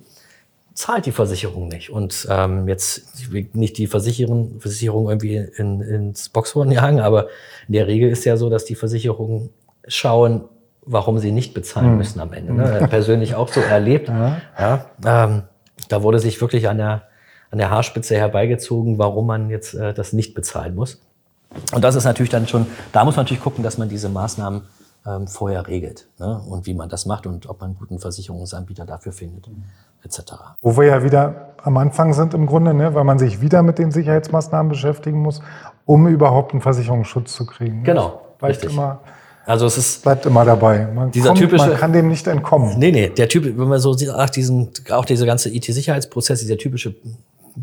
zahlt 0.73 1.05
die 1.05 1.13
Versicherung 1.13 1.69
nicht. 1.69 1.91
Und 1.91 2.27
ähm, 2.31 2.67
jetzt 2.69 3.31
nicht 3.53 3.77
die 3.77 3.87
Versicherung, 3.87 4.61
Versicherung 4.61 5.11
irgendwie 5.11 5.37
in, 5.37 5.83
ins 5.83 6.31
Boxhorn 6.31 6.73
jagen, 6.73 7.01
aber 7.01 7.29
in 7.69 7.75
der 7.75 7.87
Regel 7.87 8.11
ist 8.11 8.25
ja 8.25 8.39
so, 8.39 8.49
dass 8.49 8.65
die 8.65 8.77
Versicherungen 8.77 9.51
schauen, 9.87 10.47
warum 10.87 11.19
sie 11.19 11.33
nicht 11.33 11.53
bezahlen 11.53 11.91
hm. 11.91 11.99
müssen 11.99 12.21
am 12.21 12.33
Ende. 12.33 12.55
Ne? 12.55 12.87
Persönlich 12.89 13.35
auch 13.35 13.49
so 13.49 13.61
erlebt. 13.61 14.09
Ja. 14.09 14.41
ja 14.59 14.87
ähm, 15.05 15.43
da 15.91 16.03
wurde 16.03 16.19
sich 16.19 16.41
wirklich 16.41 16.67
an 16.67 16.79
der 16.79 17.09
an 17.55 17.59
der 17.59 17.71
Haarspitze 17.71 18.17
herbeigezogen, 18.17 18.99
warum 18.99 19.29
man 19.29 19.49
jetzt 19.49 19.75
äh, 19.75 19.95
das 19.95 20.12
nicht 20.12 20.35
bezahlen 20.35 20.75
muss. 20.75 21.01
Und 21.73 21.85
das 21.85 21.95
ist 21.95 22.03
natürlich 22.03 22.31
dann 22.31 22.49
schon, 22.49 22.67
da 22.90 23.05
muss 23.05 23.14
man 23.14 23.27
natürlich 23.27 23.45
gucken, 23.45 23.62
dass 23.62 23.79
man 23.79 23.88
diese 23.88 24.09
Maßnahmen 24.09 24.62
ähm, 25.07 25.29
vorher 25.29 25.69
regelt 25.69 26.09
ne? 26.19 26.43
und 26.49 26.67
wie 26.67 26.75
man 26.75 26.88
das 26.88 27.07
macht 27.07 27.29
und 27.29 27.49
ob 27.49 27.61
man 27.61 27.71
einen 27.71 27.79
guten 27.79 28.01
Versicherungsanbieter 28.01 28.87
dafür 28.87 29.12
findet, 29.12 29.49
etc. 30.03 30.33
Wo 30.62 30.77
wir 30.77 30.87
ja 30.87 31.05
wieder 31.05 31.51
am 31.62 31.77
Anfang 31.77 32.12
sind 32.12 32.35
im 32.35 32.47
Grunde, 32.47 32.75
ne? 32.75 32.93
weil 32.93 33.05
man 33.05 33.21
sich 33.21 33.40
wieder 33.40 33.62
mit 33.62 33.79
den 33.79 33.93
Sicherheitsmaßnahmen 33.93 34.69
beschäftigen 34.71 35.21
muss, 35.21 35.40
um 35.87 36.09
überhaupt 36.09 36.55
einen 36.55 36.61
Versicherungsschutz 36.61 37.35
zu 37.35 37.47
kriegen. 37.47 37.85
Genau. 37.85 38.21
Reicht 38.40 38.64
immer 38.64 38.99
Also 39.47 39.67
es 39.67 39.79
ist 39.79 40.03
Bleibt 40.03 40.27
immer 40.27 40.45
dabei. 40.45 40.88
Man, 40.93 41.12
Dieser 41.12 41.29
kommt, 41.29 41.38
typische- 41.38 41.69
man 41.69 41.77
kann 41.77 41.93
dem 41.93 42.09
nicht 42.09 42.27
entkommen. 42.27 42.81
Nee, 42.81 42.90
nee, 42.90 43.11
der 43.11 43.29
Typ, 43.29 43.45
wenn 43.45 43.69
man 43.69 43.79
so 43.79 43.93
sieht, 43.93 44.11
ach, 44.11 44.31
diesen, 44.31 44.71
auch 44.90 45.05
dieser 45.05 45.25
ganze 45.25 45.51
IT-Sicherheitsprozess, 45.55 46.40
dieser 46.40 46.59
typische 46.59 46.97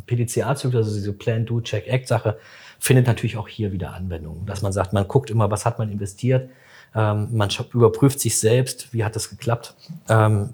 PDCA-Zyklus, 0.07 0.85
also 0.87 0.95
diese 0.95 1.13
Plan, 1.13 1.45
Do, 1.45 1.61
Check, 1.61 1.87
Act-Sache, 1.87 2.37
findet 2.79 3.07
natürlich 3.07 3.37
auch 3.37 3.47
hier 3.47 3.71
wieder 3.71 3.93
Anwendung. 3.93 4.45
Dass 4.45 4.61
man 4.61 4.73
sagt, 4.73 4.93
man 4.93 5.07
guckt 5.07 5.29
immer, 5.29 5.51
was 5.51 5.65
hat 5.65 5.79
man 5.79 5.91
investiert, 5.91 6.49
ähm, 6.95 7.29
man 7.31 7.49
überprüft 7.73 8.19
sich 8.19 8.39
selbst, 8.39 8.93
wie 8.93 9.03
hat 9.03 9.15
das 9.15 9.29
geklappt, 9.29 9.75
ähm, 10.09 10.49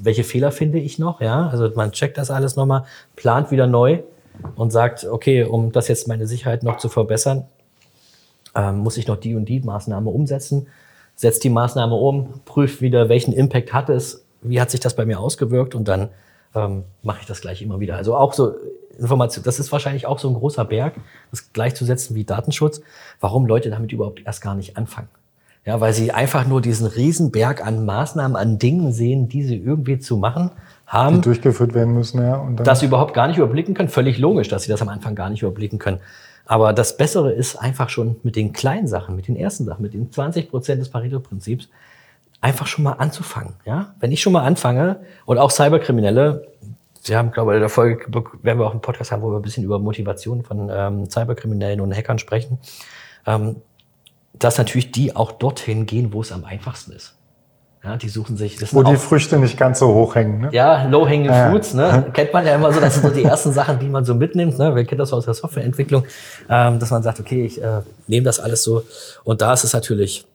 welche 0.00 0.24
Fehler 0.24 0.52
finde 0.52 0.78
ich 0.78 0.98
noch, 0.98 1.20
ja, 1.20 1.48
also 1.48 1.70
man 1.74 1.92
checkt 1.92 2.18
das 2.18 2.30
alles 2.30 2.54
nochmal, 2.54 2.84
plant 3.16 3.50
wieder 3.50 3.66
neu 3.66 4.00
und 4.56 4.70
sagt, 4.70 5.04
okay, 5.04 5.44
um 5.44 5.72
das 5.72 5.88
jetzt 5.88 6.06
meine 6.06 6.26
Sicherheit 6.26 6.62
noch 6.62 6.76
zu 6.76 6.88
verbessern, 6.88 7.46
ähm, 8.54 8.78
muss 8.78 8.96
ich 8.96 9.06
noch 9.06 9.16
die 9.16 9.34
und 9.34 9.46
die 9.46 9.60
Maßnahme 9.60 10.10
umsetzen, 10.10 10.66
setzt 11.16 11.44
die 11.44 11.50
Maßnahme 11.50 11.94
um, 11.94 12.40
prüft 12.44 12.80
wieder, 12.82 13.08
welchen 13.08 13.32
Impact 13.32 13.72
hat 13.72 13.88
es, 13.88 14.24
wie 14.42 14.60
hat 14.60 14.70
sich 14.70 14.80
das 14.80 14.96
bei 14.96 15.04
mir 15.04 15.18
ausgewirkt 15.18 15.74
und 15.74 15.88
dann 15.88 16.10
ähm, 16.54 16.84
mache 17.02 17.18
ich 17.20 17.26
das 17.26 17.40
gleich 17.40 17.62
immer 17.62 17.80
wieder. 17.80 17.96
Also 17.96 18.16
auch 18.16 18.32
so 18.32 18.54
Information, 18.98 19.44
das 19.44 19.58
ist 19.58 19.72
wahrscheinlich 19.72 20.06
auch 20.06 20.18
so 20.18 20.28
ein 20.28 20.34
großer 20.34 20.64
Berg, 20.64 20.94
das 21.30 21.52
gleichzusetzen 21.52 22.16
wie 22.16 22.24
Datenschutz, 22.24 22.82
warum 23.20 23.46
Leute 23.46 23.70
damit 23.70 23.92
überhaupt 23.92 24.22
erst 24.24 24.42
gar 24.42 24.54
nicht 24.54 24.76
anfangen. 24.76 25.08
Ja, 25.66 25.80
weil 25.80 25.92
sie 25.92 26.10
einfach 26.10 26.46
nur 26.46 26.62
diesen 26.62 26.86
Riesenberg 26.86 27.64
an 27.64 27.84
Maßnahmen, 27.84 28.36
an 28.36 28.58
Dingen 28.58 28.92
sehen, 28.92 29.28
die 29.28 29.42
sie 29.42 29.56
irgendwie 29.56 29.98
zu 29.98 30.16
machen 30.16 30.50
haben 30.86 31.16
Die 31.16 31.20
durchgeführt 31.20 31.74
werden 31.74 31.94
müssen, 31.94 32.20
ja. 32.20 32.36
Und 32.36 32.56
dann 32.56 32.64
das 32.64 32.82
überhaupt 32.82 33.14
gar 33.14 33.28
nicht 33.28 33.36
überblicken 33.36 33.74
können. 33.74 33.90
Völlig 33.90 34.18
logisch, 34.18 34.48
dass 34.48 34.64
sie 34.64 34.70
das 34.70 34.82
am 34.82 34.88
Anfang 34.88 35.14
gar 35.14 35.30
nicht 35.30 35.42
überblicken 35.42 35.78
können. 35.78 36.00
Aber 36.46 36.72
das 36.72 36.96
Bessere 36.96 37.30
ist 37.30 37.56
einfach 37.56 37.90
schon 37.90 38.16
mit 38.24 38.34
den 38.34 38.52
kleinen 38.52 38.88
Sachen, 38.88 39.14
mit 39.14 39.28
den 39.28 39.36
ersten 39.36 39.66
Sachen, 39.66 39.82
mit 39.82 39.94
den 39.94 40.10
20 40.10 40.50
Prozent 40.50 40.80
des 40.80 40.88
Pareto-Prinzips, 40.88 41.68
einfach 42.40 42.66
schon 42.66 42.84
mal 42.84 42.92
anzufangen. 42.92 43.54
Ja? 43.64 43.94
Wenn 44.00 44.12
ich 44.12 44.22
schon 44.22 44.32
mal 44.32 44.42
anfange 44.42 45.00
und 45.26 45.38
auch 45.38 45.50
Cyberkriminelle, 45.50 46.46
Sie 47.02 47.16
haben, 47.16 47.30
glaube 47.32 47.52
ich, 47.52 47.56
in 47.56 47.60
der 47.60 47.70
Folge 47.70 48.04
werden 48.42 48.58
wir 48.58 48.66
auch 48.66 48.72
einen 48.72 48.82
Podcast 48.82 49.10
haben, 49.10 49.22
wo 49.22 49.30
wir 49.30 49.36
ein 49.36 49.42
bisschen 49.42 49.64
über 49.64 49.78
Motivation 49.78 50.42
von 50.42 50.70
ähm, 50.70 51.08
Cyberkriminellen 51.08 51.80
und 51.80 51.94
Hackern 51.96 52.18
sprechen, 52.18 52.58
ähm, 53.26 53.56
dass 54.38 54.58
natürlich 54.58 54.92
die 54.92 55.16
auch 55.16 55.32
dorthin 55.32 55.86
gehen, 55.86 56.12
wo 56.12 56.20
es 56.20 56.30
am 56.30 56.44
einfachsten 56.44 56.92
ist. 56.92 57.14
Ja, 57.82 57.96
die 57.96 58.10
suchen 58.10 58.36
sich, 58.36 58.56
das 58.56 58.74
wo 58.74 58.82
die 58.82 58.94
auch- 58.94 59.00
Früchte 59.00 59.38
nicht 59.38 59.56
ganz 59.56 59.78
so 59.78 59.94
hoch 59.94 60.14
hängen. 60.14 60.42
Ne? 60.42 60.48
ja, 60.52 60.84
low-hanging 60.88 61.24
Ja. 61.24 61.48
fruits, 61.48 61.72
ne? 61.72 62.10
Kennt 62.12 62.34
man 62.34 62.44
ja 62.46 62.54
immer 62.56 62.70
so, 62.70 62.78
das 62.80 62.96
sind 62.96 63.06
so 63.06 63.14
die 63.14 63.24
ersten 63.24 63.52
Sachen, 63.54 63.78
die 63.78 63.88
man 63.88 64.04
so 64.04 64.14
mitnimmt, 64.14 64.58
ne? 64.58 64.74
Wer 64.74 64.84
kennt 64.84 65.00
das 65.00 65.08
so 65.08 65.16
aus 65.16 65.24
der 65.24 65.32
Softwareentwicklung, 65.32 66.04
ähm, 66.50 66.78
dass 66.78 66.90
man 66.90 67.02
sagt, 67.02 67.18
okay, 67.20 67.46
ich 67.46 67.62
äh, 67.62 67.80
nehme 68.06 68.24
das 68.24 68.38
alles 68.38 68.62
so. 68.62 68.82
Und 69.24 69.40
da 69.40 69.54
ist 69.54 69.64
es 69.64 69.72
natürlich, 69.72 70.26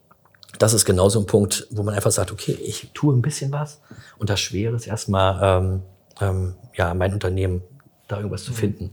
das 0.59 0.73
ist 0.73 0.85
genau 0.85 1.09
so 1.09 1.19
ein 1.19 1.25
Punkt, 1.25 1.67
wo 1.71 1.83
man 1.83 1.93
einfach 1.93 2.11
sagt, 2.11 2.31
okay, 2.31 2.51
ich 2.53 2.91
tue 2.93 3.13
ein 3.15 3.21
bisschen 3.21 3.51
was. 3.51 3.81
Und 4.17 4.29
das 4.29 4.39
Schwere 4.39 4.75
ist 4.75 4.87
erstmal, 4.87 5.63
ähm, 5.63 5.81
ähm, 6.21 6.55
ja, 6.75 6.93
mein 6.93 7.13
Unternehmen 7.13 7.61
da 8.07 8.17
irgendwas 8.17 8.43
zu 8.43 8.53
finden. 8.53 8.91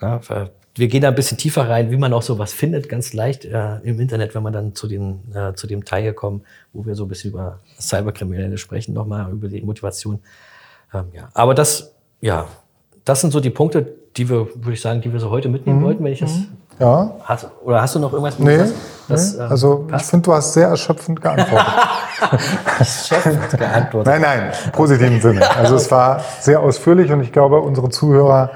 Ja, 0.00 0.20
wir 0.74 0.86
gehen 0.86 1.02
da 1.02 1.08
ein 1.08 1.14
bisschen 1.14 1.38
tiefer 1.38 1.68
rein, 1.68 1.90
wie 1.90 1.96
man 1.96 2.12
auch 2.12 2.22
sowas 2.22 2.52
findet, 2.52 2.88
ganz 2.88 3.12
leicht 3.12 3.44
äh, 3.44 3.78
im 3.78 3.98
Internet, 3.98 4.34
wenn 4.34 4.44
man 4.44 4.52
dann 4.52 4.74
zu, 4.74 4.86
den, 4.86 5.20
äh, 5.34 5.52
zu 5.54 5.66
dem 5.66 5.84
Teil 5.84 6.12
kommen, 6.12 6.42
wo 6.72 6.86
wir 6.86 6.94
so 6.94 7.04
ein 7.04 7.08
bisschen 7.08 7.32
über 7.32 7.58
Cyberkriminelle 7.80 8.58
sprechen, 8.58 8.94
nochmal 8.94 9.30
über 9.32 9.48
die 9.48 9.60
Motivation. 9.60 10.20
Ähm, 10.94 11.06
ja. 11.12 11.30
Aber 11.34 11.54
das, 11.54 11.94
ja, 12.20 12.46
das 13.04 13.20
sind 13.20 13.32
so 13.32 13.40
die 13.40 13.50
Punkte, 13.50 13.92
die 14.16 14.28
wir, 14.28 14.48
würde 14.54 14.72
ich 14.72 14.80
sagen, 14.80 15.00
die 15.00 15.12
wir 15.12 15.18
so 15.18 15.30
heute 15.30 15.48
mitnehmen 15.48 15.82
wollten, 15.82 16.04
wenn 16.04 16.12
ich 16.12 16.20
das. 16.20 16.42
Ja. 16.78 17.16
Hast, 17.24 17.48
oder 17.64 17.82
hast 17.82 17.94
du 17.94 17.98
noch 17.98 18.12
irgendwas? 18.12 18.38
Nee, 18.38 18.58
das, 18.58 18.72
das, 19.08 19.34
nee. 19.34 19.40
äh, 19.40 19.46
also 19.46 19.86
ich 19.94 20.02
finde, 20.02 20.24
du 20.24 20.32
hast 20.32 20.52
sehr 20.52 20.68
erschöpfend 20.68 21.20
geantwortet. 21.20 21.66
Chef 22.84 23.24
geantwortet. 23.56 24.12
nein, 24.12 24.20
nein, 24.22 24.52
im 24.64 24.72
positiven 24.72 25.20
Sinne. 25.20 25.56
Also 25.56 25.76
es 25.76 25.90
war 25.90 26.20
sehr 26.40 26.60
ausführlich 26.60 27.10
und 27.10 27.20
ich 27.22 27.32
glaube, 27.32 27.60
unsere 27.60 27.88
Zuhörer 27.90 28.50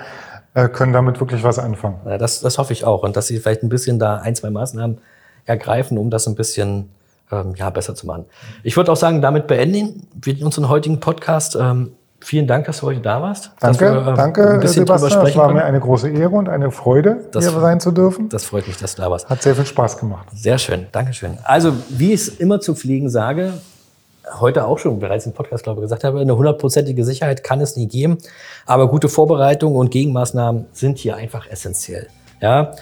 äh, 0.54 0.68
können 0.68 0.92
damit 0.92 1.18
wirklich 1.20 1.42
was 1.42 1.58
anfangen. 1.58 2.00
Ja, 2.04 2.18
das, 2.18 2.40
das 2.40 2.58
hoffe 2.58 2.72
ich 2.72 2.84
auch. 2.84 3.02
Und 3.02 3.16
dass 3.16 3.26
sie 3.26 3.38
vielleicht 3.38 3.62
ein 3.62 3.68
bisschen 3.68 3.98
da 3.98 4.16
ein, 4.16 4.34
zwei 4.34 4.50
Maßnahmen 4.50 4.98
ergreifen, 5.46 5.98
um 5.98 6.10
das 6.10 6.26
ein 6.26 6.34
bisschen 6.34 6.90
ähm, 7.32 7.54
ja, 7.56 7.70
besser 7.70 7.94
zu 7.94 8.06
machen. 8.06 8.26
Ich 8.62 8.76
würde 8.76 8.92
auch 8.92 8.96
sagen, 8.96 9.22
damit 9.22 9.46
beenden 9.46 10.06
wir 10.14 10.44
unseren 10.44 10.68
heutigen 10.68 11.00
Podcast. 11.00 11.56
Ähm, 11.56 11.92
vielen 12.24 12.46
Dank, 12.46 12.66
dass 12.66 12.80
du 12.80 12.86
heute 12.86 13.00
da 13.00 13.20
warst. 13.22 13.50
Danke, 13.60 13.92
wir, 13.92 14.12
äh, 14.12 14.14
danke, 14.14 14.50
ein 14.50 14.60
bisschen 14.60 14.86
Sebastian. 14.86 15.26
Es 15.26 15.36
war 15.36 15.46
mir 15.48 15.52
konnten. 15.54 15.66
eine 15.66 15.80
große 15.80 16.08
Ehre 16.10 16.30
und 16.30 16.48
eine 16.48 16.70
Freude, 16.70 17.24
Das- 17.32 17.48
hier 17.48 17.60
sein 17.60 17.80
zu 17.80 17.90
dürfen. 17.90 18.28
Das 18.28 18.44
freut 18.44 18.66
mich, 18.66 18.76
dass 18.76 18.94
du 18.94 19.02
da 19.02 19.10
warst. 19.10 19.28
Hat 19.28 19.42
sehr 19.42 19.54
viel 19.54 19.66
Spaß 19.66 19.98
gemacht. 19.98 20.26
Sehr 20.34 20.58
schön, 20.58 20.86
Dankeschön. 20.92 21.38
Also, 21.44 21.72
wie 21.88 22.12
ich 22.12 22.20
es 22.22 22.28
immer 22.28 22.60
zu 22.60 22.74
fliegen 22.74 23.10
sage, 23.10 23.52
heute 24.40 24.64
auch 24.66 24.78
schon 24.78 24.98
bereits 25.00 25.26
im 25.26 25.32
Podcast, 25.32 25.64
glaube 25.64 25.80
ich, 25.80 25.82
gesagt 25.82 26.04
habe, 26.04 26.20
eine 26.20 26.36
hundertprozentige 26.36 27.04
Sicherheit 27.04 27.42
kann 27.44 27.60
es 27.60 27.76
nie 27.76 27.86
geben. 27.88 28.18
Aber 28.66 28.88
gute 28.88 29.08
Vorbereitung 29.08 29.74
und 29.76 29.90
Gegenmaßnahmen 29.90 30.66
sind 30.72 30.98
hier 30.98 31.16
einfach 31.16 31.48
essentiell. 31.50 32.06
Ja. 32.40 32.72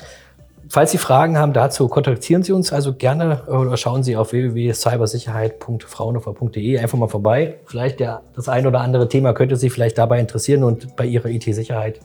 Falls 0.72 0.92
Sie 0.92 0.98
Fragen 0.98 1.36
haben 1.36 1.52
dazu, 1.52 1.88
kontaktieren 1.88 2.44
Sie 2.44 2.52
uns 2.52 2.72
also 2.72 2.94
gerne 2.94 3.42
oder 3.48 3.76
schauen 3.76 4.04
Sie 4.04 4.16
auf 4.16 4.30
www.cybersicherheit.fraunhofer.de 4.30 6.78
einfach 6.78 6.96
mal 6.96 7.08
vorbei. 7.08 7.56
Vielleicht 7.64 7.98
der, 7.98 8.22
das 8.36 8.48
ein 8.48 8.68
oder 8.68 8.80
andere 8.80 9.08
Thema 9.08 9.32
könnte 9.32 9.56
Sie 9.56 9.68
vielleicht 9.68 9.98
dabei 9.98 10.20
interessieren 10.20 10.62
und 10.62 10.94
bei 10.94 11.06
Ihrer 11.06 11.28
IT-Sicherheit 11.28 11.98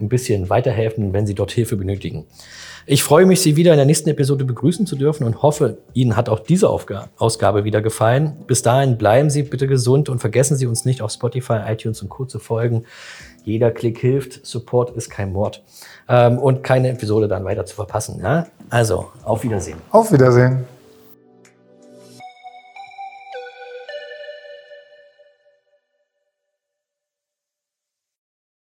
ein 0.00 0.10
bisschen 0.10 0.50
weiterhelfen, 0.50 1.14
wenn 1.14 1.26
Sie 1.26 1.34
dort 1.34 1.52
Hilfe 1.52 1.78
benötigen. 1.78 2.26
Ich 2.84 3.02
freue 3.02 3.24
mich, 3.24 3.40
Sie 3.40 3.56
wieder 3.56 3.72
in 3.72 3.78
der 3.78 3.86
nächsten 3.86 4.10
Episode 4.10 4.44
begrüßen 4.44 4.86
zu 4.86 4.96
dürfen 4.96 5.24
und 5.24 5.42
hoffe, 5.42 5.78
Ihnen 5.94 6.14
hat 6.14 6.28
auch 6.28 6.40
diese 6.40 6.68
Ausgabe 6.68 7.64
wieder 7.64 7.80
gefallen. 7.80 8.36
Bis 8.46 8.60
dahin 8.60 8.98
bleiben 8.98 9.30
Sie 9.30 9.44
bitte 9.44 9.66
gesund 9.66 10.10
und 10.10 10.18
vergessen 10.18 10.58
Sie 10.58 10.66
uns 10.66 10.84
nicht 10.84 11.00
auf 11.00 11.10
Spotify, 11.10 11.60
iTunes 11.66 12.02
und 12.02 12.10
Co. 12.10 12.26
zu 12.26 12.38
folgen. 12.38 12.84
Jeder 13.44 13.70
Klick 13.70 13.98
hilft, 13.98 14.46
Support 14.46 14.90
ist 14.96 15.10
kein 15.10 15.32
Mord. 15.32 15.62
Ähm, 16.08 16.38
und 16.38 16.62
keine 16.62 16.90
Episode 16.90 17.28
dann 17.28 17.44
weiter 17.44 17.64
zu 17.66 17.74
verpassen. 17.74 18.20
Ja? 18.22 18.46
Also, 18.68 19.08
auf 19.24 19.42
Wiedersehen. 19.42 19.78
Auf 19.90 20.12
Wiedersehen. 20.12 20.64